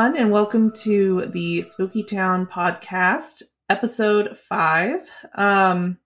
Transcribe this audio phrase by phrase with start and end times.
[0.00, 5.02] everyone, and welcome to the Spooky Town podcast, episode five.
[5.34, 5.98] Um,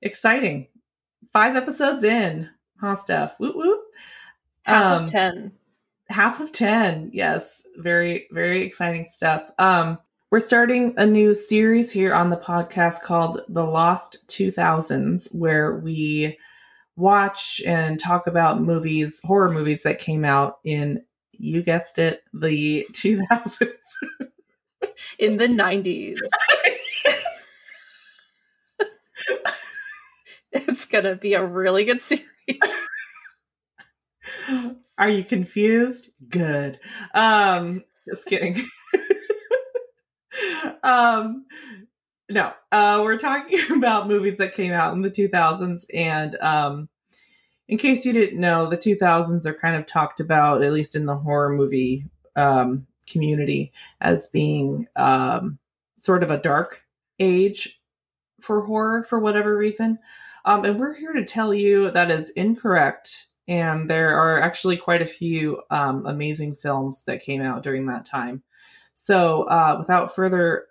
[0.00, 0.68] exciting.
[1.32, 2.48] Five episodes in,
[2.80, 3.34] huh, Steph?
[3.40, 3.80] Whoop whoop.
[4.62, 5.52] Half Um, of 10.
[6.10, 9.98] half of 10 yes very very exciting stuff um
[10.30, 16.38] we're starting a new series here on the podcast called the lost 2000s where we
[16.94, 21.02] watch and talk about movies horror movies that came out in
[21.38, 23.68] you guessed it the 2000s
[25.18, 26.18] In the 90s.
[30.52, 32.24] it's going to be a really good series.
[34.98, 36.08] Are you confused?
[36.28, 36.80] Good.
[37.14, 38.56] Um, just kidding.
[40.82, 41.46] um,
[42.30, 45.84] no, uh, we're talking about movies that came out in the 2000s.
[45.94, 46.88] And um,
[47.68, 51.06] in case you didn't know, the 2000s are kind of talked about, at least in
[51.06, 55.58] the horror movie um, community, as being um,
[55.98, 56.82] sort of a dark
[57.18, 57.80] age
[58.40, 59.98] for horror for whatever reason.
[60.44, 63.26] Um, and we're here to tell you that is incorrect.
[63.46, 68.04] And there are actually quite a few um, amazing films that came out during that
[68.04, 68.42] time.
[68.94, 70.66] So, uh, without further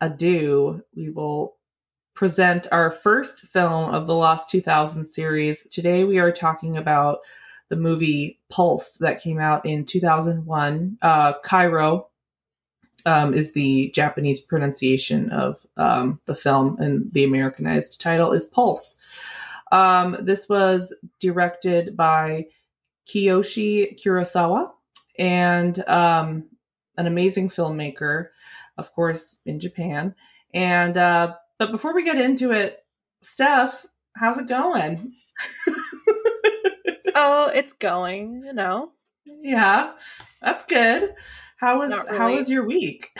[0.00, 1.53] ado, we will
[2.14, 5.68] present our first film of the Lost 2000 series.
[5.68, 7.18] Today, we are talking about
[7.68, 10.98] the movie Pulse that came out in 2001.
[11.02, 12.06] Uh, Kairo
[13.04, 18.96] um, is the Japanese pronunciation of um, the film, and the Americanized title is Pulse.
[19.72, 22.46] Um, this was directed by
[23.08, 24.70] Kiyoshi Kurosawa
[25.18, 26.44] and um,
[26.96, 28.28] an amazing filmmaker,
[28.78, 30.14] of course, in Japan.
[30.52, 32.78] And uh, but before we get into it,
[33.22, 35.12] Steph, how's it going?
[37.14, 38.90] Oh, it's going, you know.
[39.24, 39.92] yeah,
[40.42, 41.14] that's good.
[41.58, 43.16] How was Not how was your week?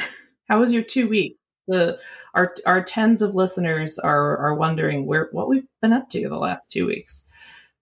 [0.48, 1.38] How was your two weeks?
[1.68, 1.98] The
[2.34, 6.36] our our tens of listeners are are wondering where what we've been up to the
[6.36, 7.24] last two weeks.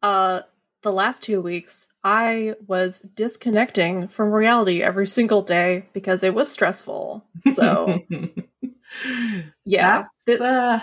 [0.02, 0.42] Uh
[0.82, 6.50] the last 2 weeks I was disconnecting from reality every single day because it was
[6.50, 7.24] stressful.
[7.52, 8.00] So,
[9.64, 10.04] yeah.
[10.26, 10.80] Th- uh,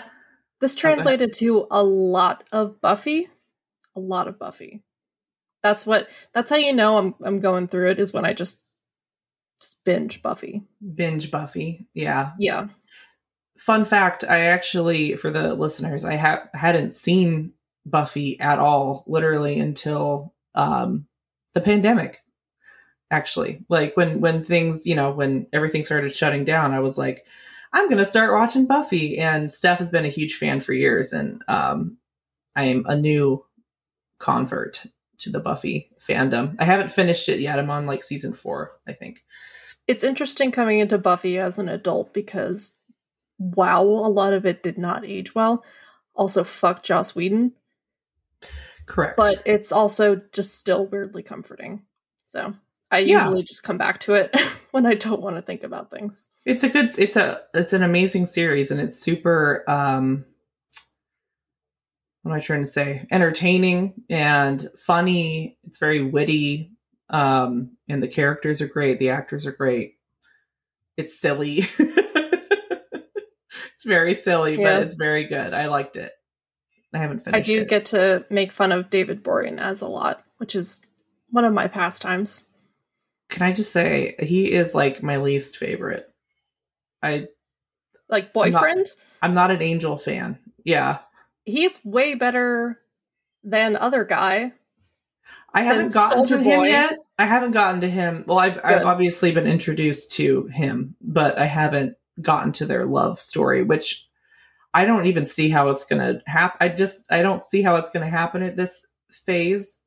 [0.59, 3.30] this translated to a lot of Buffy.
[3.96, 4.84] A lot of Buffy.
[5.64, 8.62] That's what that's how you know I'm I'm going through it is when I just
[9.59, 10.64] just binge Buffy.
[10.96, 11.88] binge Buffy.
[11.94, 12.31] Yeah.
[12.40, 12.68] Yeah.
[13.58, 17.52] Fun fact: I actually, for the listeners, I ha- hadn't seen
[17.86, 21.08] Buffy at all, literally until um,
[21.53, 22.22] the pandemic.
[23.12, 27.26] Actually, like when when things, you know, when everything started shutting down, I was like,
[27.72, 29.18] I'm gonna start watching Buffy.
[29.18, 31.97] And Steph has been a huge fan for years, and um,
[32.56, 33.46] I am a new
[34.19, 34.85] convert
[35.19, 36.56] to the Buffy fandom.
[36.59, 37.59] I haven't finished it yet.
[37.59, 39.24] I'm on like season four, I think.
[39.88, 42.75] It's interesting coming into Buffy as an adult because
[43.38, 45.63] wow, a lot of it did not age well.
[46.13, 47.53] Also fuck Joss Whedon,
[48.85, 49.16] Correct.
[49.18, 51.84] but it's also just still weirdly comforting.
[52.24, 52.53] So,
[52.92, 53.26] I Yeah.
[53.26, 54.36] usually just come back to it
[54.72, 56.30] when I don't want to think about things.
[56.46, 60.26] it's a good it's a it's an amazing series and it's super um
[62.24, 66.72] what am i trying to say entertaining and funny it's very witty
[67.10, 69.96] um and the characters are great the actors are great
[70.98, 74.80] it's silly it's very silly Yeah.
[74.80, 76.12] but it's very good i liked it
[76.94, 77.50] i haven't finished.
[77.50, 77.70] I do it.
[77.70, 80.82] get to make fun of David Boreanaz a lot, which is
[81.30, 82.46] one of my pastimes.
[83.29, 86.12] Can i just say he is like my least favorite
[87.01, 87.28] i
[88.09, 88.88] Like I'm not- boyfriend,
[89.22, 91.00] i'm not an angel fan yeah
[91.45, 92.79] he's way better
[93.43, 94.53] than other guy.
[95.53, 96.97] I haven't gotten to Soldier him yet.
[97.17, 98.23] I haven't gotten to him.
[98.28, 103.20] Well, I've I've obviously been introduced to him, but I haven't gotten to their love
[103.20, 104.08] story, which
[104.73, 106.58] I don't even see how it's going to happen.
[106.61, 109.79] I just I don't see how it's going to happen at this phase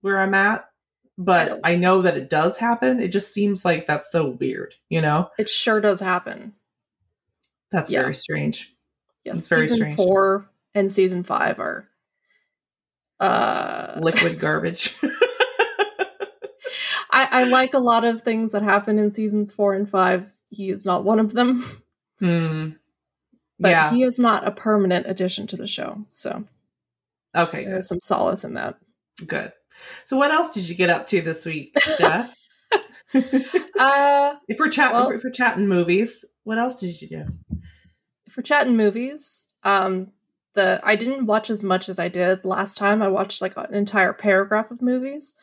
[0.00, 0.64] where I'm at.
[1.18, 3.00] I But don't- I know that it does happen.
[3.00, 5.30] It just seems like that's so weird, you know?
[5.38, 6.54] It sure does happen.
[7.70, 8.02] That's Yeah.
[8.02, 8.74] very strange.
[9.24, 9.96] Yes, It's very season strange.
[9.96, 11.88] four and season five are
[13.18, 14.94] uh Liquid garbage.
[17.10, 20.32] I, I like a lot of things that happen in seasons four and five.
[20.50, 21.64] He is not one of them,
[22.18, 22.70] hmm.
[23.58, 23.90] but Yeah.
[23.90, 26.04] he is not a permanent addition to the show.
[26.10, 26.44] So
[27.34, 27.72] okay, good.
[27.72, 28.76] there's some solace in that.
[29.26, 29.52] Good.
[30.04, 32.34] So what else did you get up to this week, Steph?
[33.78, 37.24] Uh If we're chatting, Well- if we're chatting movies, what else did you do?
[38.28, 40.12] for chatting movies, um
[40.54, 43.02] the I didn't watch as much as I did last time.
[43.02, 45.34] I watched like an entire paragraph of movies,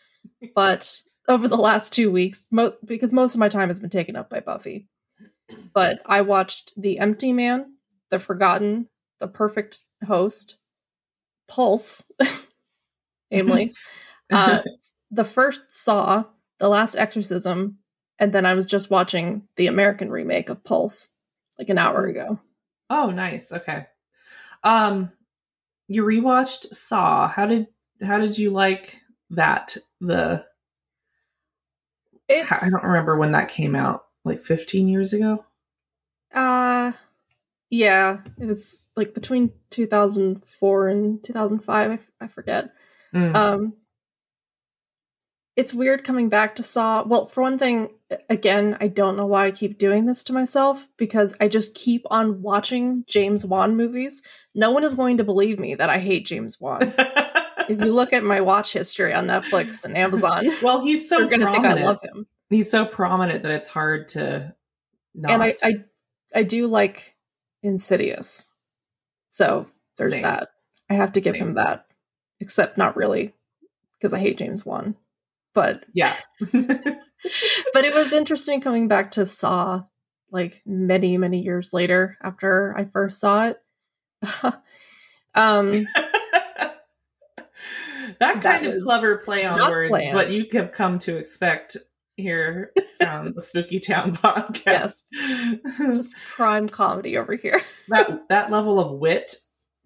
[0.56, 4.16] but over the last two weeks, mo- because most of my time has been taken
[4.16, 4.88] up by Buffy.
[5.74, 7.76] But I watched The Empty Man,
[8.10, 8.90] The Forgotten,
[9.20, 10.58] The Perfect Host,
[11.48, 12.06] Pulse,
[13.32, 13.72] namely,
[14.34, 14.62] uh,
[15.12, 16.26] the first Saw,
[16.60, 17.78] The Last Exorcism,
[18.20, 21.12] and then I was just watching the American remake of Pulse
[21.60, 22.40] like an hour ago.
[22.90, 23.52] Oh, nice.
[23.52, 23.86] Okay.
[24.64, 25.12] Um,
[25.88, 27.28] you rewatched Saw.
[27.28, 27.68] How did
[28.02, 29.00] how did you like
[29.32, 29.78] that?
[30.02, 30.46] The
[32.28, 34.06] It's I don't remember when that came out.
[34.26, 35.44] Like 15 years ago.
[36.34, 36.94] uh
[37.70, 42.72] yeah, it was like between 2004 and 2005, I, f- I forget.
[43.14, 43.36] Mm.
[43.36, 43.74] Um
[45.56, 47.04] it's weird coming back to Saw.
[47.04, 47.90] Well, for one thing,
[48.30, 52.06] again, I don't know why I keep doing this to myself because I just keep
[52.10, 54.24] on watching James Wan movies.
[54.56, 56.82] No one is going to believe me that I hate James Wan.
[57.70, 61.30] if you look at my watch history on Netflix and Amazon, well, he's so you're
[61.30, 61.86] going to think I prominent.
[61.86, 62.28] love him.
[62.50, 64.56] He's so prominent that it's hard to
[65.14, 65.32] not.
[65.32, 65.74] And I, I
[66.36, 67.16] I do like
[67.62, 68.52] Insidious.
[69.30, 69.68] So
[69.98, 70.24] there's Same.
[70.24, 70.50] that.
[70.90, 71.50] I have to give Same.
[71.50, 71.86] him that.
[72.40, 73.34] Except not really
[73.94, 74.96] because I hate James Wan.
[75.54, 76.16] But yeah.
[76.52, 79.84] but it was interesting coming back to Saw
[80.32, 83.58] like many many years later after I first saw it.
[85.36, 85.86] um
[88.20, 90.16] that kind of clever play on words planned.
[90.16, 91.78] what you have come to expect
[92.16, 92.72] here
[93.06, 94.66] on the Spooky Town podcast.
[94.66, 95.10] Yes.
[95.78, 97.62] just prime comedy over here.
[97.90, 99.36] that that level of wit,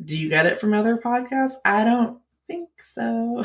[0.04, 1.56] do you get it from other podcasts?
[1.66, 3.44] I don't think so.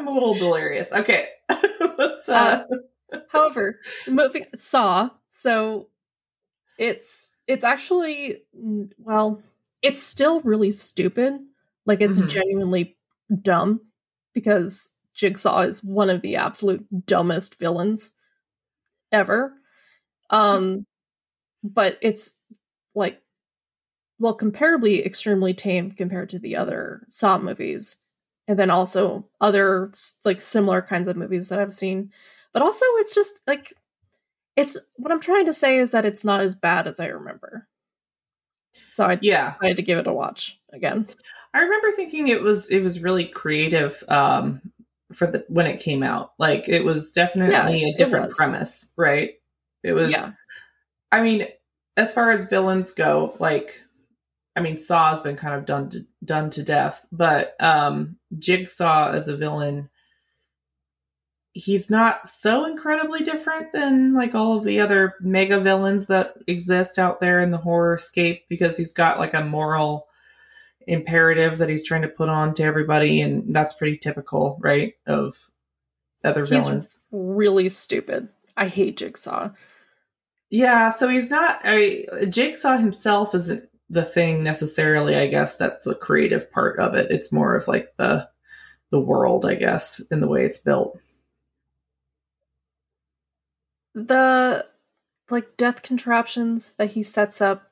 [0.00, 0.90] I'm a little delirious.
[0.92, 1.28] Okay.
[1.98, 2.64] Let's uh,
[3.28, 5.88] However, moving Saw, so
[6.78, 9.42] it's it's actually well,
[9.82, 11.34] it's still really stupid.
[11.84, 12.28] Like it's Mhm.
[12.28, 12.96] genuinely
[13.42, 13.82] dumb
[14.32, 18.14] because Jigsaw is one of the absolute dumbest villains
[19.12, 19.52] ever.
[20.30, 20.86] Um
[21.62, 22.36] but it's
[22.94, 23.20] like
[24.18, 27.98] well comparably extremely tame compared to the other Saw movies
[28.50, 29.92] and then also other
[30.24, 32.10] like similar kinds of movies that I've seen
[32.52, 33.72] but also it's just like
[34.56, 37.68] it's what i'm trying to say is that it's not as bad as i remember
[38.72, 39.52] so i yeah.
[39.52, 41.06] decided to give it a watch again
[41.52, 44.60] I remember thinking it was it was really creative um
[45.12, 46.32] for the when it came out.
[46.38, 49.32] Like it was definitely Yeah, a different premise, right?
[49.82, 50.32] It was yeah
[51.12, 51.48] I mean,
[51.96, 53.80] as far as villains go, like
[54.54, 59.12] I mean, Saw has been kind of done to, done to death, but um Jigsaw
[59.12, 59.88] as a villain
[61.52, 66.96] he's not so incredibly different than like all of the other mega villains that exist
[66.96, 70.06] out there in the horror scape because he's got like a moral
[70.86, 75.50] imperative that he's trying to put on to everybody and that's pretty typical, right, of
[76.22, 77.00] other He's- villains.
[77.10, 79.50] really stupid i hate jigsaw
[80.50, 81.60] Yeah, so he's not.
[81.64, 85.16] I Jigsaw himself isn't the thing necessarily.
[85.16, 87.10] I guess that's the creative part of it.
[87.10, 88.28] It's more of like the
[88.90, 90.98] the world, I guess, in the way it's built.
[93.94, 94.66] the
[95.30, 97.70] like death contraptions that he sets up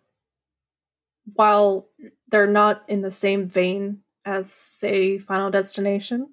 [1.34, 1.88] while
[2.28, 6.28] they're not in the same vein as say final destination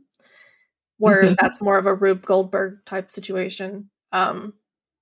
[0.97, 1.35] where Mhm.
[1.39, 4.53] that's more of a rube goldberg type situation um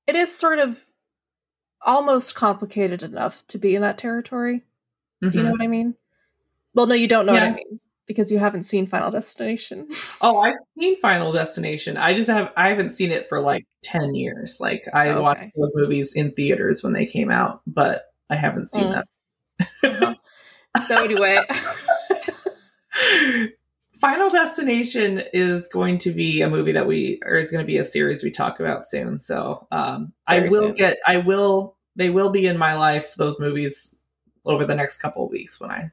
[0.07, 0.85] it is sort of
[1.81, 4.63] almost complicated enough to be in that territory
[5.29, 5.53] do you know Mhm.
[5.53, 5.95] what i mean
[6.73, 9.87] well no you don't know what i mean because you haven't seen final destination
[10.21, 11.97] Oh, I've seen Final Destination.
[11.97, 14.57] I just have I haven't seen it for like ten years.
[14.61, 15.19] Like I Okay.
[15.19, 18.93] watched those movies in theaters when they came out, but I haven't seen Mm.
[18.93, 19.03] them.
[19.83, 20.13] Uh-huh.
[20.87, 21.45] so anyway
[23.99, 27.77] Final Destination is going to be a movie that we, or is going to be
[27.77, 29.19] a series we talk about soon.
[29.19, 30.73] So um, I will soon.
[30.75, 33.95] get, I will, they will be in my life, those movies,
[34.45, 35.91] over the next couple of weeks when I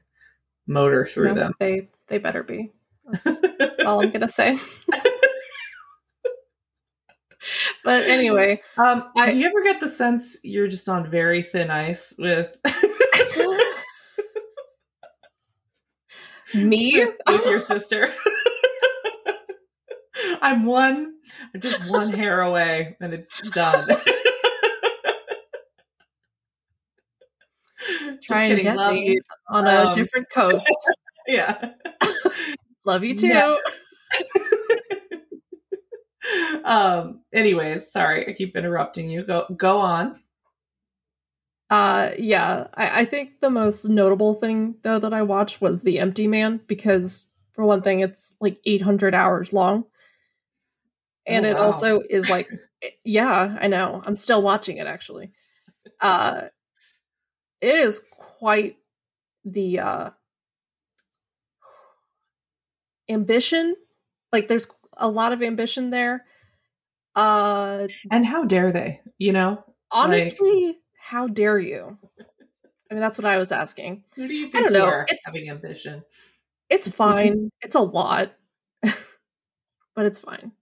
[0.67, 1.53] motor through no, them.
[1.59, 2.71] they they better be
[3.05, 3.41] that's
[3.85, 4.57] all i'm gonna say
[7.83, 11.71] but anyway um, I- do you ever get the sense you're just on very thin
[11.71, 12.55] ice with,
[16.53, 18.09] me with your sister?
[20.41, 21.15] I'm one,
[21.53, 23.87] I'm just one hair away and it's done.
[28.31, 29.21] Try and get love me you.
[29.49, 30.77] on a Um, different coast
[31.27, 31.71] Yeah.
[32.85, 33.55] love you too Yeah.
[36.65, 40.19] um anyways sorry i keep interrupting you go go on
[41.69, 45.99] uh yeah I, I think the most notable thing though that i watched was the
[45.99, 49.85] empty man because for one thing it's like 800 hours long
[51.25, 51.61] and Oh, it wow.
[51.63, 52.49] also is like
[53.03, 55.31] yeah i know i'm still watching it actually
[56.01, 56.43] uh
[57.61, 58.77] it is quite
[59.45, 60.09] the uh
[63.09, 63.75] ambition.
[64.31, 66.25] Like there's a lot of ambition there.
[67.15, 69.01] Uh And how dare they?
[69.17, 71.97] You know, honestly how dare you?
[72.89, 74.03] I mean that's what i was asking.
[74.15, 74.85] Who do you I think don't you know.
[74.85, 76.03] are It's- having ambition?
[76.69, 77.49] it's fine.
[77.61, 78.33] It's a lot.
[79.93, 80.53] But it's fine.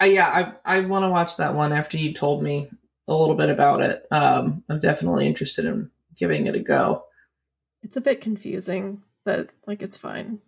[0.00, 2.70] Uh, yeah, I I want to watch that one after you told me
[3.08, 4.06] a little bit about it.
[4.10, 7.04] Um, I'm definitely interested in giving it a go.
[7.82, 10.38] it's a bit confusing but like it's fine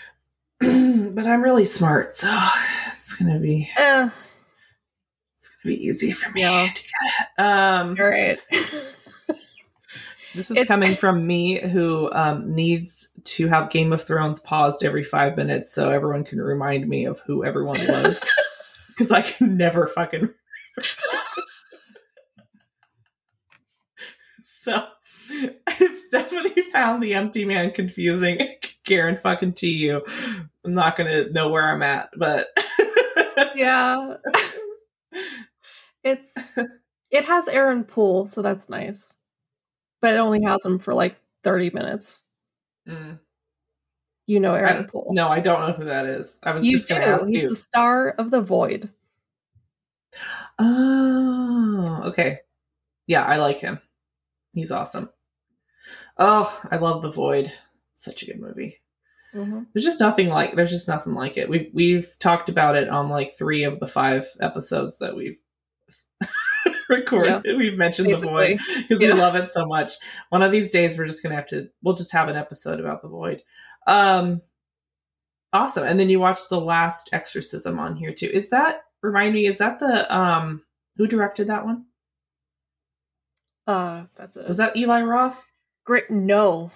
[0.60, 2.28] but I'm really smart, so
[2.96, 4.08] it's gonna be uh
[5.38, 6.66] it's gonna be easy for me Yeah.
[6.74, 6.92] to get
[7.38, 7.42] it.
[7.42, 8.40] Um, all right
[10.34, 14.84] this is It's- coming from me who um, needs to have Game of Thrones paused
[14.84, 18.24] every five minutes so everyone can remind me of who everyone was
[18.88, 20.30] because I can never fucking.
[24.62, 24.86] So
[25.30, 28.38] if Stephanie found the empty man confusing,
[28.84, 30.02] Karen fucking to you,
[30.64, 32.48] I'm not gonna know where I'm at, but
[33.54, 34.14] yeah
[36.04, 36.34] it's
[37.10, 39.16] it has aaron poole so that's nice
[40.00, 42.24] but it only has him for like 30 minutes
[42.88, 43.18] Mm.
[44.26, 46.38] you know aaron poole no, I don't know who that is.
[46.42, 47.48] I was you just do gonna ask he's you.
[47.50, 48.90] the star of the void
[50.58, 52.40] Oh, okay.
[53.06, 53.78] Yeah, I like him.
[54.58, 55.08] He's awesome.
[56.18, 57.52] Oh, I love The Void.
[57.94, 58.80] Such a good movie.
[59.34, 59.66] Mhm.
[59.72, 61.48] There's just nothing like there's just nothing like it.
[61.48, 65.38] We we've talked about it on like 3 of the 5 episodes that we've
[66.88, 67.42] recorded.
[67.44, 69.12] We've mentioned The Void because Yeah.
[69.14, 69.92] we love it so much.
[70.30, 72.80] One of these days we're just going to have to we'll just have an episode
[72.80, 73.42] about The Void.
[73.86, 74.40] Um
[75.52, 75.84] awesome.
[75.84, 78.30] And then you watched The Last Exorcism on here too.
[78.32, 80.62] Is that remind me is that the um
[80.96, 81.84] who directed that one?
[83.68, 85.44] Uh that's it Was that Eli Roth?
[85.84, 86.72] great no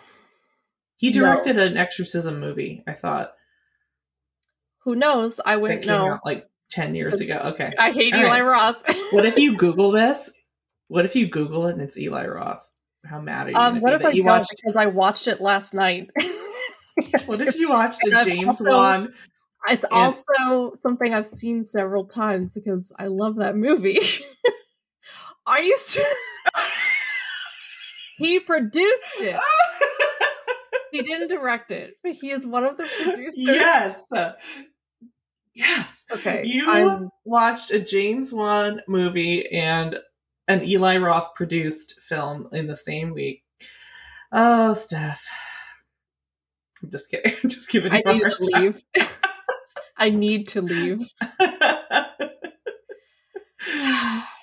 [0.97, 1.21] He No.
[1.23, 3.33] directed an exorcism movie, I thought.
[4.85, 7.39] who knows i wouldn't know out like 10 years ago.
[7.53, 7.73] Okay.
[7.79, 8.43] i hate All eli right.
[8.43, 10.31] roth What if you Google this?
[10.89, 12.67] What if you Google it and it's Eli Roth?
[13.05, 13.57] How mad are you?
[13.57, 14.55] um what if i watched?
[14.57, 16.11] because i watched it last night
[17.27, 19.13] What if you watched a James also- Wan?
[19.69, 23.99] It's And- also something I've seen several times because I love that movie.
[25.47, 26.13] Are you serious?
[28.23, 29.39] He produced it.
[30.93, 33.33] He didn't direct it, but he is one of the producers.
[33.35, 34.07] yes.
[35.55, 36.05] Yes.
[36.13, 36.43] Okay.
[36.45, 39.99] You I'm- watched a James Wan movie and
[40.49, 43.43] an Eli Roth produced film in the same week.
[44.33, 45.27] Oh, Steph.
[46.83, 47.33] I'm just kidding.
[47.43, 48.63] I'm just giving you I need to time.
[48.63, 49.19] leave.
[49.97, 51.01] I need to leave.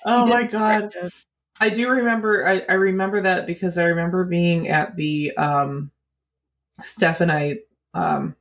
[0.04, 0.92] oh my god.
[0.96, 1.12] it.
[1.60, 5.90] I do remember I, I remember that because I remember being at the um
[6.80, 7.58] Steph and I
[7.94, 8.34] um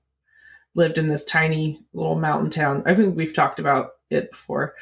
[0.75, 2.83] lived in this tiny little mountain town.
[2.85, 4.75] I think we've talked about it before.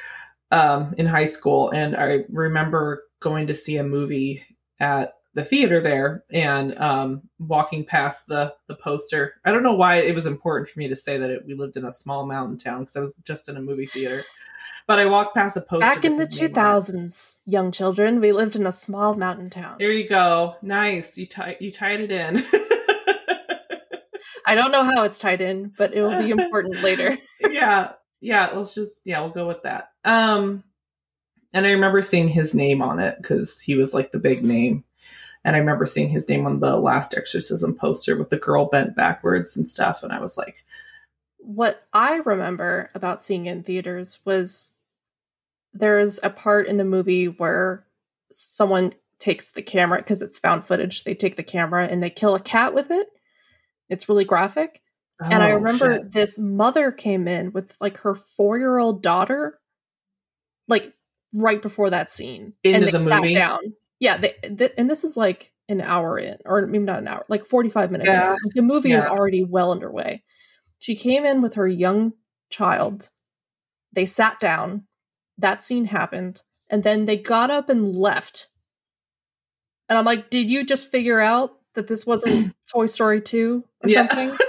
[0.51, 4.44] Um in high school and I remember going to see a movie
[4.79, 9.36] at the theater there and um walking past the the poster.
[9.46, 11.77] I don't know why it was important for me to say that it, we lived
[11.77, 14.24] in a small mountain town because I was just in a movie theater.
[14.88, 16.82] But I walked past a poster Back in the with his name on it.
[16.82, 19.75] 2000s, young children, we lived in a small mountain town.
[19.79, 20.56] There you go.
[20.62, 21.17] Nice.
[21.17, 22.41] You tied you tied it in.
[24.46, 27.17] I don't know how it's tied in, but it will be important later.
[27.41, 27.91] yeah.
[28.22, 29.91] Yeah, let's just yeah, we'll go with that.
[30.06, 30.63] Um
[31.53, 34.86] and I remember seeing his name on it cuz he was like the big name.
[35.44, 38.96] And I remember seeing his name on the last exorcism poster with the girl bent
[38.96, 40.63] backwards and stuff and I was like,
[41.39, 44.70] what I remember about seeing it in theaters was
[45.79, 47.86] there's a part in the movie where
[48.31, 51.03] someone takes the camera because it's found footage.
[51.03, 53.07] They take the camera and they kill a cat with it.
[53.89, 54.81] It's really graphic.
[55.24, 59.01] and I "Oh, remember shit." this mother came in with like her four year old
[59.01, 59.60] daughter,
[60.67, 60.93] like
[61.34, 62.53] right before that scene.
[62.63, 63.34] Into and they the sat movie?
[63.34, 63.60] down.
[64.00, 64.17] Yeah.
[64.17, 67.46] They, th- and this is like an hour in, or maybe not an hour, like
[67.46, 68.29] 45 minutes Yeah.
[68.31, 70.24] Like, the movie is already well underway.
[70.79, 72.13] She came in with her young
[72.50, 73.10] child.
[73.93, 74.87] They sat down.
[75.38, 76.41] That scene happened.
[76.70, 78.48] And then they got up and left.
[79.89, 83.89] And I'm like, did you just figure out that this wasn't Toy Story 2 or
[83.89, 84.08] Yeah.
[84.08, 84.38] something?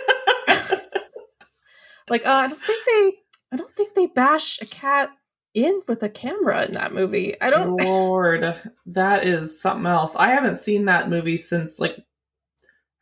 [2.10, 3.12] Like, uh, I don't think they,
[3.52, 5.10] I don't think they bash a cat
[5.52, 7.38] in with a camera in that movie.
[7.38, 7.70] I don't.
[7.76, 8.54] Lord,
[8.86, 10.16] that is something else.
[10.16, 11.98] I haven't seen that movie since like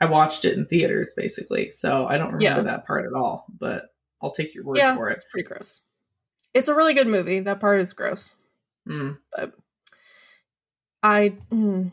[0.00, 1.70] I watched it in theaters, basically.
[1.70, 2.62] So I don't remember Yeah.
[2.62, 3.46] that part at all.
[3.60, 3.84] But
[4.20, 5.12] I'll take your word Yeah, for it.
[5.14, 5.82] it's pretty gross.
[6.56, 7.40] It's a really good movie.
[7.40, 8.34] That part is gross.
[8.88, 9.18] Mm.
[9.34, 9.52] But
[11.02, 11.92] I mm,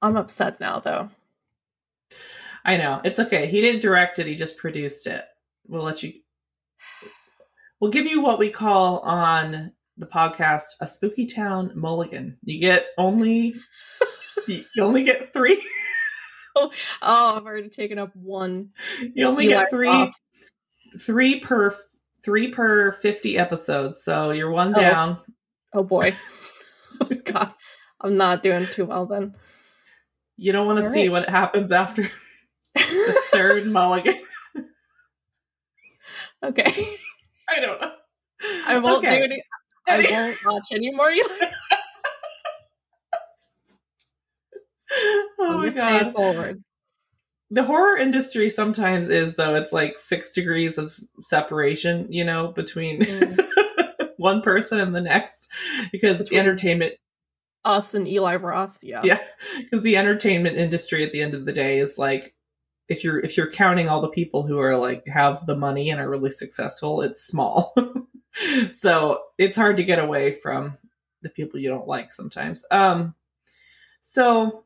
[0.00, 1.10] I'm upset now though.
[2.64, 3.00] I know.
[3.04, 3.46] It's okay.
[3.46, 5.24] He didn't direct it, he just produced it.
[5.66, 6.12] We'll let you
[7.80, 12.38] We'll give you what we call on the podcast a spooky town mulligan.
[12.44, 13.54] You get only
[14.46, 15.60] you only get 3
[16.56, 16.70] Oh,
[17.02, 18.70] I've already taken up one.
[19.14, 20.14] you only Eli get 3 Roth.
[21.00, 21.76] 3 per
[22.24, 24.02] 3 per 50 episodes.
[24.02, 24.80] So you're one Oh.
[24.80, 25.18] down.
[25.74, 26.12] Oh boy.
[27.24, 27.52] God.
[28.00, 29.34] I'm not doing too well then.
[30.36, 31.10] You don't want to see right.
[31.22, 32.02] what happens after
[32.74, 34.14] the third mulligan.
[36.42, 36.72] okay.
[37.48, 37.92] I don't know.
[38.66, 39.18] I won't Okay.
[39.18, 39.42] do any
[39.86, 41.24] I won't watch any more Eli.
[45.38, 46.12] oh I'm my god.
[46.14, 46.64] forward.
[47.50, 53.00] The horror industry sometimes is though it's like 6 degrees of separation, you know, between
[53.00, 53.46] Mm.
[54.16, 55.48] one person and the next
[55.92, 56.94] because the Between- entertainment
[57.64, 59.00] Us and Eli Roth, yeah.
[59.04, 59.18] yeah,
[59.58, 62.34] because the entertainment industry at the end of the day is like
[62.88, 66.00] if you're if you're counting all the people who are like have the money and
[66.00, 67.74] are really successful, it's small.
[68.72, 70.76] so it's hard to get away from
[71.22, 72.64] the people you don't like sometimes.
[72.70, 73.14] Um
[74.00, 74.63] so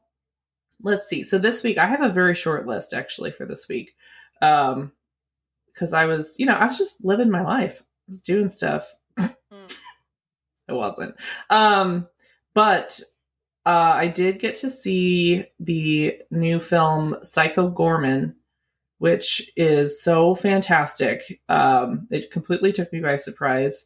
[0.83, 1.23] let's see.
[1.23, 3.95] So this week I have a very short list actually for this week.
[4.43, 4.93] Um
[5.73, 7.83] because I was, you know, I was just living my life.
[7.83, 8.95] I was doing stuff.
[9.51, 9.75] Mm.
[10.69, 11.15] It wasn't.
[11.49, 12.07] Um
[12.53, 13.01] but
[13.69, 18.35] uh, I did get to see the new film Psycho Goreman,
[18.97, 21.43] which is so fantastic.
[21.51, 23.85] Um, it completely took me by surprise.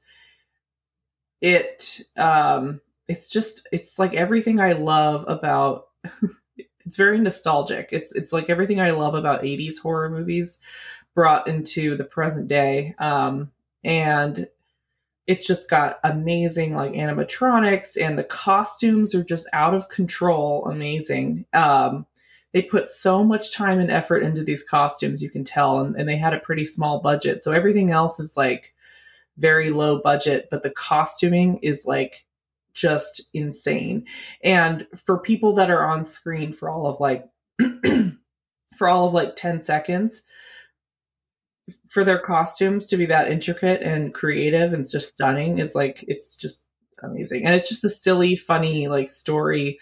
[1.40, 5.86] It um, it's just it's like everything I love about.
[6.84, 7.88] it's very nostalgic.
[7.92, 10.60] It's it's like everything I love about '80s horror movies
[11.14, 12.94] brought into the present day.
[12.98, 13.50] Um,
[13.84, 14.48] and
[15.26, 21.44] it's just got amazing like animatronics and the costumes are just out of control amazing
[21.52, 22.06] um
[22.52, 26.08] they put so much time and effort into these costumes you can tell and, and
[26.08, 28.74] they had a pretty small budget so everything else is like
[29.38, 32.24] very low budget but the costuming is like
[32.74, 34.06] just insane.
[34.42, 37.26] And for people that are on screen for all of like
[38.76, 40.22] for all of like 10 seconds
[41.88, 46.36] for their costumes to be that intricate and creative and just stunning is like it's
[46.36, 46.64] just
[47.02, 47.44] amazing.
[47.44, 49.78] And it's just a silly funny like story.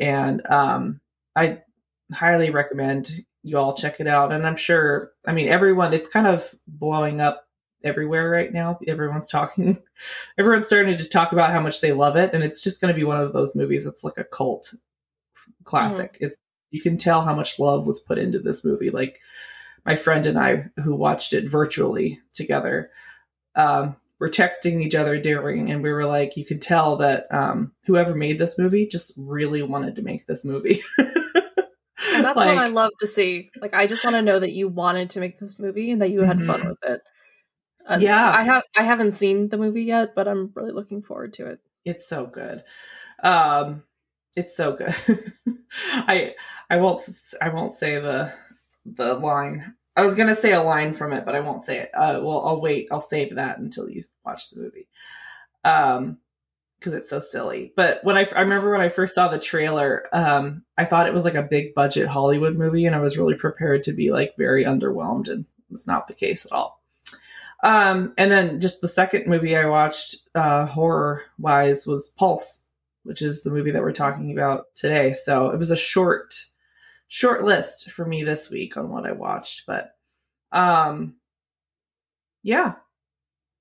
[0.00, 1.00] And um
[1.36, 1.60] i
[2.12, 3.10] highly recommend
[3.42, 4.32] you all check it out.
[4.32, 7.46] And i'm sure i mean everyone it's kind of blowing up
[7.84, 9.78] everywhere right now everyone's talking
[10.38, 12.98] everyone's starting to talk about how much they love it and it's just going to
[12.98, 14.74] be one of those movies that's like a cult
[15.64, 16.36] classic it's
[16.70, 19.18] you can tell how much love was put into this movie like
[19.86, 22.90] my friend and I, who watched it virtually together,
[23.54, 27.72] um, were texting each other during, and we were like, you could tell that um,
[27.86, 30.82] whoever made this movie just really wanted to make this movie.
[32.12, 33.50] And that's Like, what I love to see.
[33.60, 36.10] Like I just want to know that you wanted to make this movie and that
[36.10, 36.68] you had fun Mhm.
[36.70, 37.02] with it.
[37.86, 38.30] Uh, Yeah.
[38.30, 41.60] I have I haven't seen the movie yet, but I'm really looking forward to it.
[41.84, 42.62] It's so good.
[43.22, 43.84] Um,
[44.36, 44.94] it's so good.
[45.92, 46.34] I
[46.68, 47.00] I won't
[47.40, 48.32] I won't say the
[48.84, 49.74] the line.
[49.96, 51.90] I was gonna say a line from it, but I won't say it.
[51.94, 52.88] Uh, well, I'll wait.
[52.90, 54.88] I'll save that until you watch the movie.
[55.64, 56.18] Um,
[56.78, 57.74] because it's so silly.
[57.76, 61.12] But when I, I remember when I first saw the trailer, um, I thought it
[61.12, 64.34] was like a big budget Hollywood movie, and I was really prepared to be like
[64.38, 66.79] very underwhelmed, and it's not the case at all.
[67.62, 72.62] Um, and then just the second movie I watched, uh, horror wise, was Pulse,
[73.02, 75.12] which is the movie that we're talking about today.
[75.12, 76.34] So it was a short,
[77.08, 79.94] short list for me this week on what I watched, but,
[80.52, 81.16] um,
[82.42, 82.74] yeah.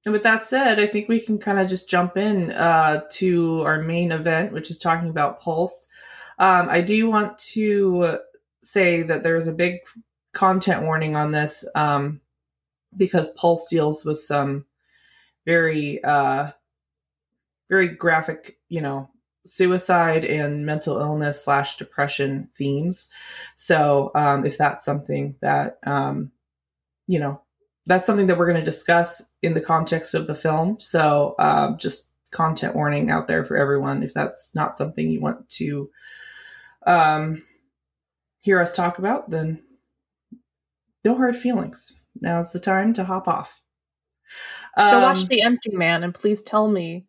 [0.05, 3.61] And with that said, I think we can kind of just jump in uh, to
[3.63, 5.87] our main event, which is talking about Pulse.
[6.39, 8.19] Um, I do want to
[8.63, 9.79] say that there's a big
[10.33, 12.21] content warning on this um,
[12.95, 14.65] because Pulse deals with some
[15.45, 16.51] very, uh,
[17.69, 19.09] very graphic, you know,
[19.45, 23.09] suicide and mental illness slash depression themes.
[23.55, 26.31] So um, if that's something that, um,
[27.07, 27.41] you know,
[27.85, 30.77] that's something that we're going to discuss in the context of the film.
[30.79, 35.49] So um, just content warning out there for everyone if that's not something you want
[35.49, 35.89] to
[36.85, 37.41] um,
[38.41, 39.63] hear us talk about, then
[41.03, 41.93] no hard feelings.
[42.19, 43.61] Now's the time to hop off.
[44.77, 47.05] Go Um, watch The Empty Man and please tell me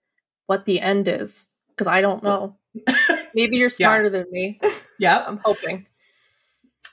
[0.46, 2.56] what the end is because I don't know.
[3.34, 3.86] Maybe you're Yeah.
[3.88, 4.60] smarter than me.
[4.98, 5.86] yeah, I'm hoping.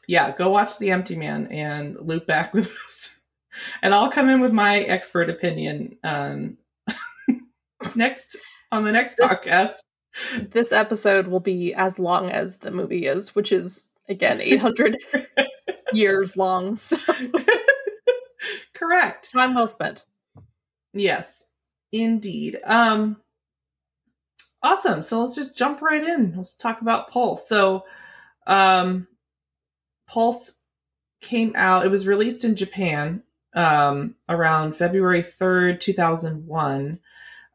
[0.07, 0.31] yeah.
[0.35, 3.19] Go watch The Empty Man and loop back with us,
[3.81, 6.57] and I'll come in with my expert opinion um,
[7.95, 8.35] next
[8.71, 9.73] on the next This- podcast.
[10.51, 14.97] this episode will be as long as the movie is, which is again 800
[15.93, 16.75] years long.
[16.75, 16.97] So
[18.77, 19.31] Correct.
[19.31, 20.05] time well spent.
[20.93, 21.45] Yes,
[21.91, 22.59] indeed.
[22.63, 23.17] Um
[24.61, 25.03] awesome.
[25.03, 26.33] So let's just jump right in.
[26.35, 27.47] Let's talk about Pulse.
[27.47, 27.85] So
[28.45, 29.07] um
[30.07, 30.53] Pulse
[31.21, 36.99] came out, it was released in Japan um around February 3rd, 2001.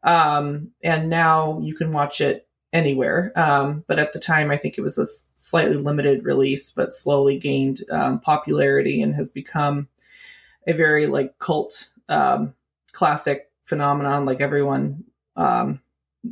[0.03, 3.31] Um and now you can watch it anywhere.
[3.35, 7.37] Um but at the time I think it was a slightly limited release but slowly
[7.37, 9.87] gained um, popularity and has become
[10.67, 12.53] a very like cult um
[12.91, 15.03] classic phenomenon like everyone
[15.35, 15.81] um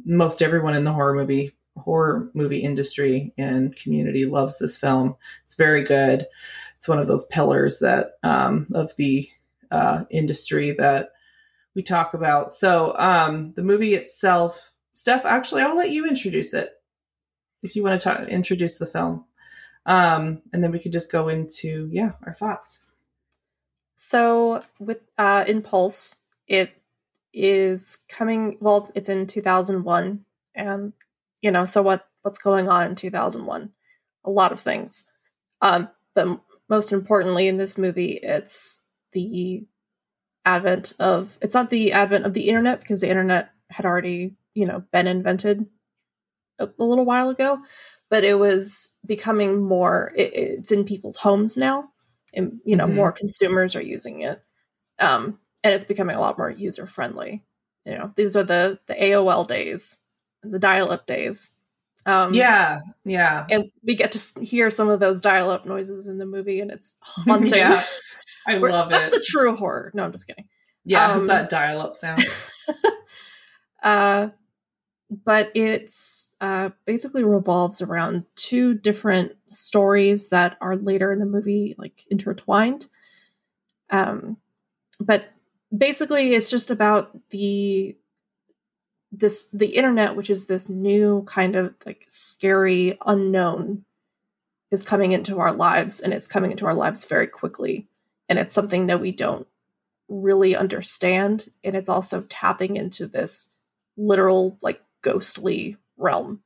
[0.05, 5.15] most everyone in the horror movie horror movie industry and community loves this film.
[5.45, 6.25] It's very good.
[6.77, 9.27] It's one of those pillars that um of the
[9.69, 11.09] uh industry that
[11.75, 12.51] we talk about.
[12.51, 16.73] So um the movie itself steph actually i'll let you introduce it
[17.63, 19.25] if you want to talk, introduce the film.
[19.85, 22.83] Um and then we could just go into yeah our thoughts
[24.03, 26.73] So with uh Impulse, it
[27.33, 30.93] is coming well, it's in 2001 and
[31.43, 33.69] you know, so what what's going on in 2001?
[34.25, 35.05] A lot of things.
[35.61, 39.67] Um but most importantly in this movie, it's the
[40.45, 44.65] advent of it's not the advent of the internet because the internet had already, you
[44.65, 45.67] know, been invented
[46.57, 47.59] a, a little while ago,
[48.09, 51.90] but it was becoming more it, it's in people's homes now
[52.33, 52.93] and you know Mhm.
[52.95, 54.41] more consumers are using it.
[54.99, 57.43] Um and it's becoming a lot more user friendly
[57.85, 59.99] you know these are the the aol days
[60.43, 61.51] the dial-up days.
[62.05, 63.45] Um yeah yeah.
[63.49, 66.97] and we get to hear some of those dial-up noises in the movie and it's
[67.01, 67.59] haunting.
[67.59, 67.83] Yeah,
[68.47, 69.11] i love that's it.
[69.11, 69.91] the true horror.
[69.93, 70.47] No i'm just kidding.
[70.83, 72.23] Yeah, it's Um, that dial-up sound.
[73.83, 74.29] uh,
[75.11, 81.75] but it's uh, basically revolves around two different stories that are later in the movie
[81.77, 82.87] like intertwined.
[83.89, 84.37] Um,
[85.01, 85.25] but
[85.75, 87.97] basically, it's just about the
[89.11, 93.83] this the internet, which is this new kind of like scary unknown,
[94.71, 97.89] is coming into our lives, and it's coming into our lives very quickly,
[98.29, 99.47] and it's something that we don't
[100.07, 103.49] really understand, and it's also tapping into this
[103.97, 106.41] literal like ghostly realm.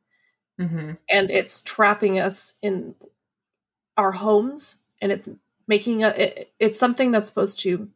[0.59, 2.95] Hmm and it's trapping us in
[3.97, 5.27] our homes and it's
[5.67, 7.89] making a it, it's something that's supposed to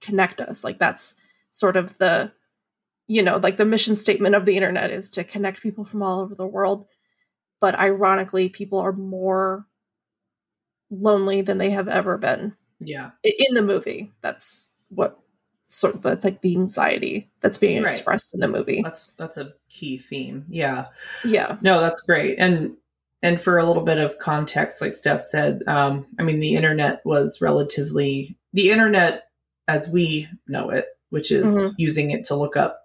[0.00, 0.64] connect us.
[0.64, 1.14] Like that's
[1.50, 2.32] sort of the
[3.06, 6.20] you know like the mission statement of the internet is to connect people from all
[6.20, 6.86] over the world.
[7.60, 9.66] But ironically people are more
[10.90, 12.56] lonely than they have ever been.
[12.80, 14.12] Yeah, in the movie.
[14.20, 15.18] That's what
[15.72, 17.92] sort of that's like the anxiety that's being Right.
[17.92, 20.44] expressed in the movie that's that's a key theme.
[20.48, 20.86] Yeah,
[21.24, 22.38] yeah no, that's great.
[22.38, 22.76] And
[23.22, 27.00] and for a little bit of context, like Steph said, um, I mean, the internet
[27.06, 29.28] was relatively the internet
[29.68, 31.74] as we know it, which is Mhm.
[31.78, 32.80] using it to look up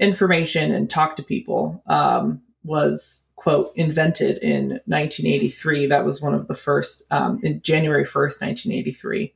[0.00, 5.86] information and talk to people, um, was quote invented in 1983.
[5.86, 9.34] That was one of the first um, in January 1st, 1983,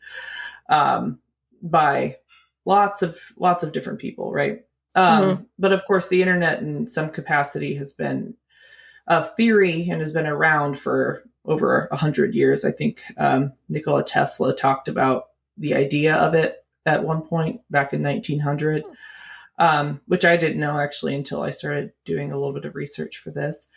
[0.70, 1.18] um,
[1.62, 2.16] by
[2.68, 4.61] lots of lots of different people, right?
[4.94, 5.22] Um,
[5.59, 8.35] But of course, the internet in some capacity has been
[9.07, 12.66] a theory and has been around for over a hundred years.
[12.66, 17.94] I think um, Nikola Tesla talked about the idea of it at one point back
[17.94, 18.85] in 1900,
[19.59, 23.16] um, which I didn't know actually until I started doing a little bit of research
[23.16, 23.68] for this.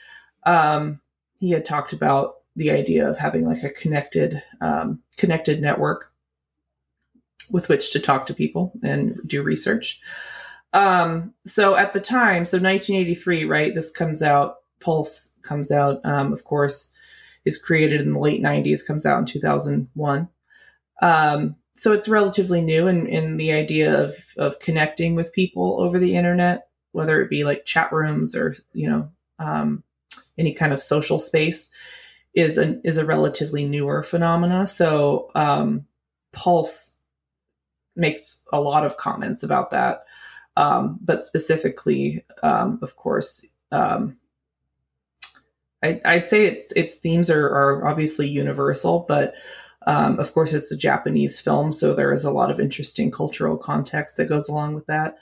[0.44, 1.00] Um,
[1.38, 6.11] he had talked about the idea of having like a connected um, connected network
[7.52, 10.02] with which to talk to people and do research.
[10.74, 13.76] Um, so at the time, so 1983, right?
[13.76, 14.58] This comes out.
[14.80, 16.04] Pulse comes out.
[16.06, 16.92] Um, of course,
[17.46, 18.86] is created in the late 90s.
[18.86, 20.30] Comes out in 2001.
[21.02, 26.00] Um, so it's relatively new in, in the idea of of connecting with people over
[26.00, 29.10] the internet, whether it be like chat rooms or you know
[29.40, 29.84] um,
[30.38, 31.72] any kind of social space,
[32.34, 34.68] is an is a relatively newer phenomena.
[34.68, 35.86] So um,
[36.34, 36.96] Pulse
[37.96, 40.06] makes a lot of comments about that
[40.58, 44.18] um, but specifically, um, of course, um,
[45.84, 49.34] I, I'd say its its themes are, are obviously universal, but
[49.88, 53.58] um, of course, it's a Japanese film, so there is a lot of interesting cultural
[53.58, 55.18] context that goes along with that.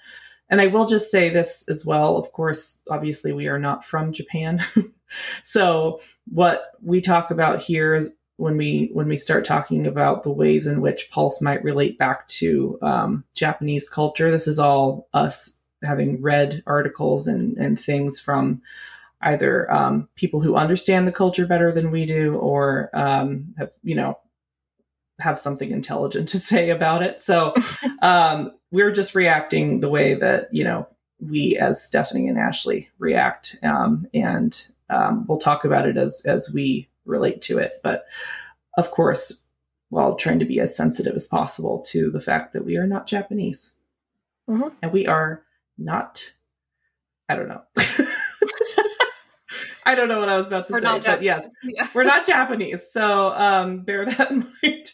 [0.50, 2.18] And I will just say this as well.
[2.18, 4.62] Of course, obviously, we are not from Japan,
[5.44, 10.32] so what we talk about here is when we when we start talking about the
[10.32, 14.32] ways in which Pulse might relate back to um, Japanese culture.
[14.32, 18.62] This is all us having read articles and and things from
[19.22, 23.96] either um, people who understand the culture better than we do or um, have you
[23.96, 24.18] know
[25.20, 27.54] have something intelligent to say about it so
[28.02, 30.88] um, we're just reacting the way that you know
[31.20, 36.52] we as stephanie and ashley react um, and um, we'll talk about it as as
[36.54, 38.06] we relate to it but
[38.78, 39.44] of course
[39.90, 43.08] while trying to be as sensitive as possible to the fact that we are not
[43.08, 43.74] japanese
[44.50, 44.72] Mhm.
[44.82, 45.44] and we are
[45.78, 46.34] not
[47.28, 47.62] i don't know
[49.86, 51.88] i don't know what i was about to We're say but yes Yeah.
[51.94, 54.86] we're not japanese so um bear that in mind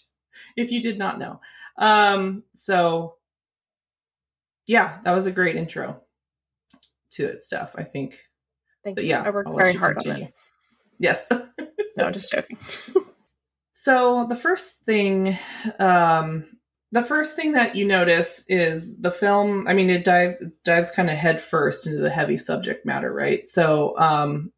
[0.56, 1.41] if you did not know
[1.78, 3.15] um so
[4.67, 6.01] yeah that was a great intro
[7.12, 8.19] to it Steph i think
[8.84, 9.10] Thank but you.
[9.12, 10.34] yeah I worked very hard on it.
[10.99, 11.29] Yes
[11.97, 12.58] No, just joking.
[13.77, 15.38] So the first thing,
[15.77, 16.45] um,
[16.91, 19.67] the first thing that you notice is the film.
[19.67, 23.45] I mean, it dive, dives kind of head first into the heavy subject matter, right?
[23.45, 24.51] So um,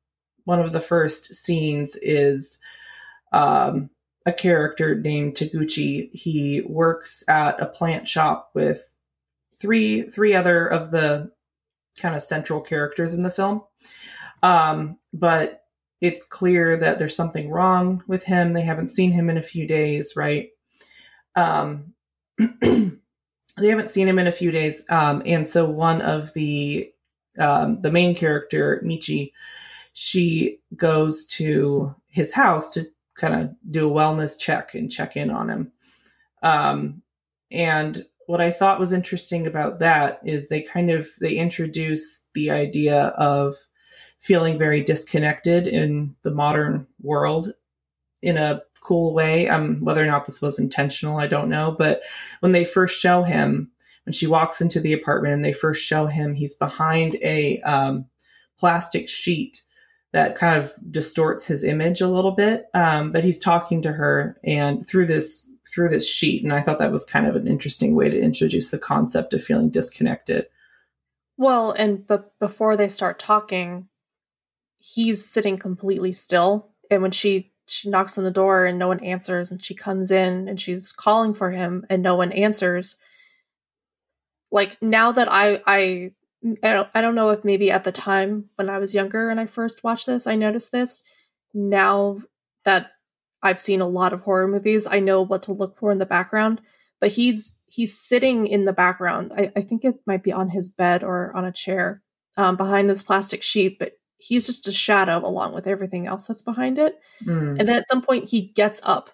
[0.45, 2.57] one of the first scenes is
[3.33, 3.89] um,
[4.25, 6.09] a character named Taguchi.
[6.13, 8.87] He works at a plant shop with
[9.59, 11.31] three three other of the
[11.99, 13.63] kind of central characters in the film.
[14.41, 15.63] Um, but
[16.01, 18.53] it's clear that there's something wrong with him.
[18.53, 20.49] They haven't seen him in a few days, right?
[21.35, 21.93] Um,
[22.37, 22.91] they
[23.57, 26.91] haven't seen him in a few days, um, and so one of the
[27.39, 29.31] um, the main character, Michi,
[29.93, 35.29] she goes to his house to kind of do a wellness check and check in
[35.29, 35.71] on him.
[36.43, 37.01] Um,
[37.51, 42.51] and what I thought was interesting about that is they kind of they introduce the
[42.51, 43.55] idea of
[44.19, 47.53] feeling very disconnected in the modern world
[48.21, 49.47] in a cool way.
[49.47, 51.75] Um, whether or not this was intentional, I don't know.
[51.77, 52.01] But
[52.39, 53.71] when they first show him,
[54.05, 58.05] when she walks into the apartment and they first show him, he's behind a um,
[58.57, 59.63] plastic sheet
[60.13, 62.67] that kind of distorts his image a little bit.
[62.73, 66.79] Um, but he's talking to her and through this through this sheet, and I thought
[66.79, 70.45] that was kind of an interesting way to introduce the concept of feeling disconnected.
[71.35, 73.89] Well, and but before they start talking,
[74.93, 76.69] he's sitting completely still.
[76.89, 80.09] And when she she knocks on the door and no one answers, and she comes
[80.11, 82.95] in and she's calling for him and no one answers.
[84.51, 86.11] Like now that I I
[86.63, 89.39] I don't, I don't know if maybe at the time when I was younger and
[89.39, 91.03] I first watched this, I noticed this.
[91.53, 92.21] Now
[92.63, 92.91] that
[93.43, 96.05] I've seen a lot of horror movies, I know what to look for in the
[96.05, 96.61] background.
[97.01, 99.33] But he's he's sitting in the background.
[99.35, 102.01] I, I think it might be on his bed or on a chair
[102.37, 106.41] um, behind this plastic sheet, but he's just a shadow along with everything else that's
[106.41, 106.99] behind it.
[107.25, 107.59] Mm.
[107.59, 109.11] And then at some point he gets up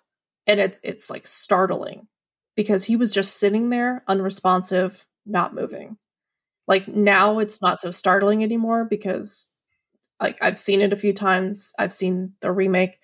[0.47, 2.07] and it's it's like startling
[2.55, 5.97] because he was just sitting there unresponsive, not moving.
[6.67, 9.49] Like now it's not so startling anymore because
[10.21, 11.73] like I've seen it a few times.
[11.77, 12.99] I've seen the remake.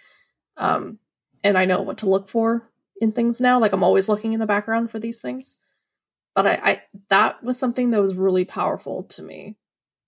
[0.57, 0.99] Um
[1.43, 2.69] and I know what to look for
[3.01, 3.59] in things now.
[3.59, 5.57] Like I'm always looking in the background for these things.
[6.35, 9.57] But I, I that was something that was really powerful to me.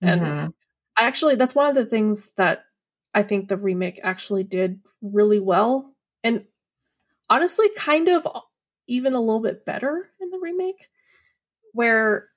[0.00, 0.48] And Mhm.
[0.48, 0.50] I
[0.98, 2.64] actually that's one of the things that
[3.14, 6.44] I think the remake actually did really well and
[7.28, 8.26] honestly kind of
[8.86, 10.88] even a little bit better in the remake
[11.72, 12.28] where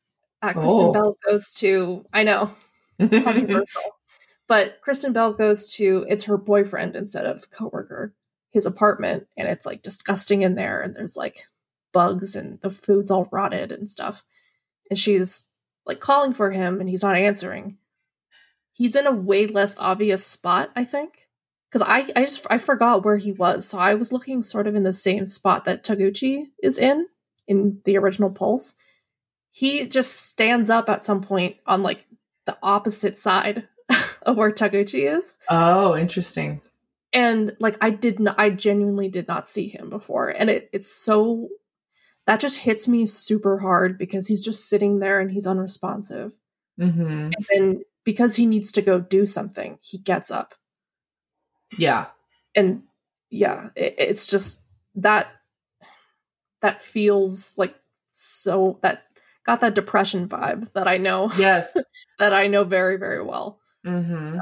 [0.41, 0.91] uh, Kristen Oh.
[0.93, 2.51] Bell goes to I know
[2.99, 3.81] controversial
[4.47, 8.13] but Kristen Bell goes to it's her boyfriend instead of coworker
[8.51, 11.47] his apartment and it's like disgusting in there and there's like
[11.91, 14.23] bugs and the food's all rotted and stuff
[14.89, 15.47] and she's
[15.85, 17.77] like calling for him and he's not answering
[18.75, 21.27] he's in a way less obvious spot i think.
[21.71, 24.75] Because i i just i forgot where he was so i was looking sort of
[24.75, 27.07] in the same spot that taguchi is in
[27.47, 28.75] in the original pulse.
[29.51, 32.05] He just stands up at some point on like
[32.45, 33.67] the opposite side
[34.23, 35.38] of where taguchi is.
[35.49, 36.61] Oh, interesting.
[37.13, 40.91] and like i did not i genuinely did not see him before and it, it's
[40.91, 41.47] so
[42.27, 46.33] that just hits me super hard because he's just sitting there and he's unresponsive.
[46.77, 50.53] Hmm and then because he needs to go do something he gets up
[51.77, 52.05] Yeah.
[52.55, 52.83] and
[53.29, 54.61] yeah it, it's just
[54.95, 55.27] that
[56.61, 57.75] that feels like
[58.11, 59.03] so that
[59.45, 61.75] got that depression vibe that i know Yes.
[62.19, 64.37] that i know very very well hmm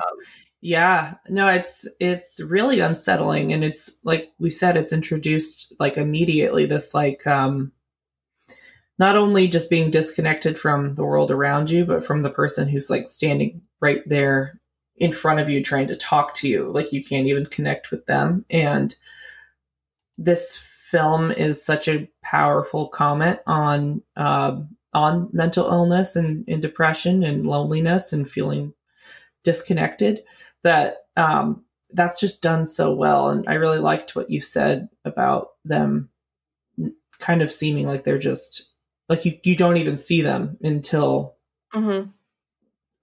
[0.65, 1.15] yeah.
[1.28, 6.65] No, it's it's really unsettling, and it's like we said, it's introduced like immediately.
[6.65, 7.73] This like um,
[9.04, 12.89] not only just being disconnected from the world around you, but from the person who's
[12.89, 14.62] like standing right there
[14.96, 16.72] in front of you, trying to talk to you.
[16.72, 18.96] Like you can't even connect with them, and
[20.18, 27.26] this film is such a powerful comment on um, on mental illness and, and depression
[27.26, 28.74] and loneliness and feeling
[29.44, 30.24] disconnected
[30.63, 35.50] that um, that's just done so well and i really liked what you said about
[35.66, 36.10] them
[37.20, 38.73] kind of seeming like they're just
[39.10, 41.36] like you, you don't even see them until
[41.74, 42.10] Mm-hmm.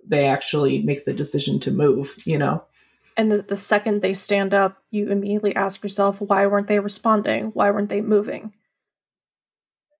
[0.06, 2.64] they actually make the decision to move you know
[3.16, 7.50] And the, the second they stand up, you immediately ask yourself, why weren't they responding?
[7.52, 8.54] Why weren't they moving?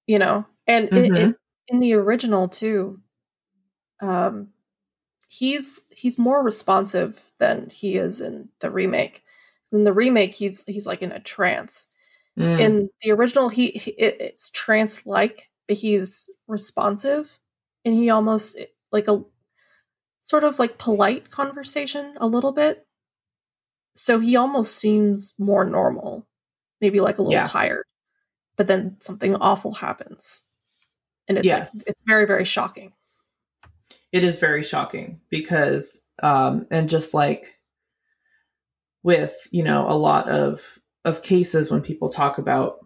[0.06, 1.30] You know, and it, Mhm.
[1.30, 1.36] it,
[1.68, 3.00] in the original too,
[4.00, 4.48] um,
[5.28, 9.22] he's he's more responsive than he is in the remake.
[9.72, 11.86] In the remake, he's he's like in a trance.
[12.38, 12.60] Mm.
[12.60, 17.38] In the original, he, he it, it's trance like, but he's responsive,
[17.84, 18.58] and he almost
[18.90, 19.22] like a
[20.20, 22.84] sort of like polite conversation a little bit.
[23.94, 26.26] So he almost seems more normal,
[26.80, 27.44] maybe like a little Yeah.
[27.46, 27.84] tired,
[28.56, 30.42] but then something awful happens,
[31.28, 32.92] and it's like- it's very very shocking.
[34.10, 37.54] it is very shocking because um and just like
[39.04, 42.84] with you know a lot of of cases when people talk about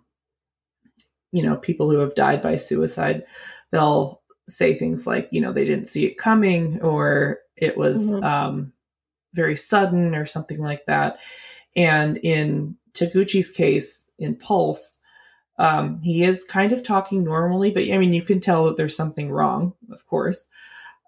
[1.34, 3.24] you know people who have died by suicide
[3.72, 8.24] they'll say things like you know they didn't see it coming or it was Mhm.
[8.24, 8.72] um
[9.34, 11.18] very sudden or something like that.
[11.74, 14.98] And in taguchi's case in pulse
[15.58, 18.96] um, he is kind of talking normally but i mean you can tell that there's
[18.96, 20.48] something wrong of course.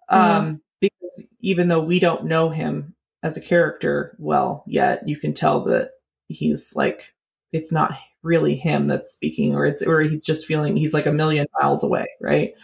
[0.08, 5.32] Um, because even though we don't know him as a character well yet, you can
[5.34, 5.90] tell that
[6.28, 7.12] he's like
[7.52, 11.12] it's not really him that's speaking, or it's or he's just feeling he's like a
[11.12, 12.54] million miles away, right,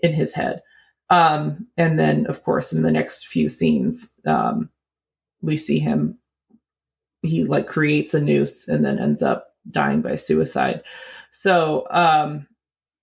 [0.00, 0.62] in his head.
[1.10, 4.70] Um, and then, of course, in the next few scenes, um,
[5.42, 6.18] we see him.
[7.22, 10.82] He like creates a noose and then ends up dying by suicide.
[11.30, 12.46] So, um,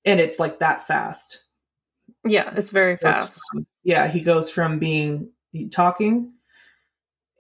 [0.06, 1.44] and it's like that fast
[2.26, 3.42] Yeah, it's very fast.
[3.52, 5.32] from- yeah, he goes from being
[5.72, 6.34] talking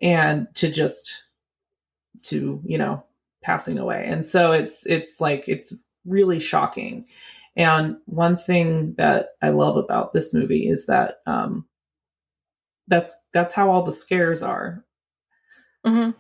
[0.02, 1.24] and to just
[2.24, 3.04] to, you know,
[3.44, 4.06] passing away.
[4.08, 5.74] And so it's it's like it's
[6.06, 7.06] really shocking.
[7.56, 11.66] And one thing that I love about this movie is that um
[12.88, 14.84] that's that's how all the scares are.
[15.86, 16.12] hmm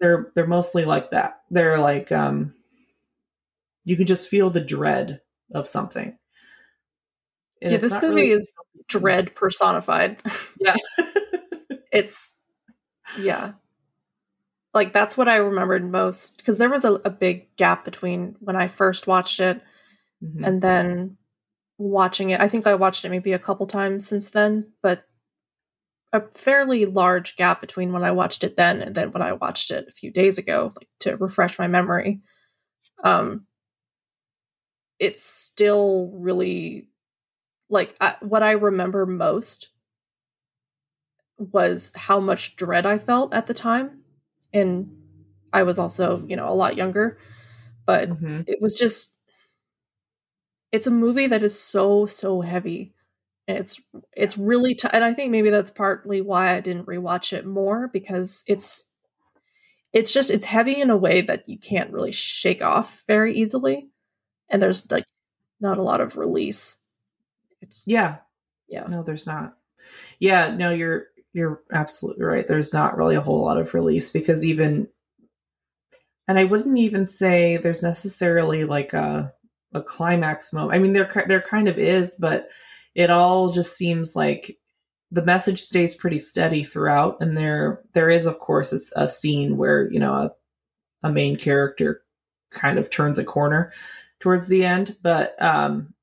[0.00, 1.40] They're they're mostly like that.
[1.50, 2.54] They're like um
[3.84, 5.20] you can just feel the dread
[5.54, 6.16] of something.
[7.62, 8.50] And Yeah, this movie really- is
[8.88, 10.22] dread personified.
[10.60, 10.76] Yeah.
[11.92, 12.34] it's
[13.18, 13.52] yeah
[14.74, 18.56] like that's what i remembered most because there was a, a big gap between when
[18.56, 19.60] i first watched it
[20.22, 20.46] Mhm.
[20.46, 21.16] and then
[21.78, 25.06] watching it i think i watched it maybe a couple times since then but
[26.12, 29.70] a fairly large gap between when i watched it then and then when i watched
[29.70, 32.20] it a few days ago like to refresh my memory
[33.04, 33.46] um
[34.98, 36.88] it's still really
[37.70, 39.70] like I, what i remember most
[41.38, 43.99] was how much dread I felt at the time.
[44.52, 44.90] And
[45.52, 47.18] I was also, you know, a lot younger.
[47.86, 48.44] But Mhm.
[48.48, 49.14] it was just
[50.72, 52.94] it's a movie that is so, so heavy.
[53.48, 53.80] And it's
[54.16, 57.88] it's really t- and I think maybe that's partly why I didn't rewatch it more
[57.88, 58.88] because it's
[59.92, 63.88] it's just it's heavy in a way that you can't really shake off very easily.
[64.50, 65.06] And there's like
[65.60, 66.78] not a lot of release.
[67.62, 68.18] It's Yeah.
[68.68, 68.86] Yeah.
[68.88, 69.56] No, there's not.
[70.20, 72.46] Yeah, no, you're you're absolutely right.
[72.46, 74.88] There's not really a whole lot of release because even
[76.28, 79.32] and I wouldn't even say there's necessarily like a
[79.72, 80.74] a climax moment.
[80.74, 82.48] I mean there there kind of is, but
[82.94, 84.58] it all just seems like
[85.12, 89.90] the message stays pretty steady throughout and there there is of course a scene where,
[89.90, 90.30] you know, a
[91.02, 92.02] a main character
[92.50, 93.72] kind of turns a corner
[94.20, 95.94] towards the end, but um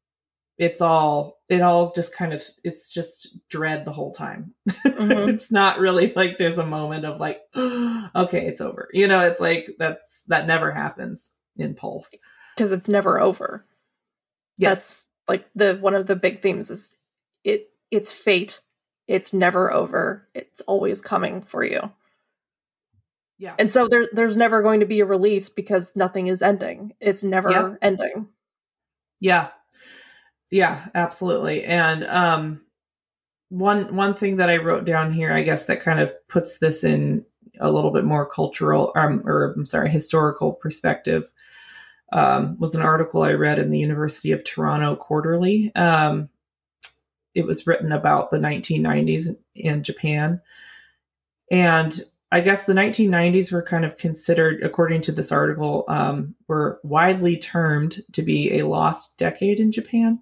[0.57, 4.53] it's all it all just kind of it's just dread the whole time
[4.85, 5.29] Mhm.
[5.33, 9.39] it's not really like there's a moment of like okay it's over you know it's
[9.39, 12.15] like that's that never happens in pulse
[12.55, 13.65] because it's never over.
[14.57, 16.95] yes That's like the one of the big themes is
[17.43, 18.59] it it's fate.
[19.07, 20.27] It's never over.
[20.33, 21.91] It's always coming for you.
[23.37, 26.93] yeah And so there there's never going to be a release because nothing is ending.
[26.99, 27.75] It's never Yeah.
[27.81, 28.27] ending.
[29.19, 29.49] yeah
[30.51, 31.63] yeah absolutely.
[31.63, 32.61] And um
[33.49, 36.83] one one thing that i wrote down here i guess that kind of puts this
[36.83, 37.23] in
[37.59, 41.31] a little bit more cultural um, or i'm sorry historical perspective
[42.11, 45.71] um, was an article i read in the university of toronto quarterly.
[45.75, 46.29] Um,
[47.35, 50.41] it was written about the 1990s in japan.
[51.49, 51.99] And
[52.29, 57.37] I guess the 1990s were kind of considered, according to this article, um, were widely
[57.37, 60.19] termed to be a lost decade in Japan.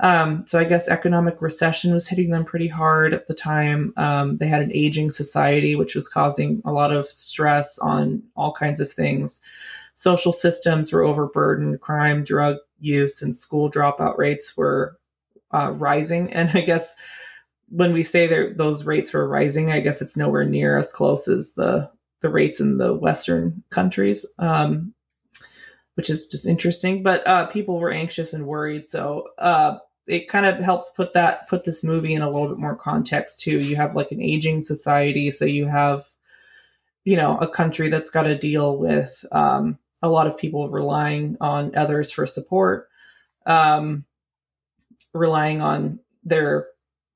[0.00, 3.92] Um, so I guess economic recession was hitting them pretty hard at the time.
[3.98, 8.52] Um, they had an aging society, which was causing a lot of stress on all
[8.52, 9.42] kinds of things.
[9.94, 14.98] Social systems were overburdened, crime, drug use, and school dropout rates were
[15.52, 16.32] uh, rising.
[16.32, 16.94] And I guess
[17.72, 21.26] when we say that those rates were rising, I guess it's nowhere near as close
[21.26, 24.94] as the the rates in the Western countries, um,
[25.94, 27.02] which is just interesting.
[27.02, 31.48] But uh, people were anxious and worried, so uh, it kind of helps put that
[31.48, 33.58] put this movie in a little bit more context too.
[33.58, 36.04] You have like an aging society, so you have
[37.04, 41.38] you know a country that's got to deal with um, a lot of people relying
[41.40, 42.88] on others for support,
[43.46, 44.04] um,
[45.14, 46.66] relying on their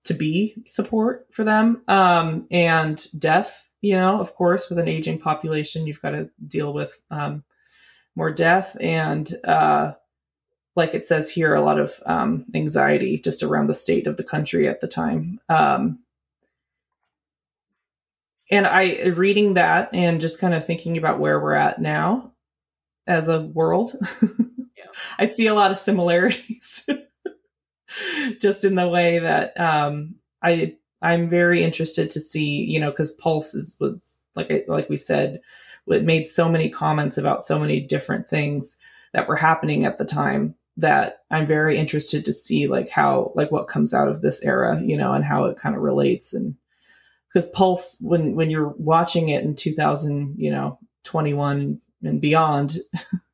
[0.06, 1.82] to be support for them.
[1.88, 6.72] Um, and death you know of course with an aging population you've got to deal
[6.72, 7.44] with um,
[8.14, 8.76] more death.
[8.80, 9.92] And uh,
[10.74, 14.24] like it says here a lot of um, anxiety just around the state of the
[14.24, 15.40] country at the time.
[15.48, 16.00] Um,
[18.50, 22.32] and i reading that and just kind of thinking about where we're at now
[23.06, 23.92] as a world
[24.76, 24.84] yeah.
[25.18, 26.88] i see a lot of similarities
[28.40, 33.12] just in the way that um, I I'm very interested to see, you know, because
[33.12, 35.40] Pulse is was like I, like we said,
[35.86, 38.76] it made so many comments about so many different things
[39.12, 43.50] that were happening at the time that I'm very interested to see like how like
[43.50, 46.34] what comes out of this era, you know, and how it kind of relates.
[46.34, 46.56] And
[47.28, 52.76] because Pulse when when you're watching it in 2000, you know, 21 and beyond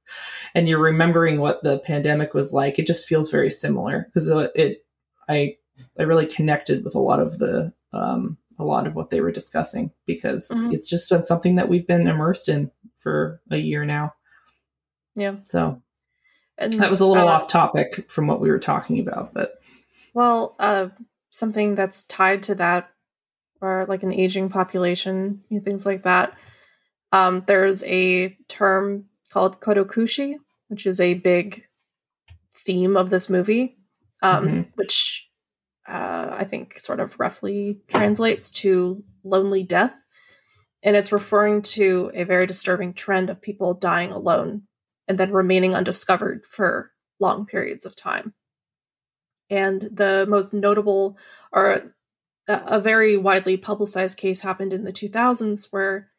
[0.55, 4.85] and you're remembering what the pandemic was like, it just feels very similar because it,
[5.29, 5.57] I,
[5.99, 9.33] I really connected with a lot of the, um, a lot of what they were
[9.33, 10.73] discussing because mm-hmm.
[10.73, 14.15] it's just been something that we've been immersed in for a year now.
[15.15, 15.37] Yeah.
[15.45, 15.83] So
[16.59, 19.55] and, that was a little uh, off topic from what we were talking about, but
[20.15, 20.89] well, uh,
[21.31, 22.91] something that's tied to that,
[23.61, 26.37] or like an aging population, things like that.
[27.13, 30.37] Um, there's a term called Kodokushi,
[30.69, 31.65] which is a big
[32.55, 33.79] theme of this movie,
[34.23, 34.61] um, mm-hmm.
[34.75, 35.29] which
[35.89, 39.99] uh, I think sort of roughly translates to lonely death.
[40.83, 44.63] And it's referring to a very disturbing trend of people dying alone
[45.09, 48.35] and then remaining undiscovered for long periods of time.
[49.49, 51.17] And the most notable,
[51.53, 51.93] or
[52.49, 56.11] a, a very widely publicized case happened in the 2000s where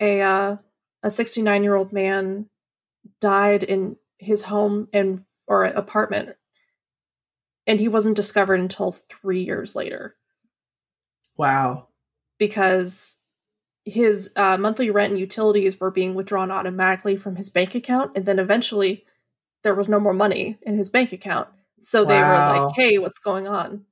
[0.00, 0.56] a uh,
[1.04, 2.46] a 69 year old man
[3.20, 6.30] died in his home and or apartment.
[7.66, 10.16] And he wasn't discovered until three years later.
[11.36, 11.88] Wow.
[12.38, 13.18] Because
[13.84, 18.24] his uh, monthly rent and utilities were being withdrawn automatically from his bank account and
[18.24, 19.04] then eventually
[19.62, 21.48] there was no more money in his bank account.
[21.80, 22.30] So they wow.
[22.30, 23.84] were like hey what's going on?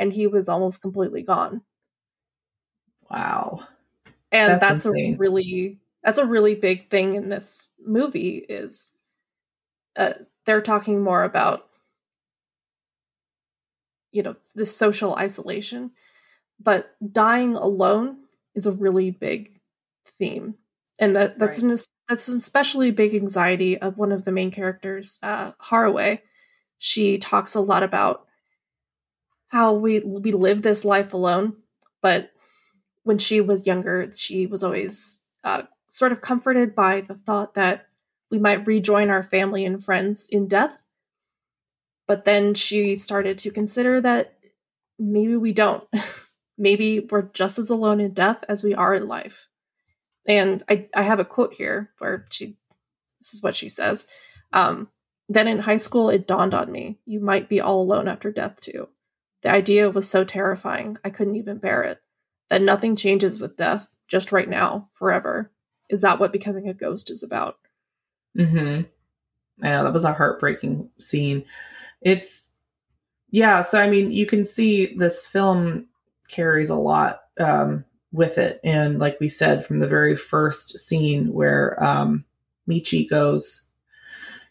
[0.00, 1.62] And he was almost completely gone.
[3.08, 3.60] Wow.
[4.32, 8.92] And that's, that's a really that's a really big thing in this movie is
[9.96, 10.12] uh,
[10.44, 11.66] they're talking more about
[14.12, 15.90] you know this social isolation.
[16.62, 18.18] But dying alone
[18.54, 19.58] is a really big
[20.06, 20.54] theme.
[21.00, 21.72] And that that's right.
[21.72, 21.78] an
[22.08, 26.20] that's an especially big anxiety of one of the main characters uh Harue
[26.78, 28.26] she talks a lot about
[29.48, 31.54] how we we live this life alone
[32.00, 32.30] but
[33.02, 35.62] when she was younger she was always uh,
[35.96, 37.88] sort of comforted by the thought that
[38.30, 40.76] we might rejoin our family and friends in death.
[42.06, 44.34] But then she started to consider that
[44.98, 45.84] maybe we don't.
[46.58, 49.48] maybe we're just as alone in death as we are in life.
[50.26, 52.58] And I, I have a quote here where she,
[53.18, 54.06] this is what she says.
[54.52, 54.88] Um,
[55.30, 58.60] then in high school, it dawned on me you might be all alone after death,
[58.60, 58.88] too.
[59.42, 62.02] The idea was so terrifying, I couldn't even bear it.
[62.50, 65.50] That nothing changes with death, just right now, forever.
[65.88, 67.58] Is that what becoming a ghost is about?
[68.36, 68.82] Hmm.
[69.62, 71.44] I know that was a heartbreaking scene.
[72.02, 72.50] It's
[73.30, 73.62] yeah.
[73.62, 75.86] So I mean, you can see this film
[76.28, 81.32] carries a lot um, with it, and like we said from the very first scene
[81.32, 82.24] where um,
[82.68, 83.62] Michi goes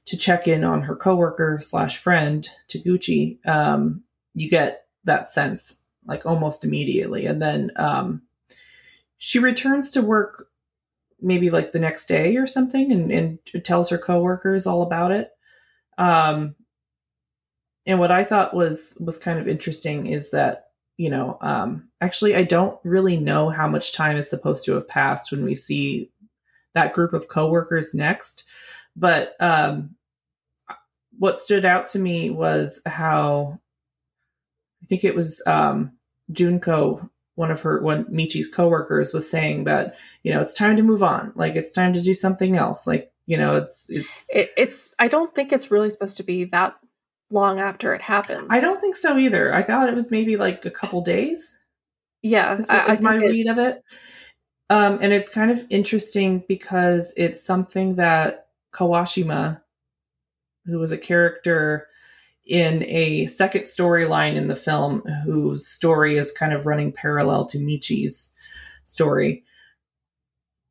[0.05, 4.03] to check in on her coworker slash friend Taguchi, um,
[4.35, 8.21] you get that sense like almost immediately, and then um,
[9.17, 10.47] she returns to work
[11.21, 15.31] maybe like the next day or something and, and tells her coworkers all about it.
[15.97, 16.55] Um,
[17.85, 20.65] and what I thought was was kind of interesting is that
[20.97, 24.87] you know, um, actually, I don't really know how much time is supposed to have
[24.87, 26.09] passed when we see
[26.73, 28.45] that group of coworkers next.
[28.95, 29.95] But um,
[31.17, 33.59] what stood out to me was how
[34.83, 35.93] I think it was um,
[36.31, 40.83] Junko, one of her one Michi's coworkers, was saying that you know it's time to
[40.83, 44.51] move on, like it's time to do something else, like you know it's it's It,
[44.57, 44.95] it's.
[44.99, 46.75] I don't think it's really supposed to be that
[47.31, 48.47] long after it happens.
[48.49, 49.53] I don't think so either.
[49.53, 51.57] I thought it was maybe like a couple days.
[52.21, 53.81] Yeah, Is, I, I is my think it- read of it.
[54.69, 59.61] Um, and it's kind of interesting because it's something that Kawashima,
[60.65, 61.87] who was a character
[62.45, 67.59] in a second storyline in the film, whose story is kind of running parallel to
[67.59, 68.31] Michi's
[68.83, 69.43] story.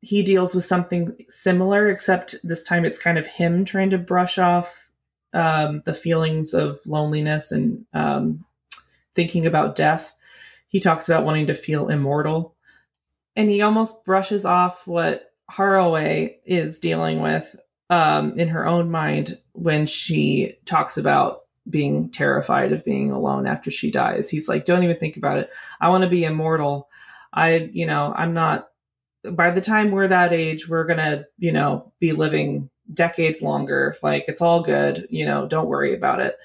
[0.01, 4.37] He deals with something similar, except this time it's kind of him trying to brush
[4.37, 4.89] off
[5.33, 8.45] um, the feelings of loneliness and um,
[9.15, 10.13] thinking about death.
[10.67, 12.55] He talks about wanting to feel immortal.
[13.35, 17.55] And he almost brushes off what Harue is dealing with
[17.89, 23.71] um, in her own mind when she talks about being terrified of being alone after
[23.71, 24.29] she dies.
[24.29, 25.49] He's like, don't even think about it.
[25.81, 26.89] I want to be immortal.
[27.33, 28.69] I, you know, I'm not,
[29.31, 33.95] by the time we're that age, we're going to, you know, be living decades longer.
[34.03, 35.07] Like, it's all good.
[35.09, 36.37] You know, don't worry about it.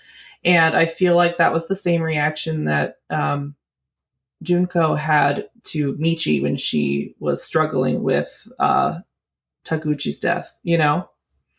[0.44, 3.54] And I feel like that was the same reaction that um,
[4.42, 9.00] Junko had to Michi when she was struggling with uh,
[9.66, 10.56] Taguchi's death.
[10.62, 11.10] You know,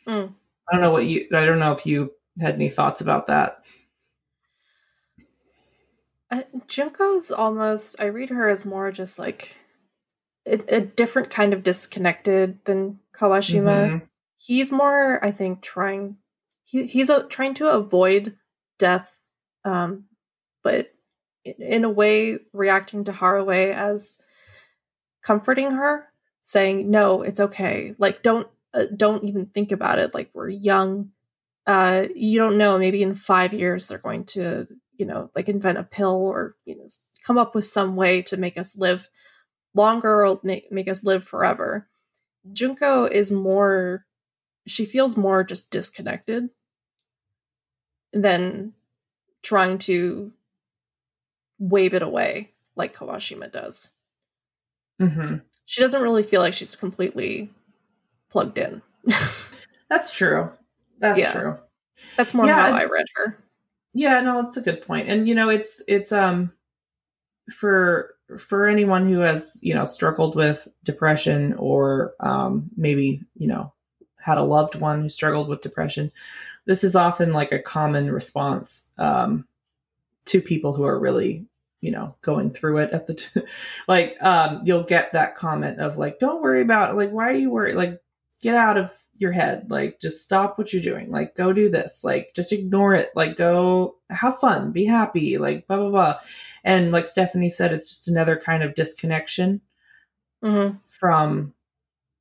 [0.07, 0.33] Mm.
[0.67, 1.27] I don't know what you.
[1.33, 3.63] I don't know if you had any thoughts about that.
[6.29, 7.95] Uh, Junko's almost.
[7.99, 9.55] I read her as more just like
[10.45, 13.89] a, a different kind of disconnected than Kawashima.
[13.89, 14.01] Mhm.
[14.37, 16.17] He's more, I think, trying.
[16.63, 18.37] He, he's uh trying to avoid
[18.79, 19.19] death,
[19.65, 20.05] um,
[20.63, 20.93] but
[21.43, 24.17] in, in a way, reacting to Harue as
[25.21, 26.07] comforting her,
[26.43, 27.93] saying, "No, it's okay.
[27.97, 30.13] Like, don't uh, don't even think about it.
[30.13, 31.11] Like, we're young.
[31.67, 32.77] Uh, you don't know.
[32.77, 36.77] Maybe in five years, they're going to." you know, like invent a pill or, you
[36.77, 36.87] know,
[37.25, 39.09] come up with some way to make us live
[39.73, 41.87] longer or make, make us live forever.
[42.53, 44.05] Junko is more,
[44.67, 46.49] she feels more just disconnected
[48.13, 48.73] than
[49.41, 50.31] trying to
[51.57, 53.93] wave it away like Kawashima does.
[54.99, 55.41] Mhm.
[55.65, 57.51] She doesn't really feel like she's completely
[58.29, 58.83] plugged in.
[59.89, 60.51] That's true.
[61.01, 61.31] That's Yeah.
[61.33, 61.57] true.
[62.15, 63.43] That's more Yeah, how I read her.
[63.93, 65.09] Yeah, no, it's a good point.
[65.09, 66.53] And you know, it's it's um
[67.53, 73.73] for for anyone who has, you know, struggled with depression or um maybe, you know,
[74.17, 76.11] had a loved one who struggled with depression,
[76.65, 79.45] this is often like a common response um
[80.25, 81.45] to people who are really
[81.81, 83.41] you know going through it at the t-
[83.87, 86.95] like um you'll get that comment of like don't worry about it.
[86.97, 88.00] like why are you worried like
[88.41, 89.69] get out of your head.
[89.69, 91.11] Like just stop what you're doing.
[91.11, 92.03] Like go do this.
[92.03, 93.11] Like just ignore it.
[93.15, 94.71] Like go have fun.
[94.71, 95.37] Be happy.
[95.37, 96.19] Like blah blah blah.
[96.63, 99.61] And like stephanie said it's just another kind of disconnection
[100.43, 100.77] Mm-hmm.
[100.87, 101.53] from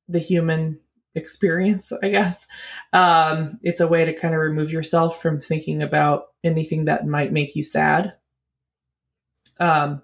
[0.07, 0.79] the human
[1.15, 2.45] experience i guess.
[2.93, 7.31] Um it's a way to kind of remove yourself from thinking about anything that might
[7.33, 8.13] make you sad.
[9.59, 10.03] Um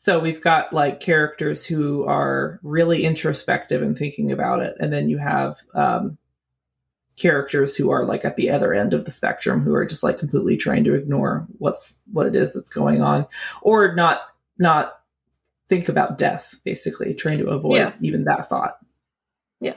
[0.00, 5.08] so we've got like characters who are really introspective and thinking about it and then
[5.08, 6.16] you have um
[7.16, 10.18] characters who are like at the other end of the spectrum who are just like
[10.18, 13.26] completely trying to ignore what's what it is that's going on
[13.60, 14.20] or not
[14.56, 15.00] not
[15.68, 17.92] think about death basically trying to avoid Yeah.
[18.00, 18.78] even that thought
[19.60, 19.74] Yeah.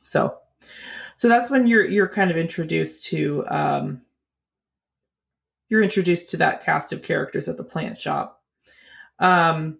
[0.00, 0.38] so
[1.16, 4.02] so that's when you're you're kind of introduced to um
[5.68, 8.44] you're introduced to that cast of characters at the plant shop
[9.18, 9.78] um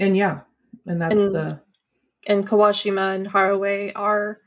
[0.00, 0.40] and yeah
[0.86, 1.60] and that's And- the
[2.26, 4.38] and Kawashima and Harue are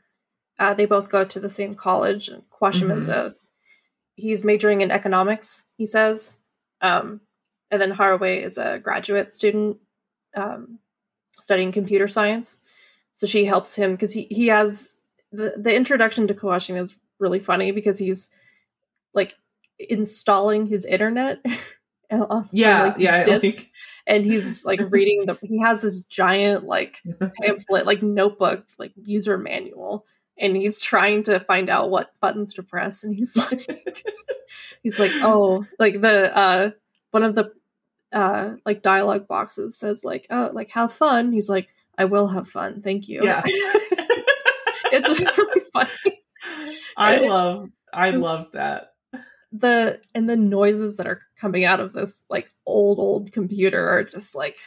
[0.58, 2.28] uh, they both go to the same college.
[2.28, 3.32] And Kawashima's uh,
[4.14, 6.38] he's majoring in economics, he says,
[6.80, 7.20] um,
[7.70, 9.76] and then Harue is a graduate student
[10.34, 10.78] um,
[11.32, 12.58] studying computer science.
[13.12, 14.98] So she helps him because he he has
[15.32, 18.30] the the introduction to Kawashima is really funny because he's
[19.14, 19.34] like
[19.78, 21.44] installing his internet.
[22.10, 23.72] on, yeah like, yeah discs think-
[24.06, 27.00] and he's like reading the he has this giant like
[27.42, 30.06] pamphlet like notebook like user manual
[30.38, 33.66] and he's trying to find out what buttons to press and he's like
[34.82, 36.70] he's like oh like the uh
[37.10, 37.52] one of the
[38.12, 41.32] uh like dialogue boxes says like oh like have fun.
[41.32, 43.24] He's like i will have fun thank you.
[43.24, 43.42] Yeah.
[44.92, 45.90] It's really funny.
[46.96, 48.92] I It- love I love that.
[49.52, 54.04] The and the noises that are coming out of this like old old computer are
[54.04, 54.58] just like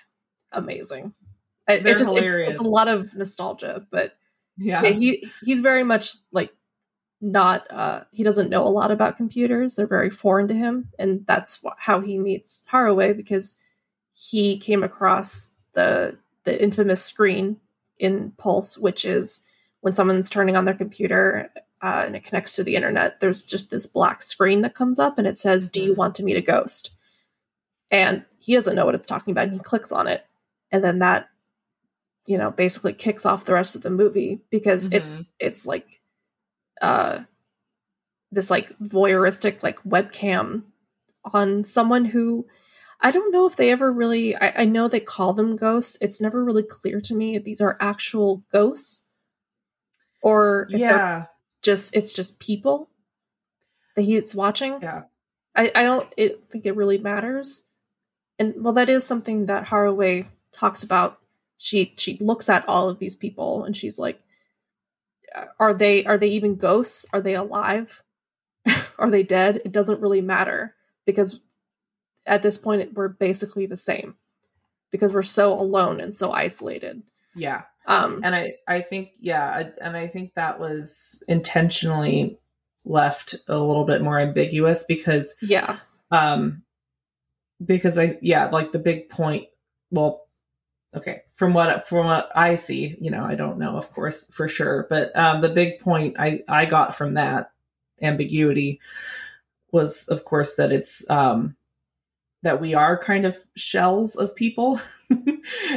[0.52, 1.14] amazing.
[1.68, 2.52] It, They're it just it- hilarious.
[2.52, 4.14] it's a lot of nostalgia, but
[4.58, 4.82] Yeah.
[4.84, 6.54] yeah, he he's very much like
[7.22, 9.76] not uh he doesn't know a lot about computers.
[9.76, 13.58] They're very foreign to him, and that's wh- how he meets Harue because
[14.14, 17.58] he came across the the infamous screen
[18.00, 19.42] in Pulse, which is
[19.82, 21.50] when someone's turning on their computer
[21.82, 23.20] uh, and it connects to the internet.
[23.20, 25.98] There's just this black screen that comes up, and it says, "Do you Mhm.
[25.98, 26.92] want to meet a ghost?"
[27.92, 30.26] And he doesn't know what it's talking about, and he clicks on it,
[30.72, 31.30] and then that
[32.28, 36.02] you know basically kicks off the rest of the movie because it's it's like
[36.82, 37.22] uh
[38.32, 40.64] this like voyeuristic like webcam
[41.34, 42.46] on someone who
[43.02, 45.98] I don't know if they ever really I, I know they call them ghosts.
[46.02, 49.04] It's never really clear to me if these are actual ghosts
[50.22, 51.26] or if they're yeah.
[51.62, 52.90] Just it's just people
[53.96, 54.80] that he's watching.
[54.82, 55.04] Yeah.
[55.56, 57.64] I, I don't it, think it really matters.
[58.38, 61.20] And well, that is something that Harue talks about.
[61.58, 64.22] She she looks at all of these people and she's like,
[65.60, 67.06] are they are they even ghosts?
[67.12, 68.04] Are they alive?
[68.98, 69.62] are they dead?
[69.66, 71.42] It doesn't really matter because
[72.26, 74.16] at this point we're basically the same
[74.92, 77.04] because we're so alone and so isolated.
[77.36, 77.64] Yeah.
[77.86, 82.38] Um, and i i think yeah I- and i think that was intentionally
[82.86, 85.78] left a little bit more ambiguous because yeah,
[86.12, 86.64] um
[87.66, 89.48] because i yeah like the big point
[89.92, 90.28] well
[90.96, 94.48] okay from what from what i see you know i don't know of course for
[94.48, 97.52] sure but um the big point i i got from that
[98.02, 98.80] ambiguity
[99.72, 101.56] was of course that it's um
[102.42, 104.80] that we are kind of shells of people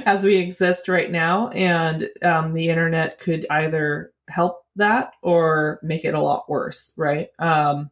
[0.06, 1.48] as we exist right now.
[1.48, 7.28] And um the internet could either help that or make it a lot worse right?
[7.38, 7.90] Um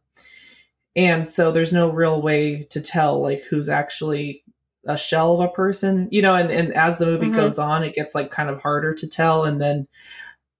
[0.95, 4.43] and so there's no real way to tell like who's actually
[4.85, 7.35] a shell of a person you know and, and as the movie Mhm.
[7.35, 9.43] goes on it gets like kind of harder to tell.
[9.43, 9.87] And then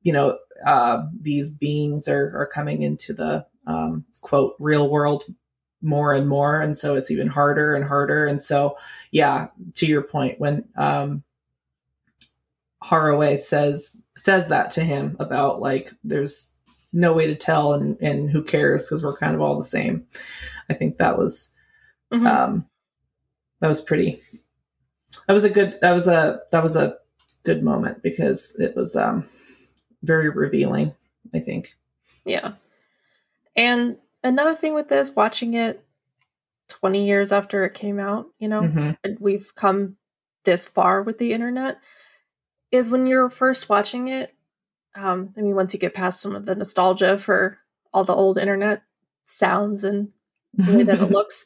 [0.03, 5.23] you know uh, these beings are are coming into the um, quote real world
[5.81, 8.77] more and more and so it's even harder and harder and so
[9.11, 11.23] yeah to your point when um
[12.83, 16.51] Harue says says that to him about like there's
[16.93, 20.05] no way to tell and and who cares because we're kind of all the same
[20.69, 21.49] i think that was
[22.11, 22.27] Mhm.
[22.27, 22.65] um
[23.61, 24.21] that was pretty
[25.27, 26.97] that was a good that was a that was a
[27.43, 29.25] good moment because it was um
[30.03, 30.93] very revealing
[31.33, 31.75] i think
[32.25, 32.53] Yeah.
[33.55, 35.85] And another thing with this, watching it
[36.69, 38.97] 20 years after it came out, you know, Mhm.
[39.03, 39.97] and we've come
[40.45, 41.77] this far with the internet,
[42.71, 44.33] is when you're first watching it.
[44.95, 47.57] Um, I mean, once you get past some of the nostalgia for
[47.93, 48.83] all the old internet
[49.25, 50.11] sounds and
[50.53, 51.45] the way that it looks,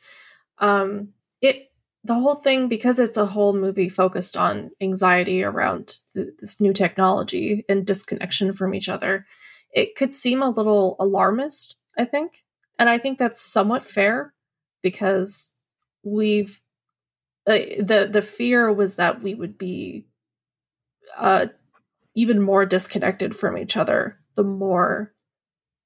[0.59, 1.71] um, it
[2.03, 6.71] the whole thing because it's a whole movie focused on anxiety around th- this new
[6.71, 9.25] technology and disconnection from each other
[9.71, 12.44] it could seem a little alarmist i think
[12.77, 14.33] and i think that's somewhat fair
[14.81, 15.51] because
[16.03, 16.61] we've
[17.47, 20.05] uh, the the fear was that we would be
[21.17, 21.47] uh
[22.15, 25.13] even more disconnected from each other the more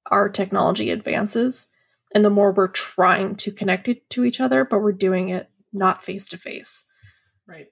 [0.06, 1.68] our technology advances
[2.12, 5.50] and the more we're trying to connect it to each other but we're doing it
[5.72, 6.84] not face to face
[7.46, 7.68] right.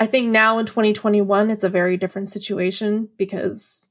[0.00, 3.89] I think now in 2021, it's a very different situation because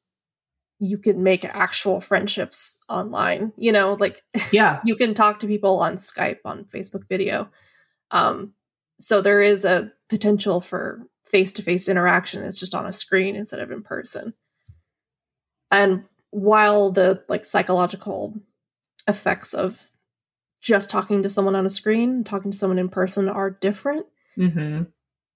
[0.80, 3.52] you can make actual friendships online.
[3.58, 7.50] You know, like yeah you can talk to people on Skype, on Facebook video.
[8.12, 8.54] Um,
[9.00, 12.44] so there is a potential for face to face interaction.
[12.44, 14.34] It's just on a screen instead of in person.
[15.72, 18.34] And while the like psychological
[19.08, 19.92] effects of
[20.62, 24.06] just talking to someone on a screen talking to someone in person are different,
[24.36, 24.84] hmm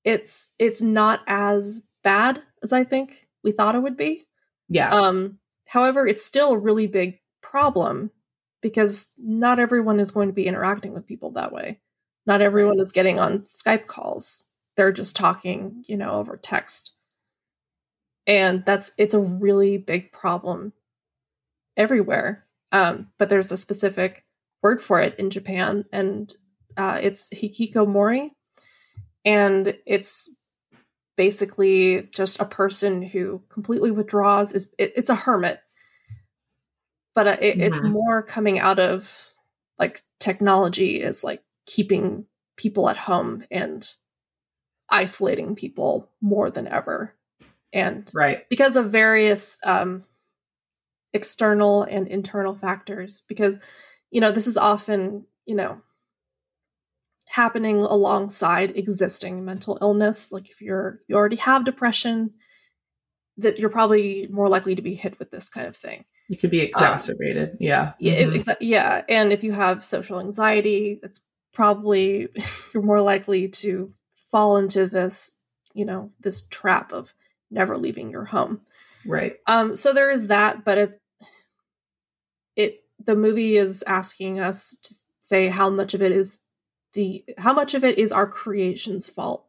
[0.04, 4.26] it's it's not as bad as I think we thought it would be.
[4.70, 8.12] Yeah Um, however, it's still a really big problem
[8.62, 11.80] because not everyone is going to be interacting with people that way.
[12.26, 14.46] Not everyone is getting on Skype calls.
[14.78, 16.92] They're just talking, you know, over text.
[18.26, 20.74] And that's it's a really big problem
[21.78, 22.46] everywhere.
[22.72, 24.26] Um, but there's a specific
[24.62, 26.34] word for it in Japan, and
[26.78, 28.32] uh, it's hikikomori,
[29.26, 30.30] and it's
[31.16, 34.54] basically just a person who completely withdraws.
[34.54, 35.62] is it, It's a hermit,
[37.14, 37.92] but uh, it, it's Mhm.
[37.92, 39.36] more coming out of
[39.80, 42.26] like technology is like keeping
[42.58, 43.88] people at home and
[44.90, 47.16] isolating people more than ever,
[47.72, 50.04] and right because of various um,
[51.14, 53.22] external and internal factors.
[53.28, 53.60] Because
[54.12, 55.82] you know this is often you know,
[57.28, 60.32] happening alongside existing mental illness.
[60.32, 62.32] Like if you're you already have depression,
[63.38, 66.06] that you're probably more likely to be hit with this kind of thing.
[66.30, 67.52] It could be exacerbated.
[67.52, 67.94] Um, yeah.
[68.00, 68.22] Yeah.
[68.22, 68.36] Mm-hmm.
[68.36, 69.04] Exa- yeah.
[69.10, 71.22] And if you have social anxiety, it's
[71.54, 72.30] probably
[72.74, 73.94] you're more likely to
[74.32, 75.38] fall into this,
[75.74, 77.14] you know, this trap of
[77.52, 78.62] never leaving your home.
[79.06, 79.36] Right.
[79.48, 81.02] Um, so there is that, but it
[82.56, 86.38] it the movie is asking us to say how much of it is
[86.94, 89.46] the how much of it is our creation's fault?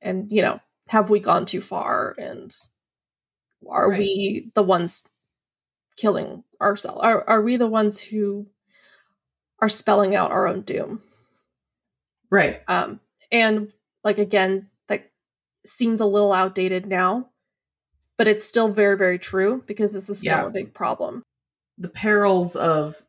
[0.00, 2.14] And you know have we gone too far?
[2.18, 2.54] And
[3.68, 3.98] are right.
[3.98, 5.06] we the ones
[5.96, 7.00] killing ourselves?
[7.02, 8.46] Are, are we the ones who
[9.60, 11.02] are spelling out our own doom?
[12.30, 12.62] Right.
[12.68, 13.00] Um
[13.30, 13.72] and
[14.04, 15.10] like again that
[15.66, 17.28] seems a little outdated now
[18.16, 20.46] but it's still very very true because this is still yeah.
[20.46, 21.22] a big problem.
[21.78, 23.02] The perils of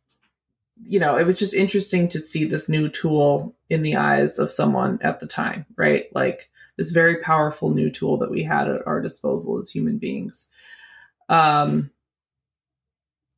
[0.84, 4.52] you know, it was just interesting to see this new tool in the eyes of
[4.52, 6.06] someone at the time, right?
[6.14, 10.48] Like this very powerful new tool that we had at our disposal as human beings.
[11.28, 11.92] Um,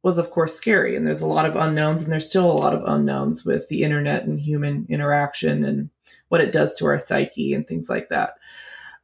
[0.03, 2.73] was of course scary and there's a lot of unknowns and there's still a lot
[2.73, 5.89] of unknowns with the internet and human interaction and
[6.29, 8.35] what it does to our psyche and things like that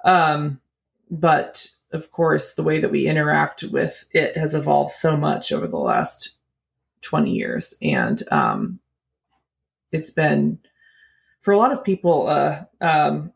[0.06, 0.60] um,
[1.12, 5.68] but of course the way that we interact with it has evolved so much over
[5.68, 6.37] the last
[7.02, 7.76] 20 years.
[7.82, 8.80] And um,
[9.92, 10.60] it's been,
[11.42, 13.32] for a lot of people, uh, um,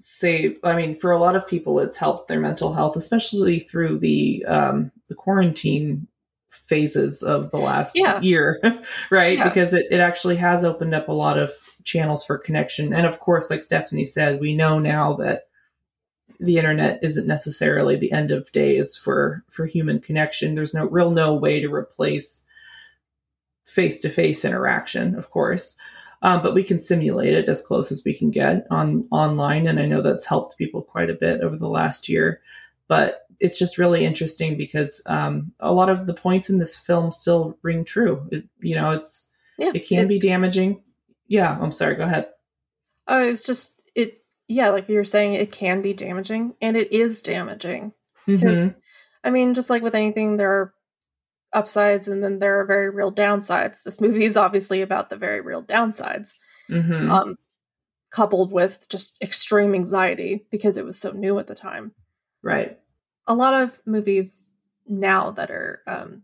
[0.00, 3.98] say, I mean, for a lot of people, it's helped their mental health, especially through
[3.98, 6.06] the, um, the quarantine
[6.50, 8.20] phases of the last yeah.
[8.20, 8.60] year,
[9.10, 9.38] right?
[9.38, 9.44] Yeah.
[9.44, 11.50] Because it, it actually has opened up a lot of
[11.84, 12.92] channels for connection.
[12.92, 15.44] And of course, like Stephanie said, we know now that
[16.40, 20.54] the internet isn't necessarily the end of days for for human connection.
[20.54, 22.44] There's no real no way to replace
[23.74, 25.76] face to face interaction, of course.
[26.22, 29.78] Um, but we can simulate it as close as we can get on online, and
[29.78, 32.40] I know that's helped people quite a bit over the last year.
[32.88, 37.12] But it's just really interesting because um, a lot of the points in this film
[37.12, 38.26] still ring true.
[38.30, 40.82] It, you know, it's yeah, it can be damaging.
[41.26, 41.96] Yeah, I'm sorry.
[41.96, 42.28] Go ahead.
[43.06, 44.22] Oh, it's just it.
[44.48, 47.92] Yeah, like you were saying, it can be damaging, and it is damaging.
[48.26, 48.78] Mm-hmm.
[49.24, 50.74] I mean, just like with anything, there are
[51.54, 53.82] upsides and then there are very real downsides.
[53.82, 56.34] This movie is obviously about the very real downsides,
[56.70, 57.10] mm-hmm.
[57.10, 57.36] um,
[58.10, 61.92] coupled with just extreme anxiety because it was so new at the time.
[62.42, 62.78] Right.
[63.26, 64.52] A lot of movies
[64.86, 66.22] now that are um,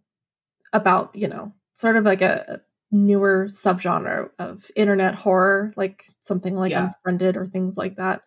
[0.72, 2.60] about, you know, sort of like a, a
[2.94, 6.90] newer subgenre of internet horror, like something like yeah.
[7.04, 8.22] Unfriended or things like that.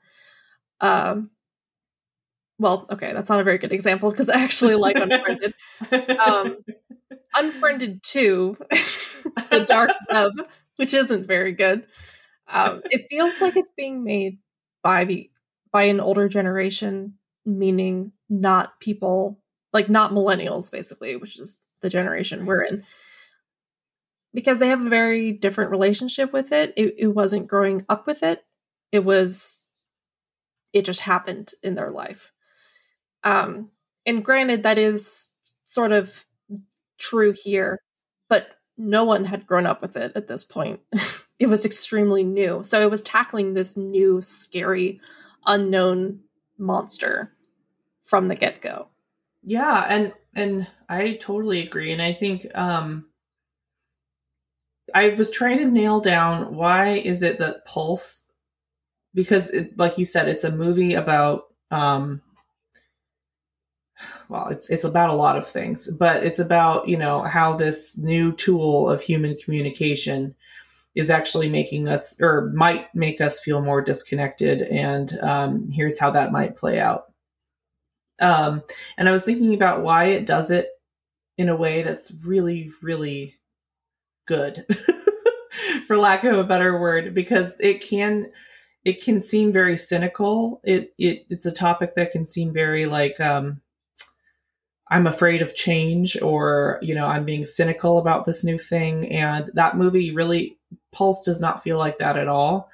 [0.82, 1.30] Um,
[2.60, 5.54] well, okay, that's not a very good example because I actually like Unfriended.
[6.20, 6.58] um,
[7.36, 8.58] Unfriended 2,
[9.50, 10.32] The Dark Web,
[10.78, 11.86] which isn't very good.
[12.48, 14.40] Um, it feels like it's being made
[14.82, 15.30] by the
[15.72, 17.16] by an older generation,
[17.46, 19.40] meaning not people
[19.72, 22.84] like not millennials, basically, which is the generation we're in.
[24.34, 26.74] Because they have a very different relationship with it.
[26.76, 28.44] It, it wasn't growing up with it.
[28.92, 29.68] It was
[30.74, 32.32] it just happened in their life.
[33.24, 33.70] Um,
[34.06, 35.30] and granted, that is
[35.64, 36.26] sort of
[37.04, 37.80] true here,
[38.30, 38.48] but
[38.78, 40.80] no one had grown up with it at this point.
[41.40, 42.64] it was extremely new.
[42.64, 45.00] So it was tackling this new, scary,
[45.46, 46.22] unknown
[46.58, 47.34] monster
[48.04, 48.88] from the get go.
[49.44, 51.92] Yeah, and and I totally agree.
[51.92, 53.06] And I think um
[54.96, 58.24] I was trying to nail down why is it that Pulse
[59.14, 62.22] because it, like you said, it's a movie about um
[64.30, 67.98] well it's it's about a lot of things but it's about you know how this
[67.98, 70.36] new tool of human communication
[70.96, 76.12] is actually making us or might make us feel more disconnected and um, here's how
[76.12, 77.06] that might play out.
[78.20, 78.62] Um,
[78.96, 80.70] and i was thinking about why it does it
[81.38, 83.36] in a way that's really really
[84.28, 84.66] good
[85.88, 88.28] for lack of a better word because it can
[88.86, 90.62] it can seem very cynical.
[90.64, 93.62] It, it it's a topic that can seem very like um
[94.94, 99.12] I'm afraid of change or, you know, I'm being cynical about this new thing.
[99.12, 100.60] And that movie really,
[100.92, 102.70] Pulse does not feel like that at all.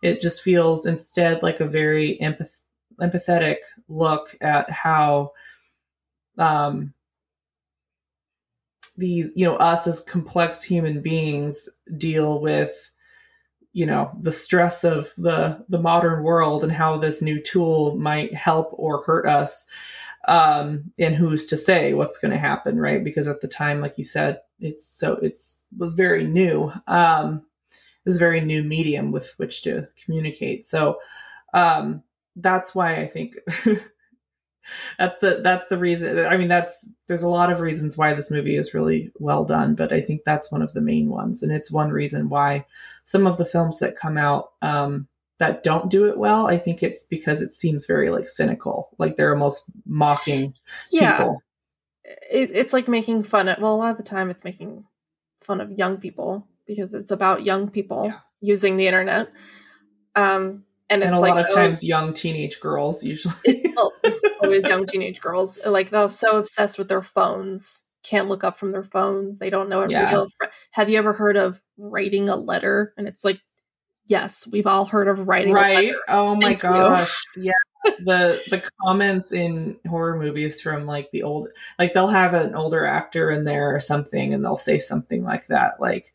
[0.00, 2.60] It just feels instead like a very empath-
[3.00, 3.56] empathetic
[3.88, 5.32] look at how
[6.38, 6.94] um,
[8.96, 11.68] these, you know, us as complex human beings
[11.98, 12.88] deal with
[13.72, 18.32] you know the stress of the the modern world and how this new tool might
[18.32, 19.66] help or hurt us
[20.28, 23.02] um, and who's to say what's going to happen, right?
[23.02, 26.72] Because at the time, like you said, it's so it's was very new.
[26.86, 30.66] Um, it was a very new medium with which to communicate.
[30.66, 30.98] So
[31.52, 32.02] um,
[32.36, 33.36] that's why I think
[34.98, 36.26] that's the that's the reason.
[36.26, 39.74] I mean, that's there's a lot of reasons why this movie is really well done,
[39.74, 42.66] but I think that's one of the main ones, and it's one reason why
[43.04, 45.06] some of the films that come out um,
[45.38, 49.16] that don't do it well, I think it's because it seems very like cynical, like
[49.16, 50.54] they're almost mocking
[50.90, 51.12] Yeah.
[51.18, 51.42] people.
[52.30, 54.84] It, it's like making fun of, well, a lot of the time it's making
[55.42, 58.18] fun of young people because it's about young people Yeah.
[58.40, 59.28] using the internet.
[60.14, 63.34] Um, and it's And a like, lot of oh, times, young teenage girls usually.
[63.44, 63.92] it- well,
[64.42, 68.72] always young teenage girls like they're so obsessed with their phones can't look up from
[68.72, 70.26] their phones they don't know Yeah.
[70.72, 73.40] have you ever heard of writing a letter and it's like
[74.06, 75.94] yes we've all heard of writing right?
[76.08, 76.70] Oh my Thank you.
[76.70, 77.22] gosh!
[77.36, 77.52] Yeah,
[77.84, 81.48] the the comments in horror movies from like the old,
[81.78, 85.46] like they'll have an older actor in there or something, and they'll say something like
[85.48, 86.12] that, like,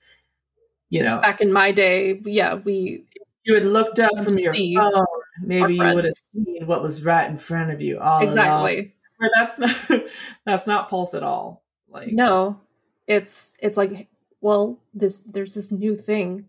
[0.90, 3.06] you know, back in my day yeah we
[3.46, 5.06] you had looked up from your phone,
[5.42, 8.00] maybe you would have seen what was right in front of you.
[8.00, 10.02] All exactly Where that's not
[10.46, 11.64] that's not pulse at all.
[11.90, 12.60] Like no
[13.08, 14.08] it's it's like
[14.40, 16.46] well this there's this new thing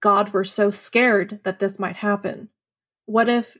[0.00, 2.48] god we're so scared that this might happen.
[3.06, 3.56] What if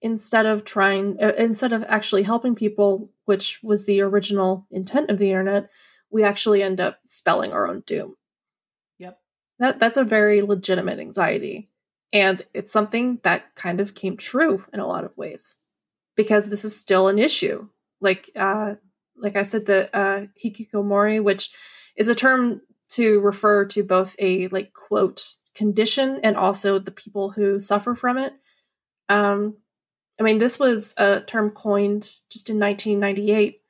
[0.00, 5.18] instead of trying uh, instead of actually helping people which was the original intent of
[5.18, 5.68] the internet
[6.10, 8.14] we actually end up spelling our own doom?
[8.98, 9.18] Yep.
[9.58, 11.68] that that's a very legitimate anxiety.
[12.12, 15.56] And it's something that kind of came true in a lot of ways
[16.16, 17.68] because this is still an issue.
[18.00, 18.74] Like uh
[19.20, 21.50] like i said the uh hikikomori which
[21.96, 27.30] is a term to refer to both a like quote condition and also the people
[27.30, 28.32] who suffer from it.
[29.08, 29.56] Um
[30.20, 33.60] i mean this was a term coined just in 1998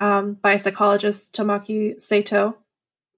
[0.00, 2.56] um, by psychologist tamaki saito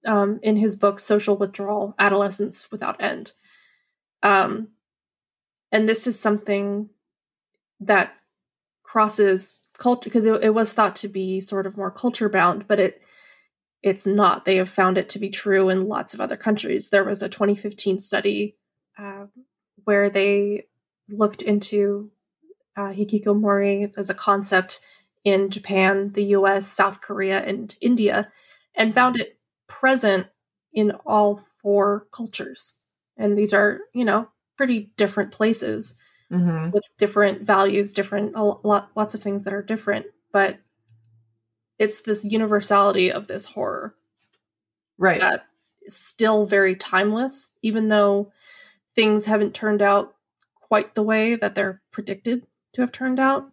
[0.05, 3.31] um, in his book social withdrawal adolescence without end.
[4.21, 4.69] Um,
[5.71, 6.89] and this is something
[7.79, 8.13] that
[8.83, 12.79] crosses culture because it, it was thought to be sort of more culture bound but
[12.79, 13.01] it
[13.85, 14.43] it's not.
[14.43, 16.89] They have found it to be true in lots of other countries.
[16.89, 18.57] There was a 2015 study
[18.97, 19.29] um,
[19.85, 20.65] where they
[21.07, 22.11] looked into
[22.75, 24.81] uh, hikikomori as a concept
[25.23, 28.29] in japan the us south korea and india
[28.75, 30.27] and found it present
[30.73, 32.79] in all four cultures.
[33.17, 34.27] And these are you know
[34.57, 35.95] pretty different places
[36.31, 36.71] mhm.
[36.71, 40.59] with different values, different a lot, lots of things that are different, but
[41.77, 43.95] it's this universality of this horror
[44.97, 45.19] right.
[45.19, 45.45] that
[45.83, 48.31] is still very timeless, even though
[48.95, 50.15] things haven't turned out
[50.59, 53.49] quite the way that they're predicted to have turned out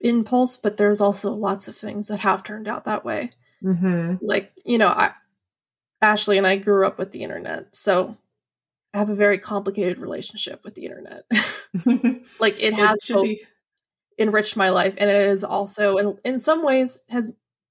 [0.00, 0.56] in Pulse.
[0.56, 3.30] But there's also lots of things that have turned out that way.
[3.62, 5.12] hmm Like you know, I,
[6.00, 8.16] Ashley and I grew up with the internet, so
[8.92, 11.24] I have a very complicated relationship with the internet.
[12.38, 13.42] like it has should both be
[14.22, 17.30] enriched my life and it is also in, in some ways has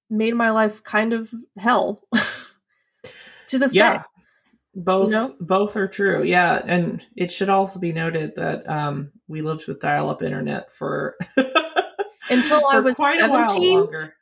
[0.10, 2.04] made my life kind of hell
[3.47, 4.04] to this yeah day
[4.76, 5.36] both know?
[5.39, 9.80] both are true yeah and it should also be noted that um we lived with
[9.80, 11.18] dial-up internet for
[12.30, 13.80] Until I was quite a while 17?
[13.80, 14.16] longer.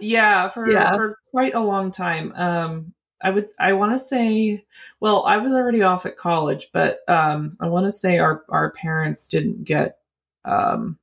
[0.00, 0.96] yeah for Yeah.
[0.96, 2.92] for quite a long time um
[3.22, 4.64] i would i want to say
[5.00, 8.72] well i was already off at college but um i want to say our our
[8.72, 9.98] parents didn't get
[10.44, 10.98] um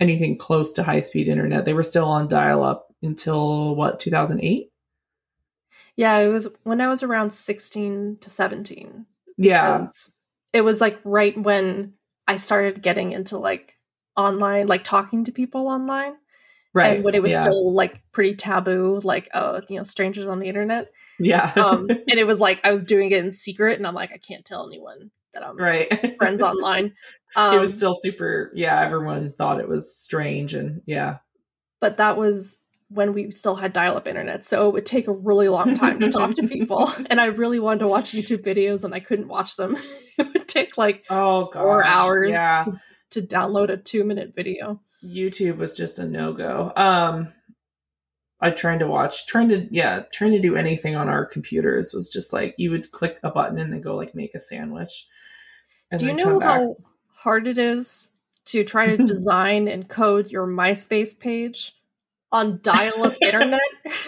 [0.00, 1.64] anything close to high speed internet.
[1.64, 4.70] They were still on dial-up until what 2008
[5.94, 9.04] yeah it was when i was around 16 to 17
[9.36, 9.86] yeah.
[10.52, 11.94] It was like right when
[12.28, 13.76] i started getting into like
[14.16, 16.14] online like talking to people online.
[16.72, 16.96] Right.
[16.96, 17.40] And when it was yeah.
[17.40, 20.90] still like pretty taboo like uh you know strangers on the internet.
[21.18, 21.52] Yeah.
[21.56, 24.18] Um and it was like i was doing it in secret and i'm like i
[24.18, 26.16] can't tell anyone that i'm right.
[26.16, 26.94] friends online
[27.36, 31.18] um it was still super yeah everyone thought it was strange and yeah.
[31.80, 35.48] But that was when we still had dial-up internet so it would take a really
[35.48, 38.94] long time to talk to people and i really wanted to watch youtube videos and
[38.94, 39.76] i couldn't watch them.
[40.18, 42.30] It would take like oh Four hours.
[42.30, 42.66] yeah.
[43.10, 44.80] to download a two minute video.
[45.04, 46.72] Youtube was just a no-go.
[46.76, 47.32] Um
[48.40, 52.08] i tried to watch trying to yeah trying to do anything on our computers was
[52.08, 55.06] just like you would click a button and then go like make a sandwich
[55.90, 56.76] and do you know how
[57.24, 58.10] hard it is
[58.44, 61.74] to try to design and code your myspace page
[62.30, 63.60] on dial-up internet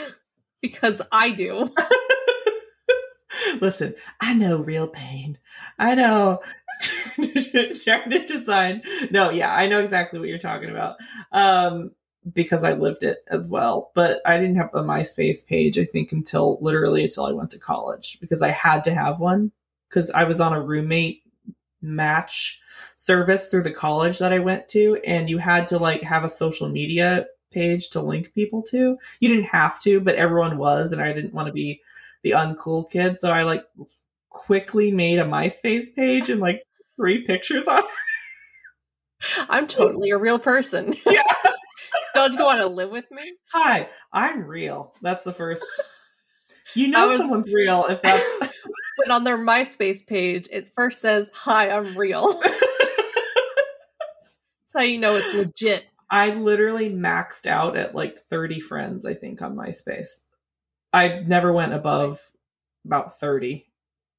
[0.62, 1.68] because i do
[3.60, 5.38] Listen, I know real pain.
[5.78, 6.40] I know
[7.16, 8.82] trying to design.
[9.10, 10.96] No, yeah, I know exactly what you're talking about.
[11.32, 11.92] Um,
[12.32, 13.92] because I lived it as well.
[13.94, 17.58] But I didn't have a MySpace page, I think, until literally until I went to
[17.58, 19.52] college because I had to have one
[19.88, 21.22] because I was on a roommate
[21.82, 22.60] match
[22.96, 26.28] service through the college that I went to, and you had to like have a
[26.28, 28.98] social media page to link people to.
[29.20, 31.80] You didn't have to, but everyone was, and I didn't want to be
[32.22, 33.64] the uncool kid, so I like
[34.30, 36.62] quickly made a MySpace page and like
[36.96, 37.82] three pictures on.
[39.48, 40.94] I'm totally a real person.
[41.06, 41.22] Yeah.
[42.14, 43.30] Don't you want to live with me?
[43.52, 44.94] Hi, I'm real.
[45.02, 45.62] That's the first.
[46.74, 48.58] You know was- someone's real if that's.
[48.96, 52.40] But on their MySpace page, it first says, Hi, I'm real.
[52.42, 52.62] That's
[54.74, 55.84] how you know it's legit.
[56.10, 60.20] I literally maxed out at like 30 friends, I think, on MySpace.
[60.92, 62.20] I never went above
[62.84, 63.66] about 30.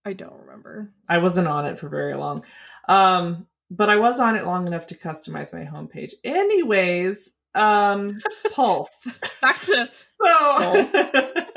[0.05, 0.91] I don't remember.
[1.09, 2.43] I wasn't on it for very long.
[2.87, 6.13] Um, but I was on it long enough to customize my homepage.
[6.23, 8.19] Anyways, um,
[8.53, 9.07] Pulse.
[9.41, 11.45] Back to So, no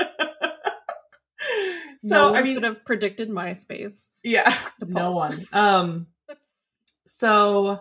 [2.06, 4.08] so one I mean, could have predicted MySpace.
[4.22, 5.44] yeah, no one.
[5.52, 6.06] Um,
[7.04, 7.80] so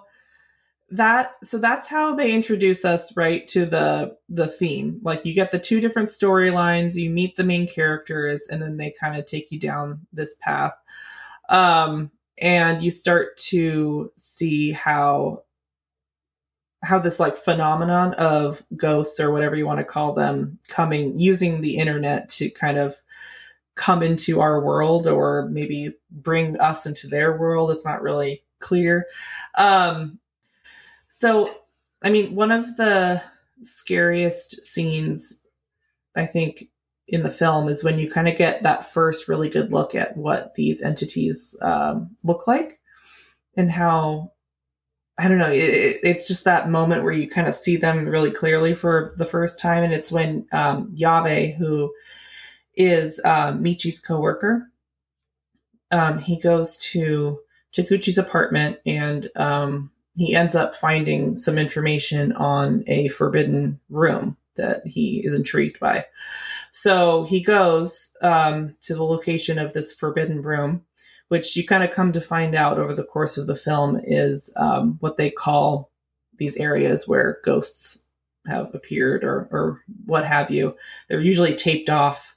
[0.92, 5.00] that so that's how they introduce us right to the the theme.
[5.04, 8.94] Like you get the two different storylines, you meet the main characters, and then they
[9.00, 10.74] kind of take you down this path.
[11.50, 15.44] Um, and you start to see how
[16.82, 21.62] how this like phenomenon of ghosts or whatever you want to call them coming using
[21.62, 22.96] the internet to kind of
[23.80, 29.08] come into our world or maybe bring us into their world it's not really clear
[29.58, 30.20] um
[31.08, 31.50] so
[32.04, 33.24] i mean one of the
[33.64, 35.42] scariest scenes
[36.18, 36.66] i think
[37.08, 40.18] in the film is when you kind of get that first really good look at
[40.18, 42.82] what these entities um, look like
[43.56, 44.32] and how
[45.18, 45.50] I don't know.
[45.50, 49.12] It, it, it's just that moment where you kind of see them really clearly for
[49.18, 51.92] the first time, and it's when um, Yabe, who
[52.80, 54.72] is um, Michi's coworker,
[55.92, 57.40] um, he goes to
[57.72, 64.86] Taguchi's apartment, and um, he ends up finding some information on a forbidden room that
[64.88, 66.06] he is intrigued by.
[66.72, 70.86] So he goes um, to the location of this forbidden room
[71.30, 74.52] which you kind of come to find out over the course of the film is
[74.58, 75.92] um, what they call
[76.38, 78.00] these areas where ghosts
[78.48, 80.76] have appeared or, or what have you.
[81.08, 82.36] They're usually taped off.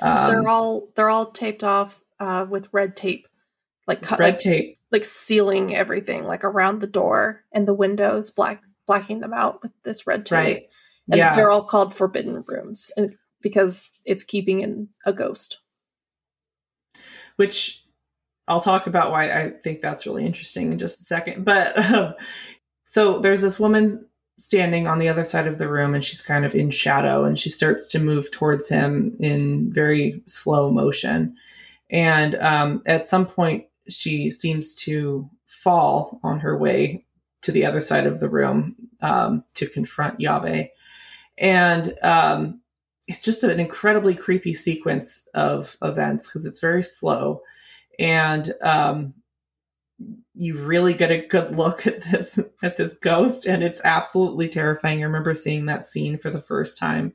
[0.00, 3.28] Um, they're all they're all taped off uh, with red tape,
[3.86, 4.76] like cut, red like, tape.
[4.90, 9.72] like sealing everything, like around the door and the windows, black blacking them out with
[9.82, 10.36] this red tape.
[10.36, 10.68] Right.
[11.10, 11.36] And yeah.
[11.36, 12.90] they're all called forbidden rooms
[13.40, 15.58] because it's keeping in a ghost.
[17.36, 17.84] which
[18.46, 21.44] I'll talk about why I think that's really interesting in just a second.
[21.44, 22.14] But um,
[22.84, 24.06] so there's this woman
[24.38, 27.38] standing on the other side of the room and she's kind of in shadow and
[27.38, 31.36] she starts to move towards him in very slow motion.
[31.90, 37.04] And um, at some point, she seems to fall on her way
[37.42, 40.68] to the other side of the room um, to confront Yabe.
[41.38, 42.60] And um,
[43.06, 47.42] it's just an incredibly creepy sequence of events because it's very slow
[47.98, 49.14] and um,
[50.34, 55.00] you really get a good look at this at this ghost and it's absolutely terrifying.
[55.00, 57.12] I remember seeing that scene for the first time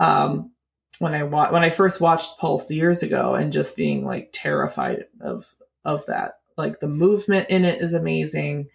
[0.00, 0.50] um,
[0.98, 5.04] when i wa- when i first watched pulse years ago and just being like terrified
[5.20, 6.38] of of that.
[6.56, 8.68] Like the movement in it is amazing.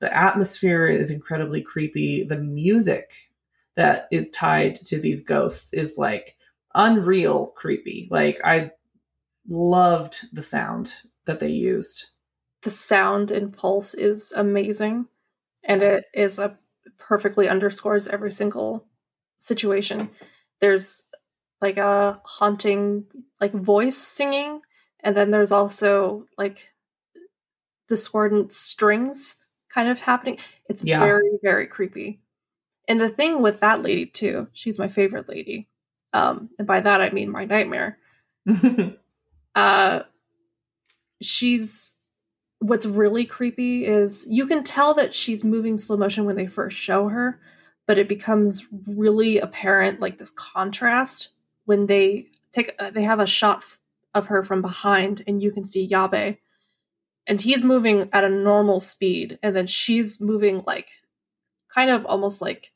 [0.00, 2.22] The atmosphere is incredibly creepy.
[2.22, 3.30] The music
[3.76, 6.36] that is tied to these ghosts is like
[6.74, 8.08] unreal creepy.
[8.10, 8.72] Like i
[9.48, 10.94] loved the sound
[11.26, 12.06] that they used.
[12.64, 15.06] The sound in Pulse is amazing,
[15.64, 16.58] and it is a
[16.98, 18.86] perfectly underscores every single
[19.38, 20.10] situation.
[20.60, 21.02] There's
[21.60, 23.06] like a haunting
[23.40, 24.62] like voice singing,
[25.00, 26.70] and then there's also like
[27.88, 29.36] discordant strings
[29.72, 30.38] kind of happening.
[30.68, 31.00] It's Yeah.
[31.00, 32.20] very very creepy.
[32.88, 35.68] And the thing with that lady too, she's my favorite lady.
[36.12, 37.98] Um, and by that I mean my nightmare.
[39.54, 40.02] uh
[41.22, 41.94] she's
[42.64, 46.78] what's really creepy is you can tell that she's moving slow motion when they first
[46.78, 47.38] show her
[47.86, 51.34] but it becomes really apparent like this contrast
[51.66, 53.62] when they take uh, they have a shot
[54.14, 56.38] of her from behind and you can see yabe
[57.26, 60.88] and he's moving at a normal speed and then she's moving like
[61.74, 62.72] kind of almost like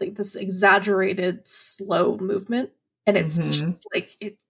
[0.00, 2.70] like this exaggerated slow movement
[3.06, 3.52] and it's Mhm.
[3.52, 4.42] just like it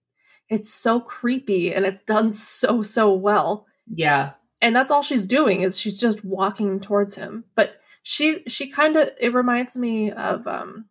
[0.49, 4.33] it's so creepy and it's done so so well yeah.
[4.61, 8.97] And that's all she's doing is she's just walking towards him but she she kind
[8.97, 10.87] of it reminds me of um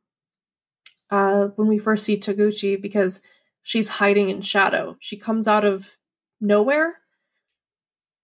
[1.10, 3.22] uh when we first see Taguchi because
[3.68, 4.96] she's hiding in shadow.
[5.02, 5.98] She comes out of
[6.40, 7.00] nowhere,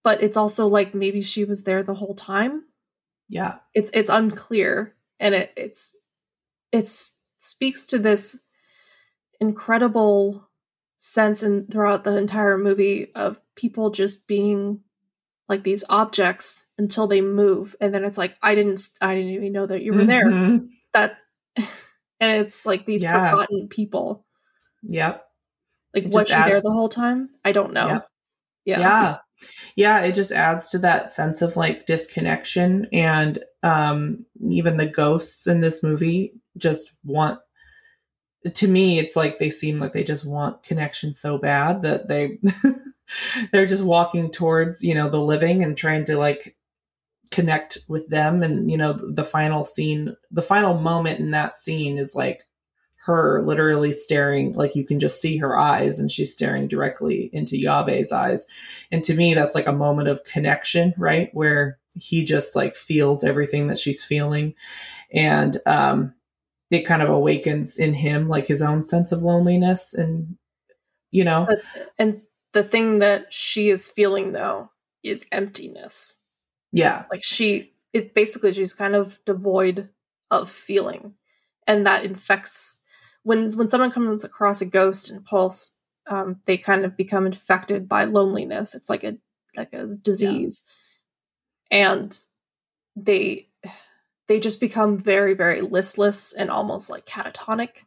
[0.02, 2.62] but it's also like maybe she was there the whole time.
[3.28, 3.56] Yeah.
[3.74, 5.94] It's it's unclear and it it's
[6.72, 8.38] it's speaks to this
[9.38, 10.48] incredible
[10.96, 14.80] sense and throughout the entire movie of people just being
[15.48, 19.52] like these objects until they move and then it's like i didn't i didn't even
[19.52, 20.66] know that you were there Mhm.
[20.92, 21.18] that
[21.56, 21.66] and
[22.20, 23.30] it's like these Yeah.
[23.30, 24.24] forgotten people
[24.82, 25.24] Yep.
[25.94, 28.08] like It was she there the whole time i don't know Yep.
[28.64, 29.16] yeah yeah
[29.76, 35.46] yeah it just adds to that sense of like disconnection and um even the ghosts
[35.46, 37.38] in this movie just want
[38.54, 42.38] to me it's like they seem like they just want connection so bad that they
[43.52, 46.56] they're just walking towards you know the living and trying to like
[47.30, 48.42] connect with them.
[48.42, 52.46] And you know the final scene the final moment in that scene is like
[53.06, 57.58] her literally staring like you can just see her eyes and she's staring directly into
[57.58, 58.46] Yabe's eyes.
[58.90, 61.28] And to me that's like a moment of connection right?
[61.32, 64.54] Where he just like feels everything that she's feeling.
[65.12, 66.14] And um
[66.70, 70.36] it kind of awakens in him like his own sense of loneliness and
[71.10, 71.46] you know?
[71.98, 72.22] And
[72.54, 74.70] the thing that she is feeling though
[75.02, 76.18] is emptiness.
[76.72, 77.04] Yeah.
[77.10, 79.90] Like she it basically she's kind of devoid
[80.30, 81.14] of feeling.
[81.66, 82.78] And that infects
[83.22, 85.72] when when someone comes across a ghost and pulse
[86.06, 88.74] um, they kind of become infected by loneliness.
[88.74, 89.18] It's like a
[89.56, 90.64] like a disease.
[91.70, 92.16] And
[92.96, 93.48] they
[94.28, 97.84] they just become very very listless and almost like catatonic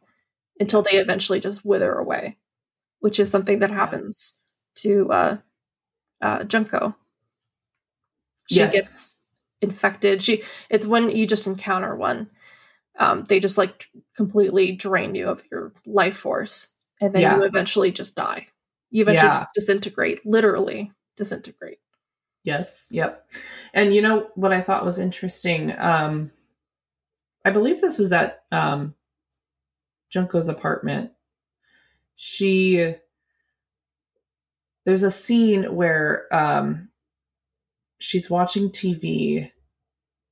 [0.60, 2.36] until they eventually just wither away
[3.00, 3.76] which is something that Yeah.
[3.76, 4.37] happens
[4.82, 5.36] to uh
[6.22, 6.94] uh junko
[8.48, 8.72] she Yes.
[8.72, 9.18] gets
[9.60, 12.30] infected she it's when you just encounter one
[12.98, 17.36] um they just like t- completely drain you of your life force and then Yeah.
[17.36, 18.46] you eventually just die
[18.90, 19.38] you eventually Yeah.
[19.38, 21.78] just disintegrate literally disintegrate
[22.44, 23.26] Yes, yep.
[23.74, 25.74] And you know what I thought was interesting?
[25.78, 26.30] Um
[27.44, 28.94] I believe this was at um
[30.10, 31.10] Junko's apartment.
[32.16, 32.94] She
[34.88, 36.88] there's a scene where um
[37.98, 39.50] she's watching TV.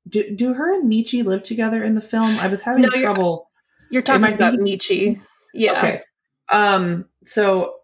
[0.09, 2.39] Do do her and Michi live together in the film?
[2.39, 3.51] I was having No, you're- trouble.
[3.91, 5.21] you're talking about thinking- michi
[5.53, 6.01] yeah Okay.
[6.51, 7.75] Um, so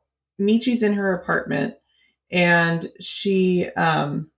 [0.40, 1.74] Michi's in her apartment
[2.30, 4.30] and she um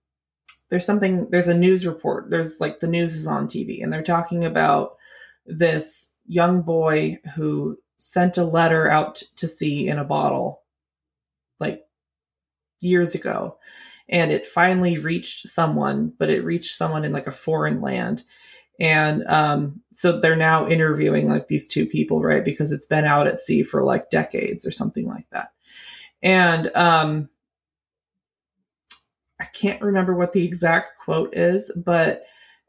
[0.69, 2.29] there's something there's a news report.
[2.29, 4.97] There's like the news is on TV and they're talking about
[5.45, 10.63] this young boy who sent a letter out to sea in a bottle
[11.61, 11.84] like
[12.79, 13.57] years ago
[14.09, 18.23] and it finally reached someone but it reached someone in like a foreign land.
[18.77, 23.27] And um, so they're now interviewing like these two people right because it's been out
[23.27, 25.53] at sea for like decades or something like that.
[26.21, 27.29] And um,
[29.39, 32.23] i can't remember what the exact quote is but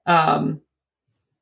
[0.06, 0.60] um,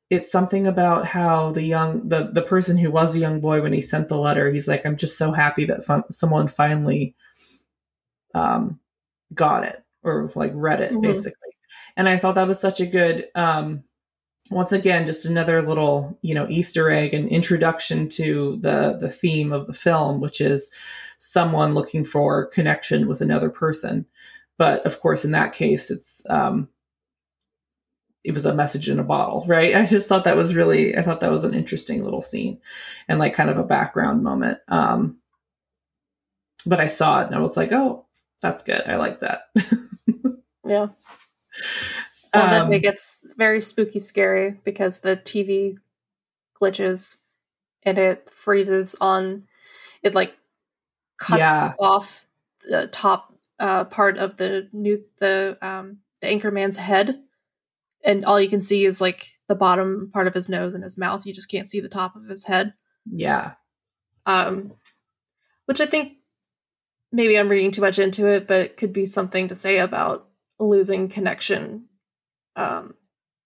[0.09, 3.73] it's something about how the young the the person who was a young boy when
[3.73, 7.15] he sent the letter he's like i'm just so happy that fun- someone finally
[8.35, 8.79] um,
[9.33, 11.01] got it or like read it Mhm.
[11.01, 11.49] basically.
[11.97, 13.83] And i thought that was such a good um,
[14.51, 19.51] once again just another little you know easter egg and introduction to the the theme
[19.51, 20.69] of the film which is
[21.17, 24.05] someone looking for connection with another person.
[24.59, 26.69] But of course in that case it's um
[28.23, 29.75] it was a message in a bottle right?
[29.81, 32.59] I just thought that was really i thought that was an interesting little scene
[33.07, 34.59] and like kind of a background moment.
[34.67, 35.17] Um
[36.67, 38.04] but i saw it and i was like oh
[38.49, 38.81] that's good.
[38.87, 39.49] I like that.
[40.67, 40.87] Yeah.
[42.33, 45.77] Well then Um, it gets very spooky scary because the tv
[46.59, 47.17] glitches
[47.83, 49.43] and it freezes on
[50.01, 50.35] it like
[51.19, 51.73] cuts Yeah.
[51.79, 52.25] off
[52.67, 57.21] the top uh, part of the news the um the anchorman's head.
[58.03, 60.97] And all you can see is like the bottom part of his nose and his
[60.97, 61.25] mouth.
[61.27, 62.73] You just can't see the top of his head.
[63.05, 63.53] Yeah.
[64.25, 64.73] Um
[65.67, 66.13] which i think
[67.15, 70.27] maybe i'm reading too much into it but it could be something to say about
[70.59, 71.85] losing connection
[72.55, 72.93] um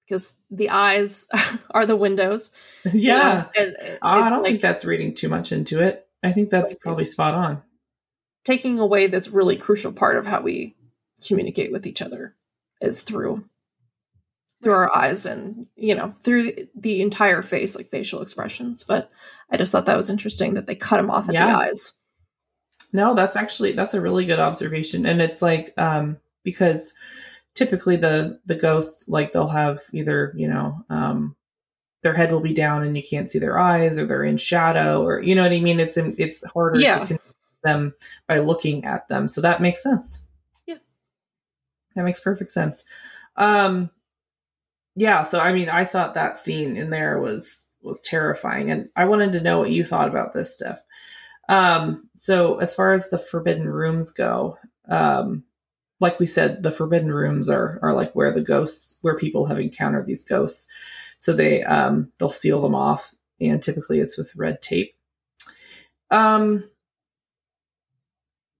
[0.07, 1.27] because the eyes
[1.69, 2.51] are the windows.
[2.83, 3.45] You yeah.
[3.55, 6.07] Know, and it- i don't like, think that's reading too much into it.
[6.23, 7.61] I think that's Like, probably spot on.
[8.43, 10.75] taking away this really crucial part of how we
[11.27, 12.35] communicate with each other
[12.81, 13.45] is through
[14.63, 18.83] through our eyes and you know through the entire face like facial expressions.
[18.83, 19.11] But
[19.51, 21.47] i just thought that was interesting that they cut him off at Yeah.
[21.51, 21.93] the eyes
[22.91, 26.93] No, that's actually that's a really good observation, and it's like um, because
[27.55, 31.35] typically the the ghosts like they'll have either you know um,
[32.01, 35.03] their head will be down and you can't see their eyes, or they're in shadow,
[35.03, 35.79] or you know what I mean.
[35.79, 36.99] It's it's harder Yeah.
[36.99, 37.23] to connect
[37.63, 37.93] them
[38.27, 40.23] by looking at them, so that makes sense.
[40.65, 40.77] Yeah.
[41.95, 42.85] that makes perfect sense.
[43.35, 43.89] Um,
[44.95, 49.05] yeah, so I mean, I thought that scene in there was was terrifying, and I
[49.05, 50.81] wanted to know what you thought about this stuff.
[51.49, 54.57] Um, so as far as the forbidden rooms go,
[54.87, 55.43] um,
[55.99, 59.59] like we said, the forbidden rooms are are like where the ghosts, where people have
[59.59, 60.67] encountered these ghosts.
[61.17, 64.93] So they um, they'll seal them off, and typically it's with red tape.
[66.11, 66.69] Um,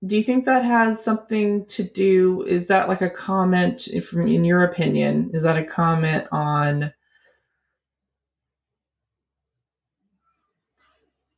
[0.06, 2.44] do you think that has something to do?
[2.44, 5.32] Is that like a comment from, in your opinion?
[5.34, 6.94] Is that a comment on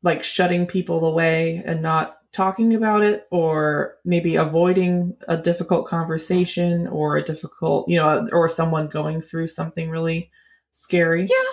[0.04, 6.88] like shutting people away and not talking about it, or maybe avoiding a difficult conversation
[6.88, 10.32] or a difficult, you know, or someone going through something really
[10.72, 11.24] scary?
[11.30, 11.52] Yeah,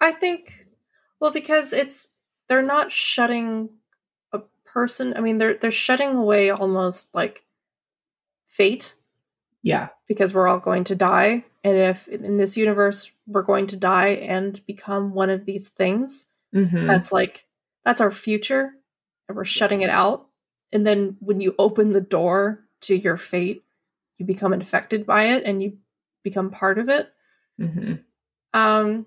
[0.00, 0.66] I think
[1.20, 2.08] well because it's
[2.48, 3.70] they're not shutting
[4.32, 5.14] a person.
[5.16, 7.44] I mean, they're they're shutting away almost like
[8.46, 8.94] fate
[9.62, 9.88] Yeah.
[10.08, 14.08] because we're all going to die, and if in this universe we're going to die
[14.08, 16.86] and become one of these things, Mhm.
[16.86, 17.46] that's like
[17.86, 18.74] that's our future,
[19.28, 20.28] and we're shutting it out.
[20.74, 23.64] And then when you open the door to your fate,
[24.18, 25.78] you become infected by it and you
[26.24, 27.12] become part of it.
[27.60, 28.04] Mhm.
[28.54, 29.06] Um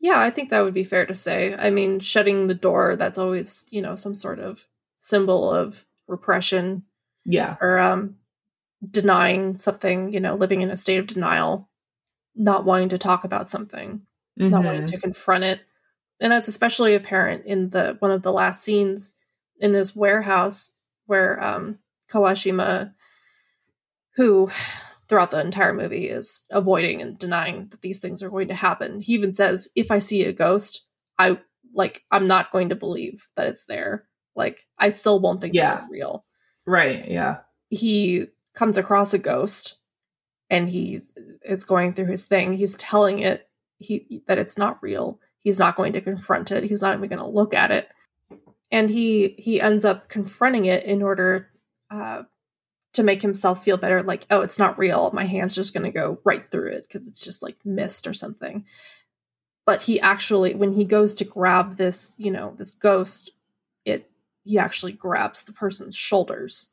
[0.00, 1.54] yeah, I think that would be fair to say.
[1.54, 4.66] I mean, shutting the door, that's always, you know, some sort of
[4.98, 6.84] symbol of repression
[7.24, 7.56] Yeah.
[7.60, 8.16] or um
[8.90, 11.70] denying something, you know, living in a state of denial,
[12.36, 14.02] not wanting to talk about something,
[14.48, 14.88] not wanting Mhm.
[14.88, 15.60] to confront it.
[16.22, 19.16] And that's especially apparent in the one of the last scenes
[19.58, 20.70] in this warehouse
[21.06, 21.78] where um
[22.10, 22.94] Kawashima
[24.16, 24.48] who
[25.08, 29.00] throughout the entire movie is avoiding and denying that these things are going to happen.
[29.00, 30.86] He even says, "If I see a ghost,
[31.18, 31.38] I
[31.74, 34.06] like I'm not going to believe that it's there.
[34.36, 35.76] Like I still won't think Yeah.
[35.78, 36.24] they're real."
[36.66, 37.10] Right.
[37.10, 37.38] Yeah.
[37.68, 39.76] He comes across a ghost
[40.50, 41.00] and he
[41.42, 42.52] is going through his thing.
[42.52, 45.18] He's telling it he that it's not real.
[45.42, 46.64] He's not going to confront it.
[46.64, 47.88] He's not even going to look at it.
[48.70, 51.50] And he he ends up confronting it in order
[51.90, 52.22] uh,
[52.94, 54.02] to make himself feel better.
[54.02, 55.10] Like, oh, it's not real.
[55.12, 58.14] My hand's just going to go right through it because it's just like mist or
[58.14, 58.64] something.
[59.66, 63.30] But he actually, when he goes to grab this, you know, this ghost,
[63.84, 64.10] it
[64.44, 66.70] he actually grabs the person's shoulders,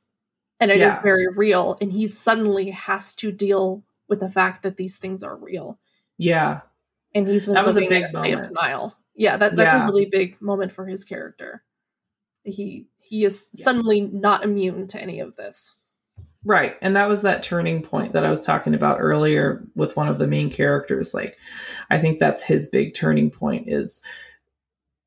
[0.59, 1.01] and it is Yeah.
[1.01, 1.77] very real.
[1.81, 5.79] And he suddenly has to deal with the fact that these things are real
[6.17, 6.61] Yeah.
[7.15, 8.49] And he's That was a big moment.
[8.49, 8.95] denial.
[9.15, 9.83] Yeah, that that's Yeah.
[9.83, 11.63] a really big moment for his character.
[12.43, 13.63] He he is Yeah.
[13.63, 15.77] suddenly not immune to any of this.
[16.45, 16.75] Right.
[16.81, 20.19] And that was that turning point that I was talking about earlier with one of
[20.19, 21.13] the main characters.
[21.13, 21.37] Like,
[21.89, 24.01] I think that's his big turning point is,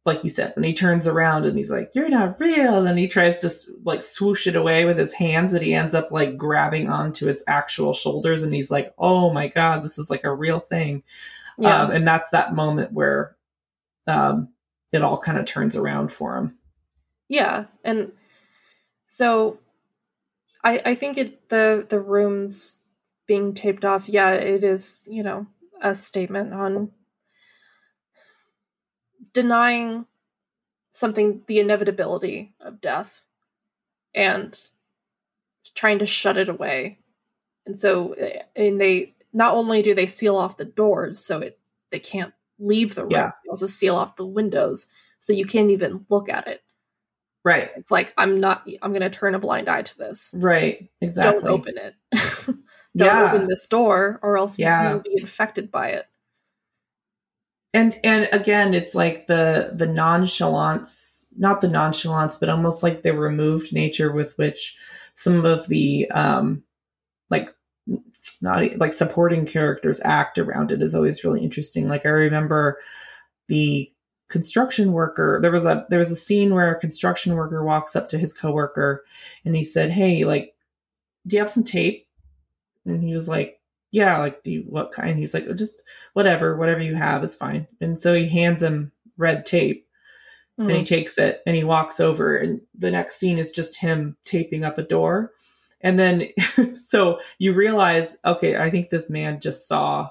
[0.05, 2.87] like you said, when he turns around and he's like, You're not real.
[2.87, 6.11] And he tries to like swoosh it away with his hands and he ends up
[6.11, 8.43] like grabbing onto its actual shoulders.
[8.43, 11.03] And he's like, Oh my God, this is like a real thing.
[11.59, 13.37] Yeah, Um, and that's that moment where
[14.07, 14.49] um,
[14.93, 16.59] it all kind of turns around for him.
[17.29, 18.12] yeah, and
[19.09, 19.59] so
[20.65, 22.83] I I think it the the rooms
[23.27, 24.09] being taped off.
[24.09, 25.47] Yeah, it is you know
[25.81, 26.91] a statement on
[29.33, 30.07] denying
[30.93, 33.23] something the inevitability of death
[34.15, 34.69] and
[35.74, 36.99] trying to shut it away
[37.65, 41.59] and so eh, and they not only do they seal off the doors so it
[41.91, 43.33] they can't leave the room Yeah.
[43.45, 44.87] they also seal off the windows
[45.21, 46.63] so you can't even look at it
[47.45, 47.71] Right.
[47.77, 50.89] it's like i'm not i'm gonna turn a blind eye to this Right.
[51.01, 51.43] Exactly.
[51.43, 51.95] don't open it
[52.97, 53.33] don't yeah.
[53.33, 54.91] open this door or else Yeah.
[54.93, 56.07] you'll be infected by it
[57.75, 63.17] and and again it's like the the nonchalance not the nonchalance but almost like the
[63.17, 64.77] removed nature with which
[65.15, 66.63] some of the um
[67.31, 67.51] like
[68.43, 72.78] not like supporting characters act around it is always really interesting like i remember
[73.48, 73.90] the
[74.28, 78.09] construction worker there was a there was a scene where a construction worker walks up
[78.09, 79.05] to his coworker
[79.44, 80.55] and he said hey like
[81.27, 82.06] do you have some tape
[82.86, 83.60] and he was like
[83.90, 85.82] yeah like do you what kind he's like oh, just
[86.14, 87.69] whatever, whatever you have is fine.
[87.81, 89.86] And so he hands him red tape
[90.59, 90.86] and he mm.
[90.86, 94.78] takes it and he walks over and the next scene is just him taping up
[94.78, 95.32] a door.
[95.83, 96.29] And then
[96.77, 100.09] so you realize, okay, I think this man just saw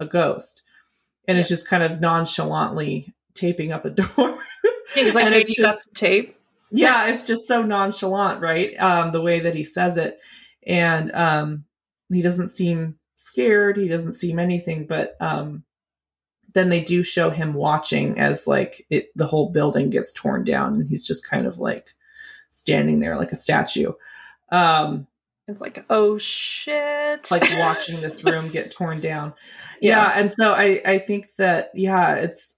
[0.00, 0.62] a ghost.
[1.26, 4.38] And it's just kind of nonchalantly taping up a door.
[4.94, 6.38] he's like hey you got some tape
[6.76, 8.76] yeah, it's just so nonchalant, right?
[8.80, 10.18] Um, the way that he says it.
[10.66, 11.64] And um
[12.12, 13.76] he doesn't seem scared.
[13.76, 15.64] He doesn't seem anything, but um,
[16.54, 20.74] then they do show him watching as like it the whole building gets torn down,
[20.74, 21.94] and he's just kind of like
[22.50, 23.92] standing there like a statue.
[24.50, 25.06] Um,
[25.46, 27.30] it's like, oh shit.
[27.30, 29.34] like watching this room get torn down.
[29.80, 30.08] Yeah.
[30.08, 30.20] yeah.
[30.20, 32.54] And so I, I think that, yeah, it's,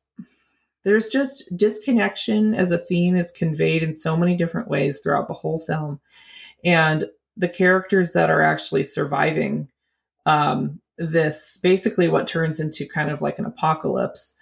[0.84, 5.34] there's just disconnection as a theme is conveyed in so many different ways throughout the
[5.34, 6.00] whole film.
[6.64, 7.06] And
[7.36, 9.68] the characters that are actually surviving
[10.26, 14.34] um, this basically what turns into kind of like an apocalypse.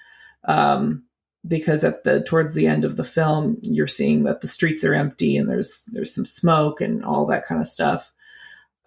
[0.45, 1.05] Um,
[1.47, 4.95] because at the towards the end of the film, you're seeing that the streets are
[4.95, 8.13] empty and there's there's some smoke and all that kind of stuff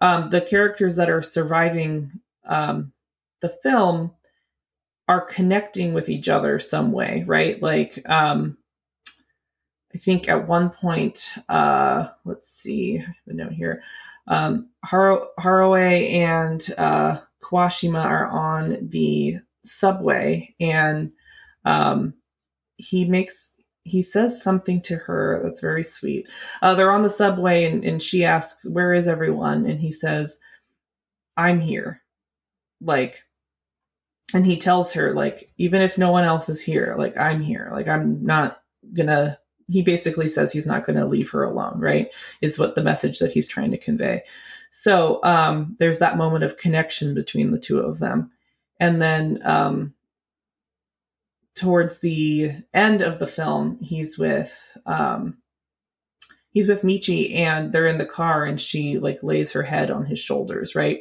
[0.00, 2.92] um, the characters that are surviving um,
[3.40, 4.12] the film
[5.08, 7.60] are connecting with each other some way, right?
[7.62, 8.58] Like, um,
[9.94, 13.82] I think at one point, uh, let's see, a note here.
[14.26, 21.10] Um, Haro- Harue and uh, Kawashima are on the subway, and
[21.64, 22.14] um,
[22.78, 23.50] he makes
[23.88, 26.28] he says something to her that's very sweet.
[26.62, 29.66] Uh, they're on the subway and, and she asks, Where is everyone?
[29.66, 30.38] And he says,
[31.36, 32.02] I'm here.
[32.80, 33.22] Like,
[34.34, 37.70] and he tells her, like, even if no one else is here, like, I'm here.
[37.72, 39.38] Like, I'm not gonna,
[39.68, 42.12] he basically says he's not gonna leave her alone, right?
[42.42, 44.22] Is what the message that he's trying to convey.
[44.70, 48.30] So um, there's that moment of connection between the two of them.
[48.78, 49.94] And then, um,
[51.58, 55.38] towards the end of the film, he's with um,
[56.50, 60.06] he's with Michi, and they're in the car, and she like lays her head on
[60.06, 61.00] his shoulders, right?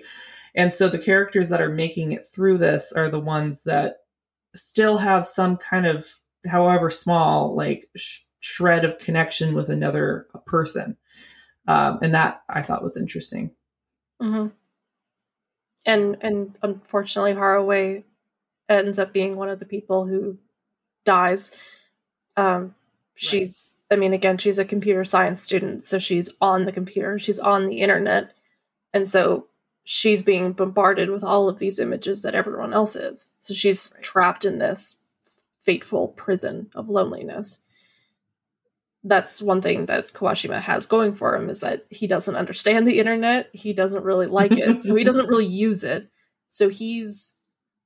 [0.56, 3.98] And so the characters that are making it through this are the ones that
[4.56, 6.08] still have some kind of,
[6.48, 10.98] however small, like sh- shred of connection with another person,
[11.68, 13.52] um, and that I thought was interesting.
[14.22, 14.48] Mm-hmm.
[15.86, 18.04] And and unfortunately, Harue
[18.68, 20.38] ends up being one of the people who
[21.08, 21.52] dies.
[22.36, 22.76] Um,
[23.16, 23.98] she's, right.
[23.98, 27.68] I mean, again, she's a computer science student, so she's on the computer, she's on
[27.68, 28.34] the internet,
[28.94, 29.48] and so
[29.86, 33.30] she's being bombarded with all of these images that everyone else is.
[33.40, 34.04] So she's right.
[34.04, 34.98] trapped in this
[35.64, 37.62] fateful prison of loneliness.
[39.04, 43.00] That's one thing that Kawashima has going for him is that he doesn't understand the
[43.00, 43.50] internet.
[43.54, 46.10] He doesn't really like it, so he doesn't really use it.
[46.50, 47.36] So he's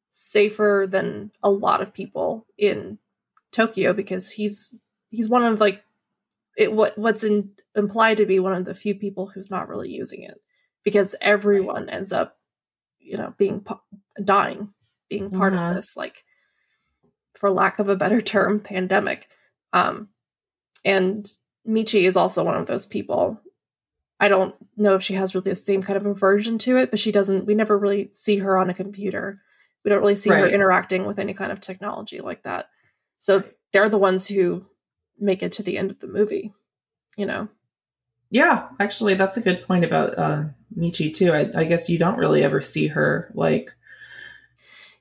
[0.09, 2.97] safer than a lot of people in
[3.51, 4.75] Tokyo because he's
[5.09, 5.83] he's one of like
[6.57, 9.89] it what what's in, implied to be one of the few people who's not really
[9.89, 10.41] using it
[10.83, 11.93] because everyone right.
[11.93, 12.37] ends up
[12.99, 13.65] you know being
[14.23, 14.73] dying
[15.09, 15.63] being part mm-hmm.
[15.63, 16.23] of this like
[17.35, 19.27] for lack of a better term pandemic
[19.73, 20.09] um
[20.83, 21.31] and
[21.67, 23.41] Michi is also one of those people
[24.21, 26.99] I don't know if she has really the same kind of aversion to it, but
[26.99, 27.47] she doesn't.
[27.47, 29.41] We never really see her on a computer.
[29.83, 30.41] We don't really see right.
[30.41, 32.69] her interacting with any kind of technology like that.
[33.21, 34.65] So they're the ones who
[35.19, 36.53] make it to the end of the movie,
[37.15, 37.47] you know?
[38.31, 40.43] Yeah, actually, that's a good point about uh,
[40.75, 41.31] Michi too.
[41.31, 43.71] I, I guess you don't really ever see her like,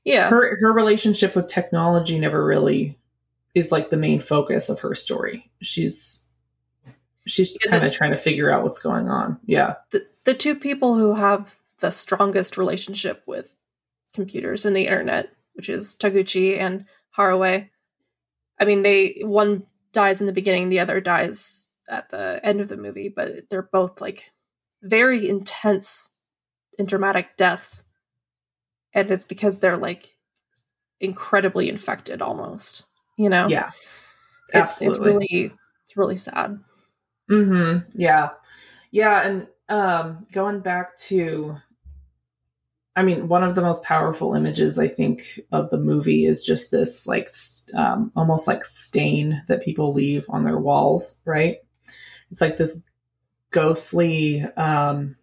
[0.05, 2.98] yeah, her her relationship with technology never really
[3.55, 5.51] is like the main focus of her story.
[5.62, 6.24] She's
[7.26, 9.38] she's yeah, kind of trying to figure out what's going on.
[9.47, 13.55] Yeah, the the two people who have the strongest relationship with
[14.12, 16.84] computers and the internet, which is Taguchi and
[17.16, 17.69] Harue,
[18.61, 22.69] I mean, they one dies in the beginning, the other dies at the end of
[22.69, 24.31] the movie, but they're both like
[24.82, 26.11] very intense
[26.78, 27.85] and dramatic deaths.
[28.95, 30.16] And it's because they're like
[31.01, 33.47] incredibly infected almost, you know?
[33.49, 33.70] Yeah.
[34.53, 35.53] It's it's really
[35.85, 36.61] it's really sad.
[37.31, 37.91] Mm-hmm.
[37.95, 38.31] Yeah.
[38.91, 39.27] Yeah.
[39.27, 41.57] And um going back to
[42.97, 46.71] I mean, one of the most powerful images I think of the movie is just
[46.71, 47.29] this like
[47.75, 51.59] um, almost like stain that people leave on their walls, right?
[52.31, 52.81] It's like this
[53.51, 55.17] ghostly, um,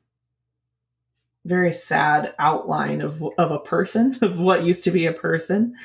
[1.46, 5.76] very sad outline of of a person of what used to be a person,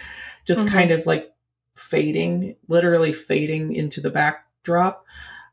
[0.47, 0.75] just mm-hmm.
[0.75, 1.33] kind of like
[1.77, 5.07] fading, literally fading into the backdrop.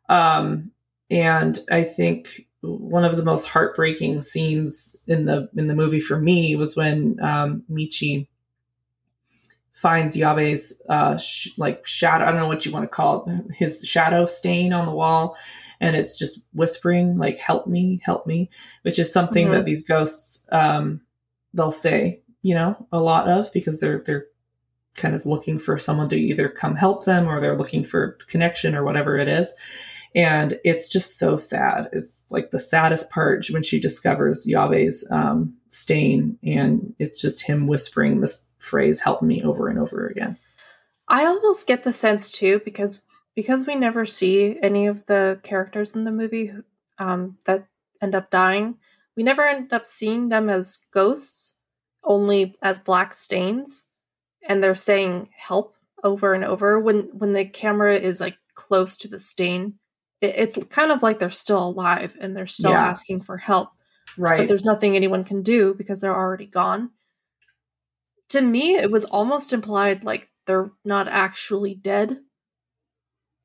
[0.10, 0.72] Um,
[1.12, 6.20] and I think one of the most heartbreaking scenes in the in the movie for
[6.20, 8.28] me was when um, Michi
[9.72, 12.26] finds Yabe's uh, sh- like shadow.
[12.26, 15.38] I don't know what you want to call it, his shadow stain on the wall,
[15.80, 18.50] and it's just whispering like "Help me, help me,"
[18.82, 19.56] which is something mm-hmm.
[19.56, 21.02] that these ghosts um,
[21.54, 24.26] they'll say, you know, a lot of because they're they're
[24.96, 28.76] kind of looking for someone to either come help them or they're looking for connection
[28.76, 29.56] or whatever it is
[30.16, 31.90] and it's just so sad.
[31.94, 37.68] It's like the saddest part when she discovers Yabe's um, stain and it's just him
[37.68, 40.38] whispering this phrase help me over and over again
[41.10, 43.02] I almost get the sense too because
[43.36, 46.52] because we never see any of the characters in the movie
[47.00, 47.68] um, that
[48.02, 48.76] end up dying.
[49.18, 51.56] We never end up seeing them as ghosts,
[52.04, 53.88] only as black stains,
[54.48, 59.08] and they're saying help over and over when when the camera is like close to
[59.08, 59.79] the stain.
[60.22, 62.86] It, it's kind of like they're still alive and they're still Yeah.
[62.88, 63.70] asking for help,
[64.18, 64.38] right.
[64.38, 66.92] but there's nothing anyone can do because they're already gone.
[68.30, 72.20] To me, it was almost implied like they're not actually dead.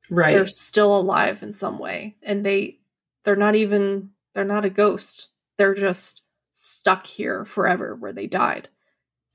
[0.09, 0.33] Right.
[0.35, 2.79] They're still alive in some way and they
[3.23, 5.29] they're not even they're not a ghost.
[5.57, 6.21] They're just
[6.53, 8.69] stuck here forever where they died.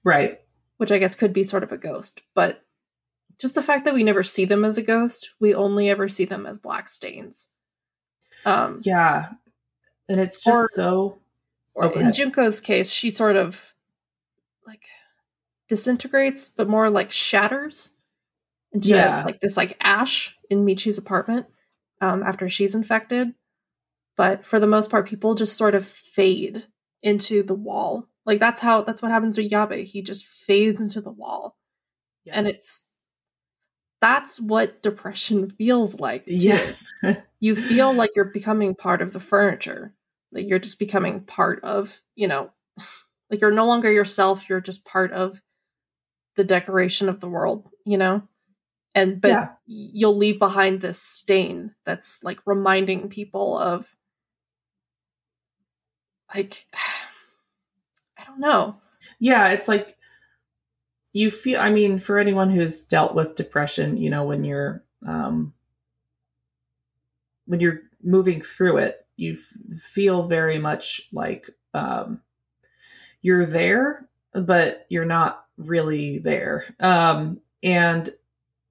[0.05, 0.39] Right.
[0.77, 2.65] Which i guess could be sort of a ghost but
[3.41, 6.25] just the fact that we never see them as a ghost we only ever see
[6.25, 7.49] them as black stains.
[8.45, 9.31] Um yeah.
[10.09, 11.19] And it's just Or- so
[11.75, 13.73] or Oh, in junko's case she sort of
[14.67, 14.85] like
[15.69, 17.93] disintegrates but more like shatters
[18.73, 19.25] into Yeah.
[19.25, 21.47] like this like ash in michi's apartment
[22.01, 23.35] um, after she's infected.
[24.17, 26.67] But for the most part people just sort of fade
[27.03, 28.09] into the wall.
[28.27, 29.85] Like that's how that's what happens with yabe.
[29.85, 31.57] He just fades into the wall.
[32.25, 32.35] Yeah.
[32.37, 32.87] and it's
[34.01, 36.35] that's what depression feels like too.
[36.35, 36.93] yes
[37.41, 39.95] you feel like you're becoming part of the furniture
[40.33, 42.51] like you're just becoming part of you know
[43.31, 45.43] like you're no longer yourself you're just part of
[46.37, 48.23] the decoration of the world you know
[48.95, 49.49] and but Yeah.
[49.67, 53.95] you'll leave behind this stain that's like reminding people of
[56.35, 56.67] like
[58.19, 58.77] i don't know
[59.19, 59.97] yeah it's like
[61.12, 65.53] you feel i mean for anyone who's dealt with depression you know when you're um
[67.47, 72.20] when you're moving through it you f- feel very much like um
[73.23, 76.65] you're there but you're not really there.
[76.81, 78.09] Um and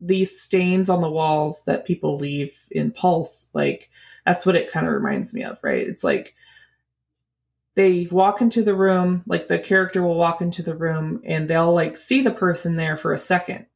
[0.02, 3.90] these stains on the walls that people leave in pulse like
[4.26, 5.88] that's what it kind of reminds me of right?
[5.88, 6.36] It's like
[7.80, 11.74] they walk into the room like the character will walk into the room and they'll
[11.74, 13.68] like see the person there for a second.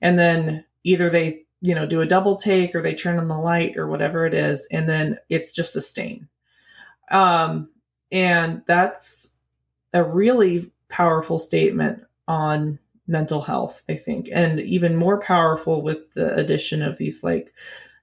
[0.00, 3.36] And then either they you know do a double take or they turn on the
[3.36, 6.28] light or whatever it is and then it's just a stain.
[7.10, 7.68] Um
[8.12, 9.34] and that's
[9.92, 12.78] a really powerful statement on
[13.08, 17.52] mental health i think and even more powerful with the addition of these like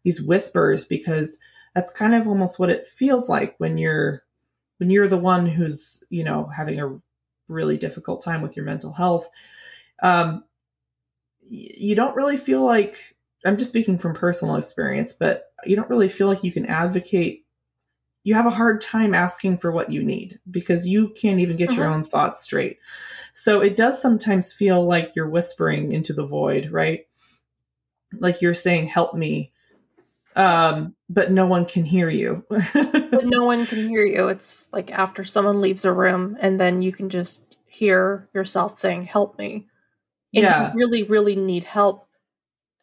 [0.04, 1.38] these whispers because
[1.74, 4.25] that's kind of almost what it feels like when you're
[4.78, 6.98] when you're the one who's you know having a
[7.48, 9.30] really difficult time with your mental health
[10.02, 10.44] um
[11.48, 13.16] you don't really feel like
[13.46, 17.46] i'm just speaking from personal experience but you don't really feel like you can advocate
[18.24, 21.78] you have a hard time asking for what you need because you can't even get
[21.78, 21.94] your Mhm.
[21.94, 22.80] own thoughts straight
[23.34, 27.06] so it does sometimes feel like you're whispering into the void right
[28.20, 29.52] like you're saying help me
[30.36, 32.44] um but no one can hear you.
[32.50, 34.28] But no one can hear you.
[34.28, 39.04] It's like after someone leaves a room and then you can just hear yourself saying
[39.04, 39.68] help me.
[40.34, 40.72] And yeah.
[40.72, 42.08] you really really need help.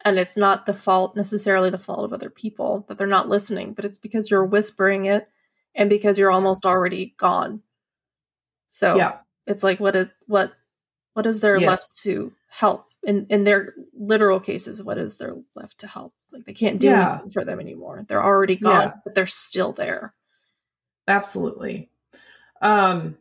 [0.05, 3.73] And it's not the fault necessarily the fault of other people that they're not listening
[3.73, 5.27] but it's because you're whispering it
[5.75, 7.61] and because you're almost already gone.
[8.67, 9.17] So yeah.
[9.45, 10.53] it's like what is what
[11.13, 11.67] what is there Yes.
[11.67, 12.87] left to help?
[13.03, 16.87] In in their literal cases what is there left to help like they can't do
[16.87, 17.13] Yeah.
[17.13, 18.93] anything for them anymore they're already gone Yeah.
[19.03, 20.13] but they're still there
[21.07, 21.89] absolutely
[22.61, 23.17] um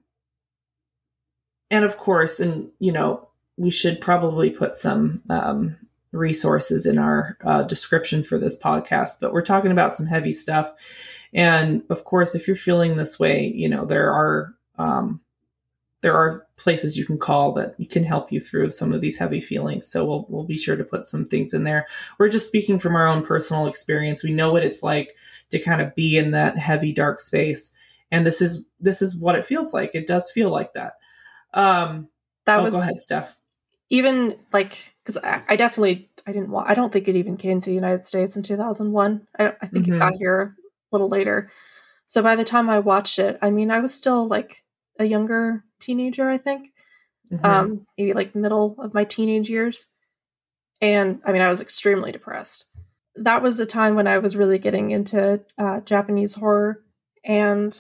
[1.71, 5.77] and of course and you know we should probably put some um
[6.13, 10.71] resources in our uh, description for this podcast but we're talking about some heavy stuff
[11.33, 15.21] and of course if you're feeling this way you know there are um
[16.03, 19.41] there are places you can call that can help you through some of these heavy
[19.41, 19.87] feelings.
[19.87, 21.87] So we'll we'll be sure to put some things in there.
[22.19, 24.23] We're just speaking from our own personal experience.
[24.23, 25.17] We know what it's like
[25.51, 27.73] to kind of be in that heavy dark space.
[28.11, 29.95] And this is this is what it feels like.
[29.95, 30.95] It does feel like that.
[31.55, 32.09] Um
[32.47, 33.37] that oh, was go ahead steph.
[33.91, 37.61] even like because I, I definitely i didn't wa- i don't think it even came
[37.61, 39.95] to the united states in 2001 i, I think Mhm.
[39.95, 41.51] it got here a little later.
[42.07, 44.65] So by the time i watched it i mean i was still like
[44.99, 46.71] a younger teenager i think
[47.31, 47.45] Mhm.
[47.45, 49.87] um maybe like middle of my teenage years.
[50.81, 52.65] And i mean i was extremely depressed.
[53.15, 56.71] That was a time when i was really getting into uh, japanese horror.
[57.25, 57.73] And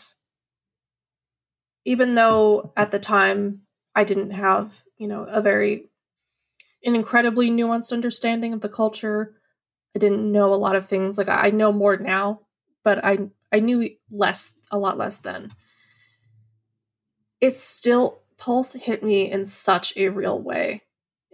[1.84, 3.62] even though at the time
[3.94, 5.88] i didn't have you know a very
[6.84, 9.34] an incredibly nuanced understanding of the culture
[9.94, 11.18] i didn't know a lot of things.
[11.18, 12.40] Like i I know more now
[12.84, 13.18] but i
[13.52, 15.52] i knew less a lot less then
[17.42, 20.82] it's still Pulse hit me in such a real way.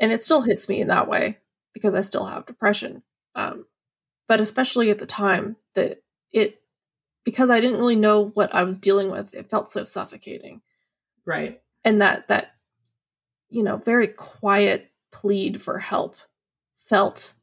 [0.00, 1.38] And it still hits me in that way
[1.72, 3.02] because I still have depression.
[3.34, 3.66] Um,
[4.26, 6.02] but especially at the time that
[6.32, 6.60] it
[7.24, 10.62] because I didn't really know what I was dealing with, it felt so suffocating.
[11.24, 11.60] Right.
[11.84, 12.52] And that that
[13.50, 16.16] you know, very quiet plead for help
[16.84, 17.34] felt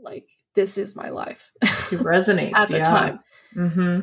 [0.00, 1.52] like this is my life.
[1.62, 2.84] It resonates at the yeah.
[2.84, 3.20] time.
[3.54, 4.00] Mm-hmm.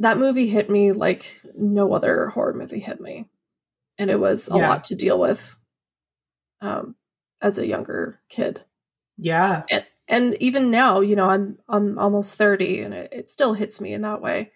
[0.00, 3.26] That movie hit me like no other horror movie hit me.
[3.98, 4.68] And it was a Yeah.
[4.68, 5.56] lot to deal with
[6.60, 6.94] um,
[7.40, 8.64] as a younger kid.
[9.18, 9.64] Yeah.
[9.70, 13.80] and, and even now you know i'm i'm almost 30 and it, it still hits
[13.80, 14.50] me in that way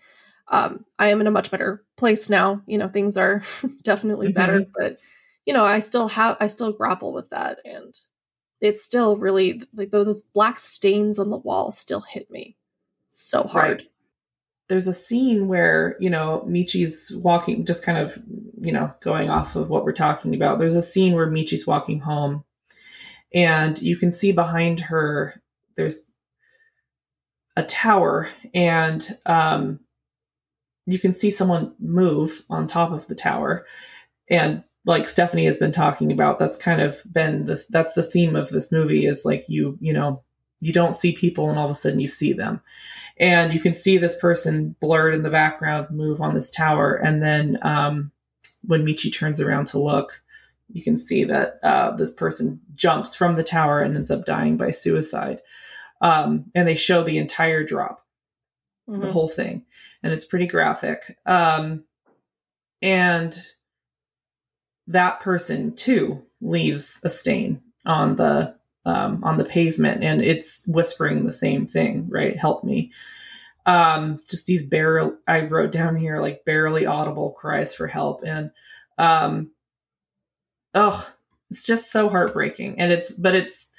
[0.49, 3.43] um i am in a much better place now you know things are
[3.83, 4.99] definitely better but
[5.47, 7.95] you know i still have i still grapple with that and
[8.61, 12.57] it's still really like those black stains on the wall still hit me
[13.11, 13.89] so hard Right.
[14.69, 18.19] There's a scene where, you know, Michi's walking, just kind of,
[18.61, 20.59] you know, going off of what we're talking about.
[20.59, 22.45] There's a scene where Michi's walking home
[23.35, 25.41] and you can see behind her,
[25.77, 26.09] there's
[27.57, 29.81] a tower and um,
[30.87, 33.67] you can see someone move on top of the tower.
[34.31, 38.37] And like Stephanie has been talking about, that's kind of been the, that's the theme
[38.37, 40.23] of this movie is like you, you know,
[40.65, 42.61] you don't see people and all of a sudden you see them.
[43.19, 46.95] And you can see this person blurred in the background move on this tower.
[46.95, 48.11] And then um,
[48.63, 50.21] when michi turns around to look
[50.73, 54.57] you can see that uh, this person jumps from the tower and ends up dying
[54.57, 55.41] by suicide.
[56.01, 58.05] Um, and they show the entire drop
[58.89, 59.11] the Mhm.
[59.11, 59.67] whole thing.
[60.03, 61.19] And it's pretty graphic.
[61.27, 61.85] Um,
[62.81, 63.39] and
[64.87, 71.27] that person too leaves a stain on the um, on the pavement and it's whispering
[71.27, 72.39] the same thing right?
[72.39, 72.93] Help me.
[73.67, 78.51] Um, just these barely i wrote down here like barely audible cries for help and
[78.99, 79.51] um
[80.75, 81.15] oh
[81.55, 82.81] it's just so heartbreaking.
[82.81, 83.71] And it's but it's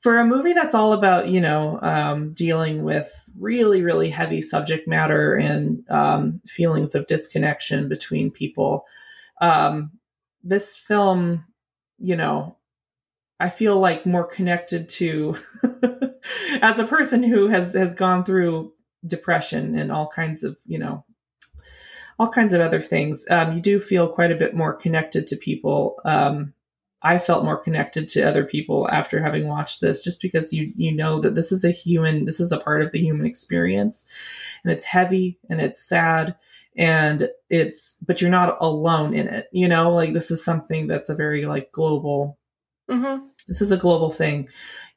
[0.00, 3.08] for a movie that's all about you know um, dealing with
[3.38, 8.84] really really heavy subject matter and um, feelings of disconnection between people
[9.40, 9.92] um,
[10.42, 11.44] this film
[11.98, 12.56] you know
[13.40, 15.34] i feel like more connected to
[16.62, 18.72] as a person who has has gone through
[19.06, 21.04] depression and all kinds of you know
[22.18, 25.36] all kinds of other things um, you do feel quite a bit more connected to
[25.36, 26.54] people um,
[27.04, 30.90] I felt more connected to other people after having watched this, just because you you
[30.90, 34.06] know that this is a human, this is a part of the human experience,
[34.64, 36.34] and it's heavy and it's sad
[36.76, 39.48] and it's but you're not alone in it.
[39.52, 42.38] You know, like this is something that's a very like global.
[42.90, 43.28] Mhm.
[43.48, 44.48] This is a global thing,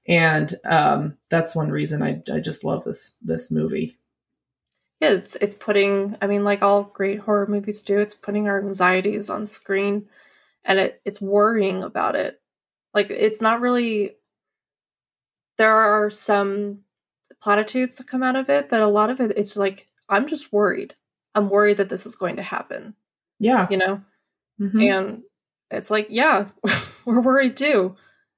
[0.07, 3.97] and um, that's one reason I I just love this this movie.
[4.99, 6.15] Yeah, it's it's putting.
[6.21, 10.07] I mean, like all great horror movies do, it's putting our anxieties on screen,
[10.65, 12.41] and it it's worrying about it.
[12.93, 14.15] Like it's not really.
[15.57, 16.79] There are some
[17.41, 20.53] platitudes that come out of it, but a lot of it, it's like I'm just
[20.53, 20.93] worried.
[21.35, 22.95] I'm worried that this is going to happen.
[23.39, 24.01] Yeah, You know,
[24.59, 24.83] Mhm.
[24.83, 25.23] and
[25.69, 26.49] it's like, yeah,
[27.07, 27.95] we're worried too.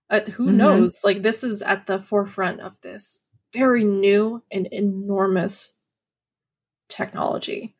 [0.10, 0.56] Uh, who Mhm.
[0.56, 1.02] knows?
[1.04, 3.22] Like this is at the forefront of this
[3.52, 5.76] very new and enormous
[6.88, 7.76] technology.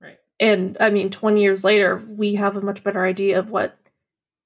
[0.00, 0.18] right.
[0.40, 3.76] And I mean, 20 years later, we have a much better idea of what,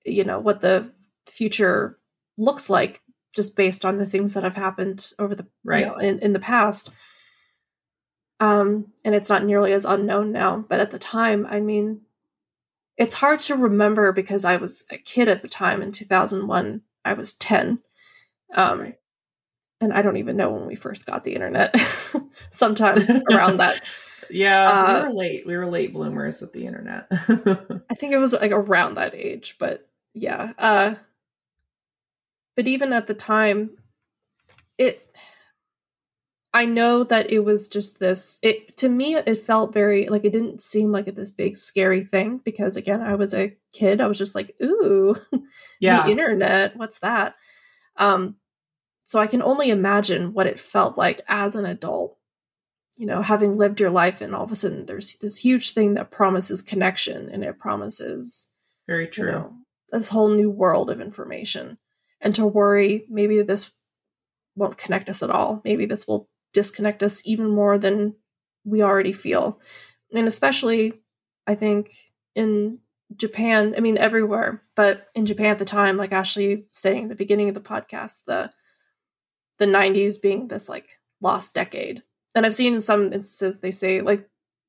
[0.04, 0.92] you know, what the
[1.26, 1.98] future
[2.36, 3.02] looks like
[3.34, 5.80] just based on the things that have happened over the, Right.
[5.80, 6.90] you know, in, in the past.
[8.40, 12.02] Um, and it's not nearly as unknown now, but at the time, I mean,
[12.96, 16.82] it's hard to remember because I was a kid at the time in 2001.
[17.04, 17.80] I was 10.
[18.54, 18.94] Um,
[19.80, 21.74] and I don't even know when we first got the internet.
[22.50, 23.80] Sometime around that.
[24.28, 25.46] Yeah, Uh, we were late.
[25.46, 27.06] We were late bloomers with the internet.
[27.12, 30.52] I think it was like around that age, but yeah.
[30.58, 30.96] Uh
[32.56, 33.70] but even at the time
[34.78, 35.12] it
[36.56, 40.32] I know that it was just this it to me it felt very like it
[40.32, 44.00] didn't seem like this big scary thing because again I was a kid.
[44.00, 45.16] I was just like, "Ooh,
[45.80, 47.34] yeah, the internet, what's that?"
[47.98, 48.36] Um
[49.04, 52.16] so I can only imagine what it felt like as an adult.
[52.96, 55.92] You know, having lived your life and all of a sudden there's this huge thing
[55.92, 58.48] that promises connection and it promises
[58.86, 59.30] very you true.
[59.30, 59.52] know,
[59.90, 61.76] this whole new world of information.
[62.18, 63.72] And to worry, maybe this
[64.54, 65.60] won't connect us at all.
[65.62, 68.14] Maybe this will disconnect us even more than
[68.64, 69.60] we already feel.
[70.10, 70.94] And especially,
[71.46, 71.90] I think,
[72.34, 72.78] in
[73.14, 77.14] Japan, I mean, everywhere, but in Japan at the time, like Ashley saying at the
[77.14, 78.50] beginning of the podcast, the
[79.58, 82.02] the 90s being this like lost decade.
[82.34, 84.20] And I've seen in some instances they say like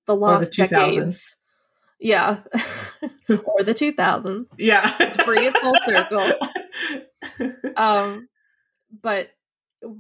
[0.08, 0.70] the the lost 2000s.
[0.70, 1.38] decades
[2.00, 2.40] Yeah.
[3.30, 4.56] or the 2000s.
[4.58, 4.82] Yeah.
[4.82, 6.32] To bring it full circle.
[7.78, 8.28] Um,
[9.02, 9.30] but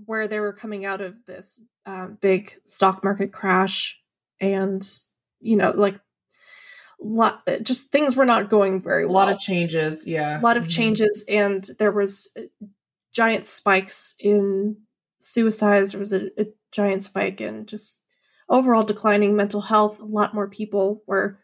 [0.05, 3.99] where they were coming out of this um, big stock market crash
[4.39, 4.87] and,
[5.39, 5.99] you know, like,
[6.99, 9.15] lot, just things were not going very well.
[9.15, 10.07] a lot of changes.
[10.07, 10.39] Yeah.
[10.39, 10.69] a lot of Mhm.
[10.71, 12.41] changes and there was uh,
[13.13, 14.77] giant spikes in
[15.19, 18.03] suicides there was a, a giant spike in just
[18.49, 21.39] overall declining mental health a lot more people were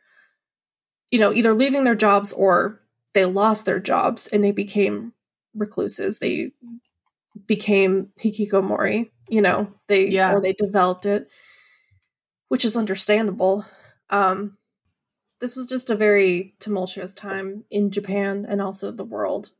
[1.11, 2.81] you know either leaving their jobs or
[3.13, 5.13] they lost their jobs and they became
[5.55, 6.51] recluses they
[7.47, 10.33] became hikikomori you know they Yeah.
[10.33, 11.27] or they developed it
[12.49, 13.65] which is understandable
[14.09, 14.57] um
[15.39, 19.51] this was just a very tumultuous time in Japan and also the world.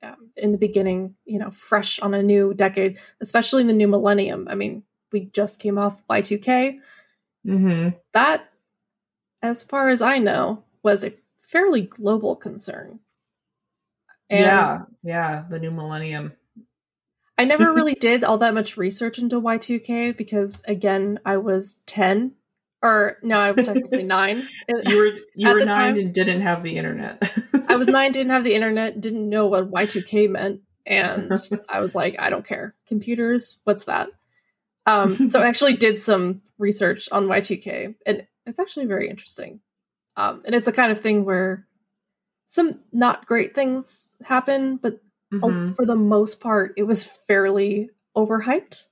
[0.00, 3.88] Um, in the beginning, you know, fresh on a new decade, especially in the new
[3.88, 4.46] millennium.
[4.48, 6.78] I mean, we just came off Y2K.
[7.44, 7.96] Mhm.
[8.12, 8.48] That,
[9.42, 13.00] as far as I know, was a fairly global concern.
[14.30, 14.82] And yeah.
[15.02, 15.44] Yeah.
[15.50, 16.32] The new millennium.
[17.42, 22.36] I never really did all that much research into Y2K because, again, I was 10.
[22.82, 24.46] Or, no, I was technically nine.
[24.68, 27.20] You were you were nine time- and didn't have the internet.
[27.68, 30.60] I was nine, didn't have the internet, didn't know what Y2K meant.
[30.86, 31.32] And
[31.68, 32.76] I was like, I don't care.
[32.86, 34.10] Computers, what's that?
[34.86, 39.60] Um, so I actually did some research on Y2K, and it's actually very interesting.
[40.16, 41.66] Um, and it's a kind of thing where
[42.46, 45.00] some not great things happen, but
[45.32, 45.74] a- Mhm.
[45.76, 48.86] for the most part, it was fairly overhyped,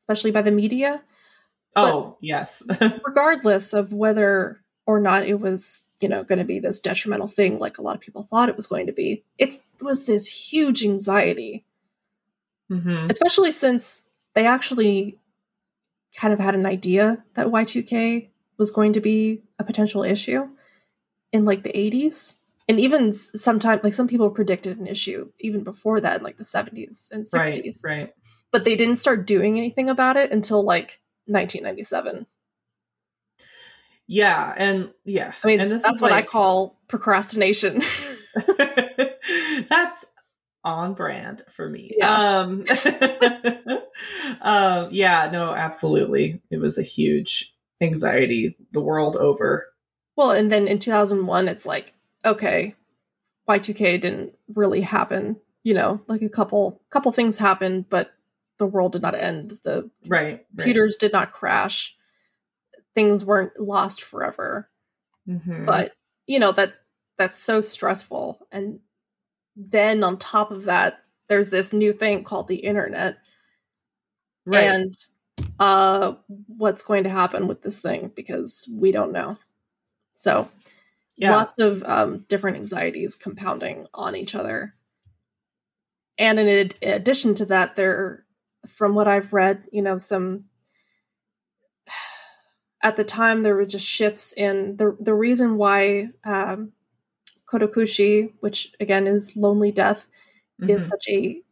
[0.00, 1.02] especially by the media
[1.74, 2.62] Oh yes.
[3.06, 7.58] regardless of whether or not it was you know going to be this detrimental thing
[7.58, 10.84] like a lot of people thought it was going to be it was this huge
[10.84, 11.64] anxiety
[12.68, 15.18] hmm especially since they actually
[16.16, 18.28] kind of had an idea that y2k
[18.58, 20.48] was going to be a potential issue
[21.32, 22.36] in like the 80s
[22.68, 26.44] and even sometimes like some people predicted an issue even before that in like the
[26.44, 27.98] 70s and 60s Right.
[27.98, 28.14] Right.
[28.50, 32.26] but they didn't start doing anything about it until like 1997
[34.06, 34.52] Yeah.
[34.56, 35.32] And yeah.
[35.42, 37.80] I mean, and this that's is what I call procrastination.
[39.68, 40.04] That's
[40.64, 41.92] on brand for me.
[41.96, 42.40] Yeah.
[42.40, 42.64] Um,
[44.42, 46.40] um, yeah, no, absolutely.
[46.50, 49.66] It was a huge anxiety the world over.
[50.16, 51.94] well, and then in 2001, it's like,
[52.24, 52.74] okay,
[53.48, 55.36] Y2K didn't really happen.
[55.64, 58.12] You know, like a couple couple things happened, but
[58.58, 59.52] the world did not end.
[59.64, 60.10] The Right.
[60.34, 60.46] right.
[60.56, 61.96] computers did not crash.
[62.94, 64.68] Things weren't lost forever.
[65.28, 65.64] Mhm.
[65.66, 65.94] But
[66.26, 66.74] you know that
[67.16, 68.46] that's so stressful.
[68.50, 68.80] And
[69.54, 73.18] then on top of that, there's this new thing called the internet.
[74.44, 74.64] right.
[74.64, 74.94] and
[75.60, 76.14] uh
[76.48, 79.38] what's going to happen with this thing because we don't know
[80.14, 80.48] so
[81.16, 81.30] yeah.
[81.32, 84.74] lots of um different anxieties compounding on each other
[86.18, 88.24] and in ad- addition to that there
[88.66, 90.44] from what i've read you know some
[92.82, 96.72] at the time there were just shifts in the the reason why um
[97.46, 100.08] kodokushi which again is lonely death
[100.62, 100.90] is Mhm.
[100.90, 101.42] such a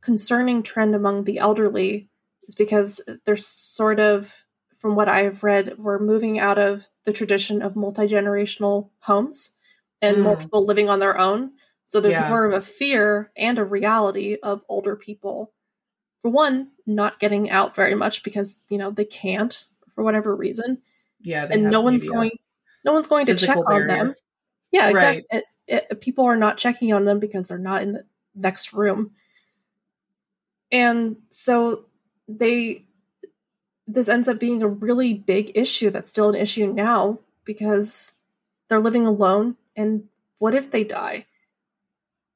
[0.00, 2.08] concerning trend among the elderly
[2.48, 4.45] is because they're sort of
[4.86, 9.50] from what i've read we're moving out of the tradition of multi-generational homes
[10.00, 10.40] and more Mm.
[10.42, 11.50] people living on their own
[11.88, 12.28] so there's Yeah.
[12.28, 15.52] more of a fear and a reality of older people
[16.20, 20.82] for one not getting out very much because you know they can't for whatever reason
[21.20, 21.48] yeah.
[21.50, 22.30] and no one's going
[22.84, 24.14] no one's going to check physical on them
[24.70, 25.18] yeah Right.
[25.18, 25.24] exactly
[25.66, 28.04] It- it- people are not checking on them because they're not in the
[28.36, 29.16] next room
[30.70, 31.86] and so
[32.28, 32.85] they
[33.86, 38.16] this ends up being a really big issue that's still an issue now because
[38.68, 40.04] they're living alone and
[40.38, 41.26] what if they die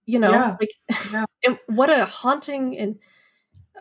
[0.07, 0.57] you know Yeah.
[0.61, 0.75] like
[1.13, 1.25] Yeah.
[1.47, 2.99] and what a haunting and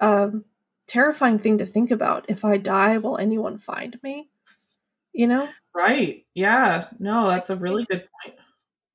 [0.02, 0.46] um
[0.88, 4.30] terrifying thing to think about if i die will anyone find me
[5.14, 6.26] you know Right.
[6.34, 6.86] Yeah.
[7.00, 8.36] No, that's a really good point.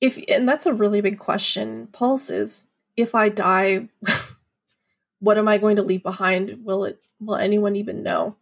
[0.00, 3.88] if and that's a really big question pulse is if i die
[5.20, 8.36] what am i going to leave behind will it will anyone even know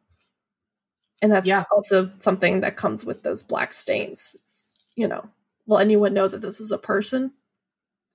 [1.23, 1.63] and that's Yeah.
[1.73, 4.37] also something that comes with those black stains.
[4.43, 5.29] It's, you know
[5.67, 7.33] will anyone know that this was a person?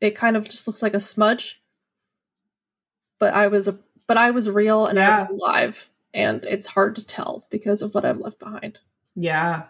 [0.02, 1.62] It kind of just looks like a smudge.
[3.20, 5.90] But i was a but i was real and i was alive.
[6.14, 8.80] And it's hard to tell because of what i've left behind.
[9.16, 9.64] Yeah.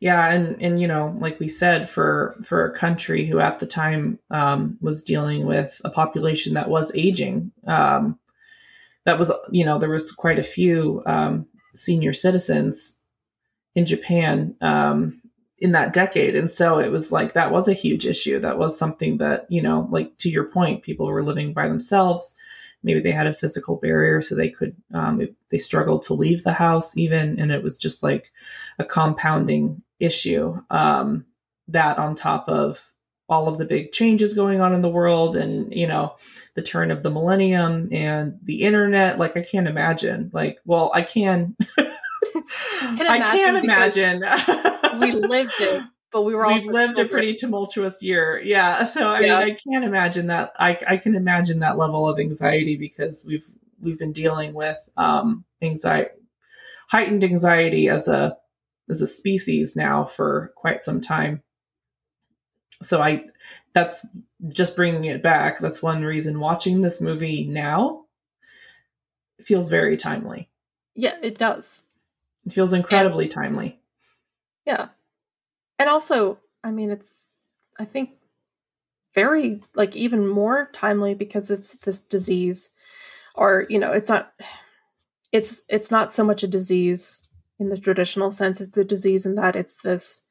[0.00, 3.66] Yeah, and and you know, like we said, for for a country who at the
[3.66, 8.18] time um, was dealing with a population that was aging, um,
[9.04, 12.98] that was you know there was quite a few um, senior citizens
[13.74, 14.56] in Japan.
[14.60, 15.22] Um,
[15.62, 16.34] in that decade.
[16.34, 18.40] And so it was like that was a huge issue.
[18.40, 22.34] That was something that, you know, like to your point, people were living by themselves.
[22.82, 26.52] Maybe they had a physical barrier, so they could, um, they struggled to leave the
[26.52, 27.38] house even.
[27.38, 28.32] And it was just like
[28.80, 30.60] a compounding issue.
[30.68, 31.26] Um,
[31.68, 32.91] that on top of
[33.32, 36.14] all of the big changes going on in the world and, you know,
[36.54, 39.18] the turn of the millennium and the internet.
[39.18, 40.30] Like, I can't imagine.
[40.34, 41.56] Like, well, I can.
[42.82, 44.20] I can't imagine.
[45.00, 45.82] we lived it,
[46.12, 47.06] but we were We've lived children.
[47.06, 48.40] a pretty tumultuous year.
[48.44, 48.84] Yeah.
[48.92, 49.38] So I yeah.
[49.38, 50.52] mean, I can't imagine that.
[50.58, 53.46] I, I can imagine that level of anxiety because we've
[53.80, 56.10] we've been dealing with um, anxiety,
[56.90, 58.36] heightened anxiety as a
[58.90, 61.42] as a species now for quite some time.
[62.82, 63.26] So I,
[63.72, 64.04] that's
[64.48, 65.60] just bringing it back.
[65.60, 68.04] That's one reason watching this movie now
[69.40, 70.48] feels very timely.
[70.94, 71.84] Yeah, it does.
[72.44, 73.80] It feels incredibly and, timely.
[74.66, 74.88] Yeah.
[75.78, 77.32] And also, I mean, it's,
[77.78, 78.10] I think,
[79.14, 82.70] very, like, even more timely because it's this disease,
[83.34, 84.32] or, you know, it's not,
[85.32, 87.28] it's, it's not so much a disease
[87.58, 88.60] in the traditional sense.
[88.60, 90.22] It's a disease in that it's this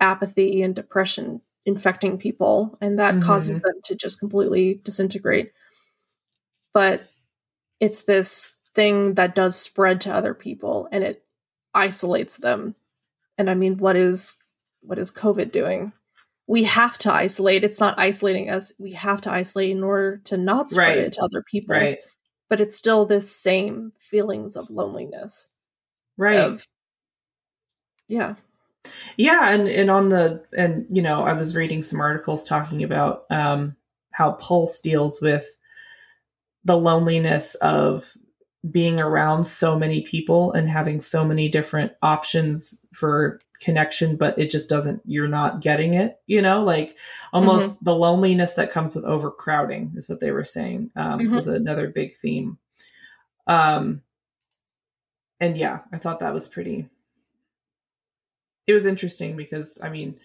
[0.00, 3.24] apathy and depression infecting people, and that mm-hmm.
[3.24, 5.52] causes them to just completely disintegrate.
[6.72, 7.08] But
[7.80, 11.24] it's this thing that does spread to other people, and it
[11.74, 12.74] isolates them.
[13.38, 14.36] And I mean, what is
[14.80, 15.92] what is COVID doing?
[16.46, 17.64] We have to isolate.
[17.64, 18.72] It's not isolating us.
[18.78, 20.98] We have to isolate in order to not spread right.
[20.98, 21.74] it to other people.
[21.74, 21.98] Right.
[22.50, 25.48] But it's still this same feelings of loneliness.
[26.18, 26.38] Right.
[26.38, 26.66] Of,
[28.08, 28.34] yeah.
[29.16, 33.24] Yeah, and and on the and you know, I was reading some articles talking about
[33.30, 33.76] um
[34.10, 35.46] how Pulse deals with
[36.64, 38.16] the loneliness of
[38.70, 44.50] being around so many people and having so many different options for connection but it
[44.50, 46.96] just doesn't you're not getting it you know like
[47.32, 47.84] almost mm-hmm.
[47.84, 51.34] the loneliness that comes with overcrowding is what they were saying um, mm-hmm.
[51.34, 52.58] was another big theme
[53.46, 54.02] um
[55.40, 56.88] and yeah i thought that was pretty
[58.66, 60.18] it was interesting because i mean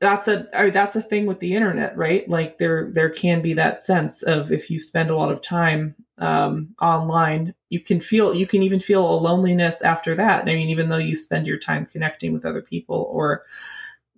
[0.00, 2.28] that's a I mean, that's a thing with the internet right?
[2.28, 5.94] Like there there can be that sense of if you spend a lot of time
[6.18, 10.42] um, online you can feel you can even feel a loneliness after that.
[10.42, 13.44] I mean even though you spend your time connecting with other people or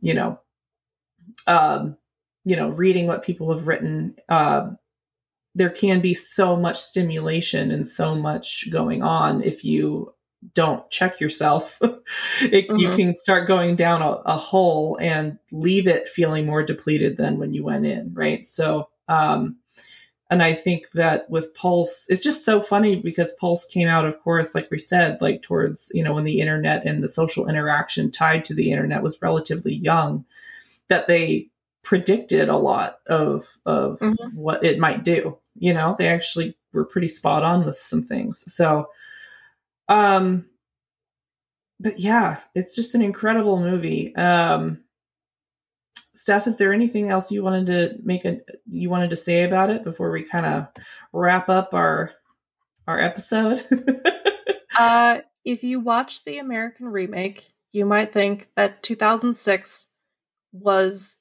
[0.01, 0.40] you know
[1.47, 1.97] um,
[2.45, 4.70] you know reading what people have written uh,
[5.55, 10.12] there can be so much stimulation and so much going on if you
[10.55, 12.77] don't check yourself, it, mm-hmm.
[12.77, 17.39] you can start going down a, a, hole and leave it feeling more depleted than
[17.39, 18.47] when you went in, right?
[18.47, 19.56] So, um,
[20.31, 24.20] and I think that with Pulse, it's just so funny because Pulse came out, of
[24.20, 28.10] course, like we said, like towards, you know, when the internet and the social interaction
[28.10, 30.27] tied to the internet was relatively young,
[30.89, 31.48] that they
[31.82, 34.36] predicted a lot of, of mm-hmm.
[34.36, 35.39] what it might do.
[35.59, 38.44] You know, they actually were pretty spot on with some things.
[38.52, 38.89] So,
[39.89, 40.47] um,
[41.81, 44.15] but yeah, it's just an incredible movie.
[44.16, 44.85] Um,
[46.15, 49.70] Steph, is there anything else you wanted to make a you wanted to say about
[49.70, 50.66] it before we kind of
[51.12, 52.12] wrap up our
[52.86, 53.65] our episode?
[54.78, 59.89] uh, if you watch the American remake, you might think that 2006
[60.52, 61.19] was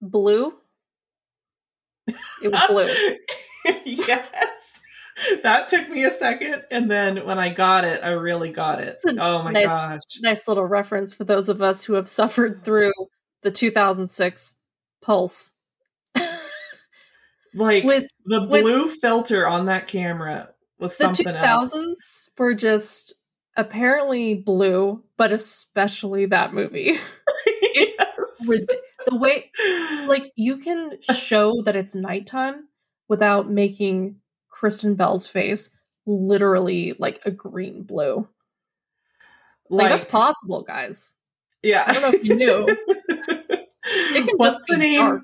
[0.00, 0.54] blue.
[2.42, 3.74] It was blue.
[3.84, 4.69] yes.
[5.42, 8.98] that took me a second and then when i got it i really got it
[9.18, 12.92] oh my nice, gosh nice little reference for those of us who have suffered through
[13.42, 14.56] the 2006
[15.02, 15.52] pulse
[17.54, 22.30] like with, the blue filter on that camera was something the 2000s else.
[22.38, 23.14] were just
[23.56, 26.98] apparently blue but especially that movie
[27.46, 28.66] it's yes.
[29.06, 29.50] the way
[30.06, 32.68] like you can show that it's nighttime
[33.08, 34.19] without making
[34.60, 35.70] Kristen Bell's face
[36.04, 38.28] literally like a green blue.
[39.70, 41.14] Like, like that's possible, guys.
[41.62, 41.82] Yeah.
[41.86, 42.66] I don't know if you knew.
[42.98, 45.00] it can what's the name?
[45.00, 45.22] Dark.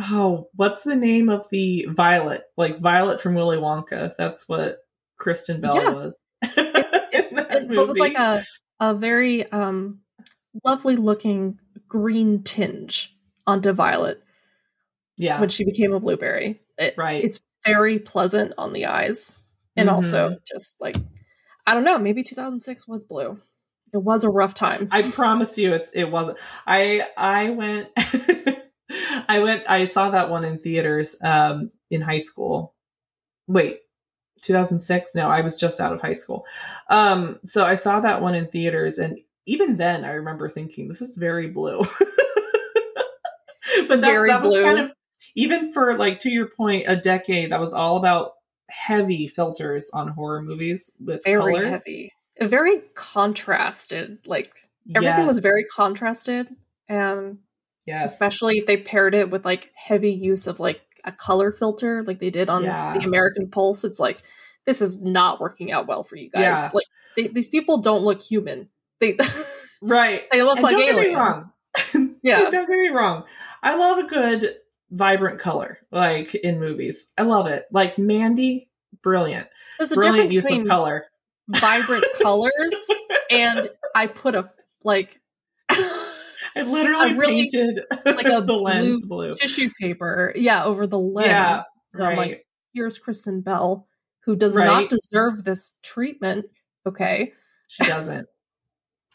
[0.00, 2.44] Oh, what's the name of the Violet?
[2.56, 4.14] Like Violet from Willy Wonka.
[4.16, 4.78] That's what
[5.18, 5.90] Kristen Bell yeah.
[5.90, 6.20] was.
[6.42, 6.54] it,
[7.12, 8.44] it, but with like a
[8.78, 10.02] a very um
[10.62, 11.58] lovely looking
[11.88, 13.12] green tinge
[13.44, 14.22] onto Violet.
[15.16, 15.40] Yeah.
[15.40, 16.60] When she became a blueberry.
[16.78, 17.24] It, right.
[17.24, 19.36] It's very pleasant on the eyes.
[19.76, 19.96] And mm-hmm.
[19.96, 20.96] also just like
[21.66, 23.40] I don't know, maybe 2006 was blue.
[23.92, 24.88] It was a rough time.
[24.90, 26.38] I promise you it's it wasn't.
[26.66, 27.88] I I went
[29.28, 32.74] I went I saw that one in theaters um in high school.
[33.48, 33.80] Wait,
[34.42, 35.14] 2006?
[35.14, 36.46] No, I was just out of high school.
[36.88, 41.02] Um so I saw that one in theaters and even then I remember thinking this
[41.02, 41.84] is very blue.
[43.88, 44.62] But very that was blue.
[44.62, 44.90] kind of
[45.34, 48.32] even for like to your point, a decade that was all about
[48.68, 51.66] heavy filters on horror movies with very color.
[51.66, 54.18] heavy, very contrasted.
[54.26, 54.52] Like
[54.94, 56.48] everything was very contrasted,
[56.88, 57.38] and
[57.86, 62.02] yes, especially if they paired it with like heavy use of like a color filter,
[62.02, 62.96] like they did on Yeah.
[62.98, 63.84] the American Pulse.
[63.84, 64.22] It's like
[64.64, 66.40] this is not working out well for you guys.
[66.42, 66.70] Yeah.
[66.74, 66.86] Like
[67.16, 68.68] they, these people don't look human.
[69.00, 69.16] They
[69.82, 70.24] right.
[70.32, 71.08] they look And like don't get aliens.
[71.08, 71.52] me wrong.
[72.22, 72.50] Yeah.
[72.50, 73.24] don't get me wrong.
[73.62, 74.56] I love a good
[74.90, 77.12] vibrant color, like in movies.
[77.18, 77.66] I love it.
[77.72, 78.68] Like Mandy,
[79.02, 79.48] brilliant,
[79.78, 81.06] There's a brilliant use of color.
[81.48, 82.88] vibrant colors
[83.30, 84.50] and I put a
[84.84, 85.20] like
[85.70, 89.32] I literally really- painted like a the lens blue.
[89.32, 91.28] tissue paper, yeah, over the lens.
[91.28, 92.18] Yeah, And I'm right.
[92.18, 93.86] like, here's Kristen Bell,
[94.24, 94.66] who does Right.
[94.66, 96.46] not deserve this treatment.
[96.86, 97.32] Okay.
[97.68, 98.26] She doesn't.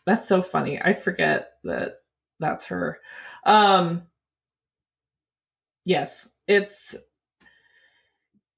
[0.06, 0.80] That's so funny.
[0.82, 1.96] I forget that
[2.40, 3.00] that's her.
[3.46, 4.04] Um
[5.86, 6.96] Yes, it's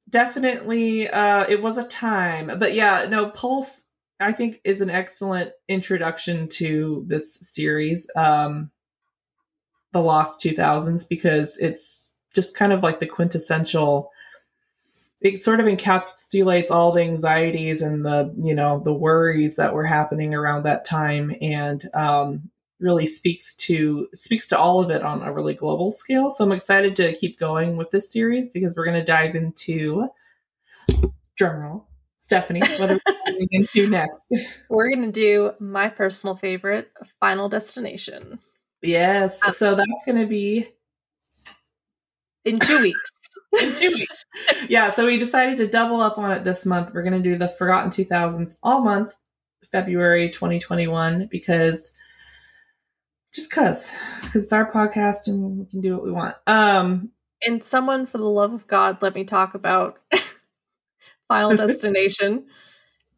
[0.10, 2.60] definitely uh it was a time.
[2.60, 3.84] But yeah, no, Pulse
[4.20, 8.08] I think is an excellent introduction to this series.
[8.16, 8.72] Um
[9.94, 14.12] The Lost 2000s because it's just kind of like the quintessential
[15.22, 19.86] it sort of encapsulates all the anxieties and the you know the worries that were
[19.86, 25.22] happening around that time and um, really speaks to speaks to all of it on
[25.22, 28.86] a really global scale so i'm excited to keep going with this series because we're
[28.86, 30.08] going to dive into
[31.40, 31.86] drumroll
[32.20, 34.34] stephanie what are we going into next
[34.70, 38.40] We're gonna do my personal favorite, Final Destination.
[38.82, 40.68] yes um, so that's going to be
[42.46, 43.12] In two weeks.
[43.62, 44.16] in two weeks.
[44.68, 46.92] Yeah, so we decided to double up on it this month.
[46.94, 49.16] We're going to do the Forgotten 2000s all month,
[49.72, 51.92] February 2021, because
[53.34, 53.92] just because,
[54.22, 56.36] because it's our podcast and we can do what we want.
[56.48, 57.10] Um,
[57.46, 60.00] and someone, for the love of God, let me talk about
[61.28, 62.46] Final Destination.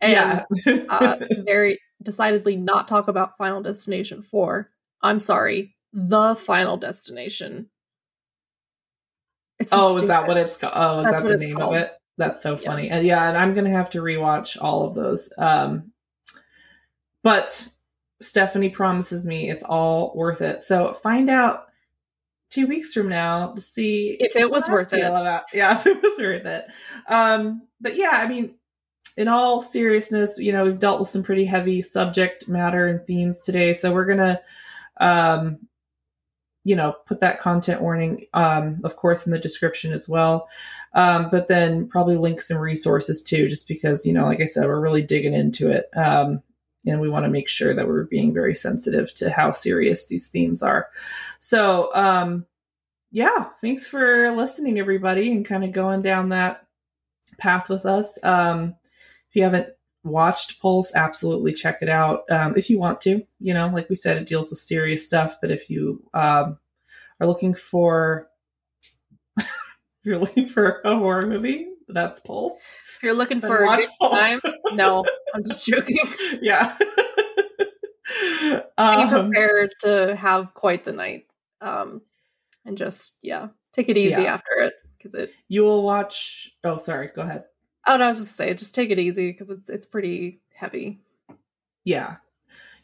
[0.02, 4.70] And yeah, uh, very decidedly not talk about Final Destination 4.
[5.02, 7.70] I'm sorry, the Final Destination.
[9.60, 10.74] It's so oh, is that what it's called?
[10.76, 11.76] Oh, is That's that the name called.
[11.76, 11.94] of it?
[12.18, 12.72] That's so Yeah.
[12.72, 12.90] funny.
[12.90, 15.30] And yeah, and I'm going to have to rewatch all of those.
[15.38, 15.92] Um,
[17.24, 17.70] but
[18.22, 20.64] Stephanie promises me it's all worth it.
[20.64, 21.68] So find out
[22.50, 25.02] two weeks from now to see If it was I worth it.
[25.02, 26.66] About, yeah, if it was worth it.
[27.08, 28.56] Um, but yeah, I mean,
[29.18, 33.40] in all seriousness, you know, we've dealt with some pretty heavy subject matter and themes
[33.40, 33.74] today.
[33.74, 34.42] So we're gonna,
[34.98, 35.68] um,
[36.64, 40.50] you know, put that content warning, um, of course, in the description as well.
[40.94, 44.66] Um, but then probably link some resources too, just because, you know, like I said,
[44.66, 45.90] we're really digging into it.
[45.96, 46.42] Um,
[46.86, 50.28] and we want to make sure that we're being very sensitive to how serious these
[50.28, 50.88] themes are.
[51.40, 52.46] So, um,
[53.12, 56.66] yeah, thanks for listening, everybody, and kind of going down that
[57.38, 58.22] path with us.
[58.24, 58.76] Um,
[59.30, 59.70] if you haven't
[60.04, 63.26] watched Pulse, absolutely check it out um, if you want to.
[63.40, 66.58] You know, like we said, it deals with serious stuff, but if you um,
[67.20, 68.28] are looking for
[69.38, 69.48] if
[70.04, 72.74] you're looking for a horror movie, that's Pulse.
[73.06, 74.40] You're looking for a good time,
[74.74, 75.98] no, I'm just joking.
[76.42, 76.76] yeah.
[78.40, 81.28] Be um, prepared to have quite the night.
[81.62, 82.02] Um,
[82.66, 84.34] and just, yeah, take it easy Yeah.
[84.34, 84.74] after it.
[84.98, 86.52] Because it, you will watch.
[86.64, 87.08] Oh, sorry.
[87.14, 87.44] Go ahead.
[87.88, 91.00] oh, no, I was just say, just take it easy because it's it's pretty heavy.
[91.84, 92.16] yeah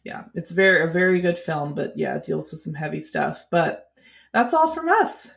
[0.03, 3.45] yeah it's very a very good film but yeah it deals with some heavy stuff
[3.51, 3.91] but
[4.33, 5.33] that's all from us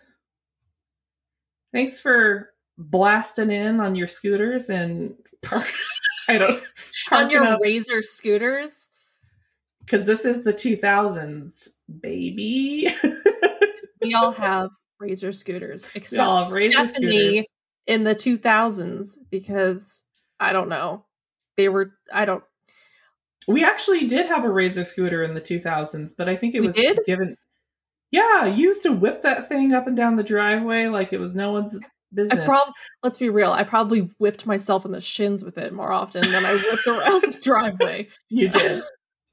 [1.73, 5.71] thanks for blasting in on your scooters and park
[6.29, 6.63] i don't
[7.13, 8.89] On your razor scooters,
[9.81, 11.69] because this is the 2000s
[12.01, 12.89] baby
[14.03, 17.47] we all have razor scooters, except all have razor Stephanie scooters.
[17.87, 20.03] in the 2000s because
[20.41, 21.05] I don't know.
[21.57, 22.43] They were, I don't,
[23.47, 26.67] we actually did have a razor scooter in the 2000s but i think it We
[26.69, 26.99] was did?
[27.07, 27.37] given
[28.11, 31.53] yeah used to whip that thing up and down the driveway like it was no
[31.53, 31.79] one's
[32.15, 32.73] business I prob-
[33.03, 36.45] let's be real, I probably whipped myself in the shins with it more often than
[36.45, 38.09] I whipped around the driveway.
[38.29, 38.83] you did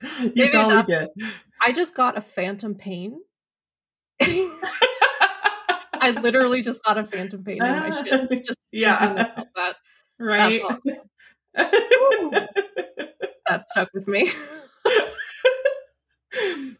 [0.01, 1.09] you Maybe probably did
[1.61, 3.19] I just got a phantom pain.
[4.21, 8.29] I literally just got a phantom pain in my ah, shins.
[8.45, 9.31] Just Yeah.
[9.55, 9.75] that.
[10.19, 10.61] right?
[11.53, 11.75] That's
[13.47, 14.31] That stuck with me.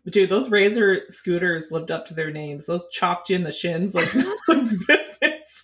[0.10, 2.66] Dude, those razor scooters lived up to their names.
[2.66, 5.64] Those chopped you in the shins like no one's business.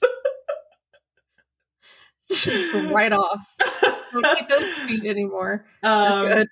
[2.91, 3.53] Right off.
[4.11, 5.65] Don't need those feet anymore.
[5.83, 6.45] Um,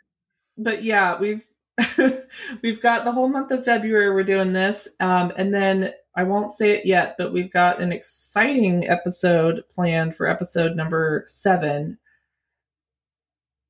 [0.57, 1.45] but yeah, we've
[2.61, 4.87] we've got the whole month of February we're doing this.
[4.99, 10.15] Um, and then I won't say it yet, but we've got an exciting episode planned
[10.15, 11.97] for episode number seven.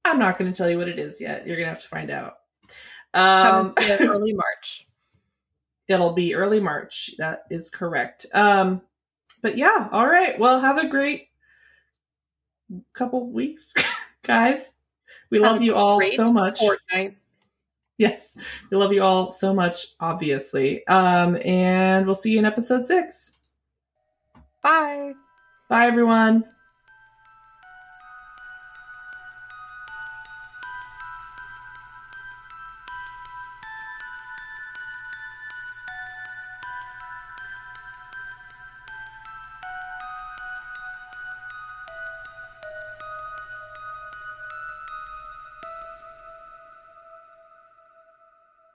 [0.03, 1.47] I'm not going to tell you what it is yet.
[1.47, 2.35] You're going to have to find out.
[3.15, 4.87] Um, early March.
[5.87, 7.11] It'll be early March.
[7.17, 8.27] That is correct.
[8.33, 8.81] Um,
[9.41, 10.37] but yeah, all right.
[10.37, 11.29] Well, have a great
[12.93, 13.73] couple weeks,
[14.23, 14.73] guys.
[15.29, 16.59] We love you all so much.
[16.59, 17.17] Fortnight.
[17.97, 18.37] Yes,
[18.69, 20.85] we love you all so much, obviously.
[20.87, 23.31] Um, and we'll see you in episode six.
[24.61, 25.13] Bye.
[25.69, 26.43] Bye, everyone.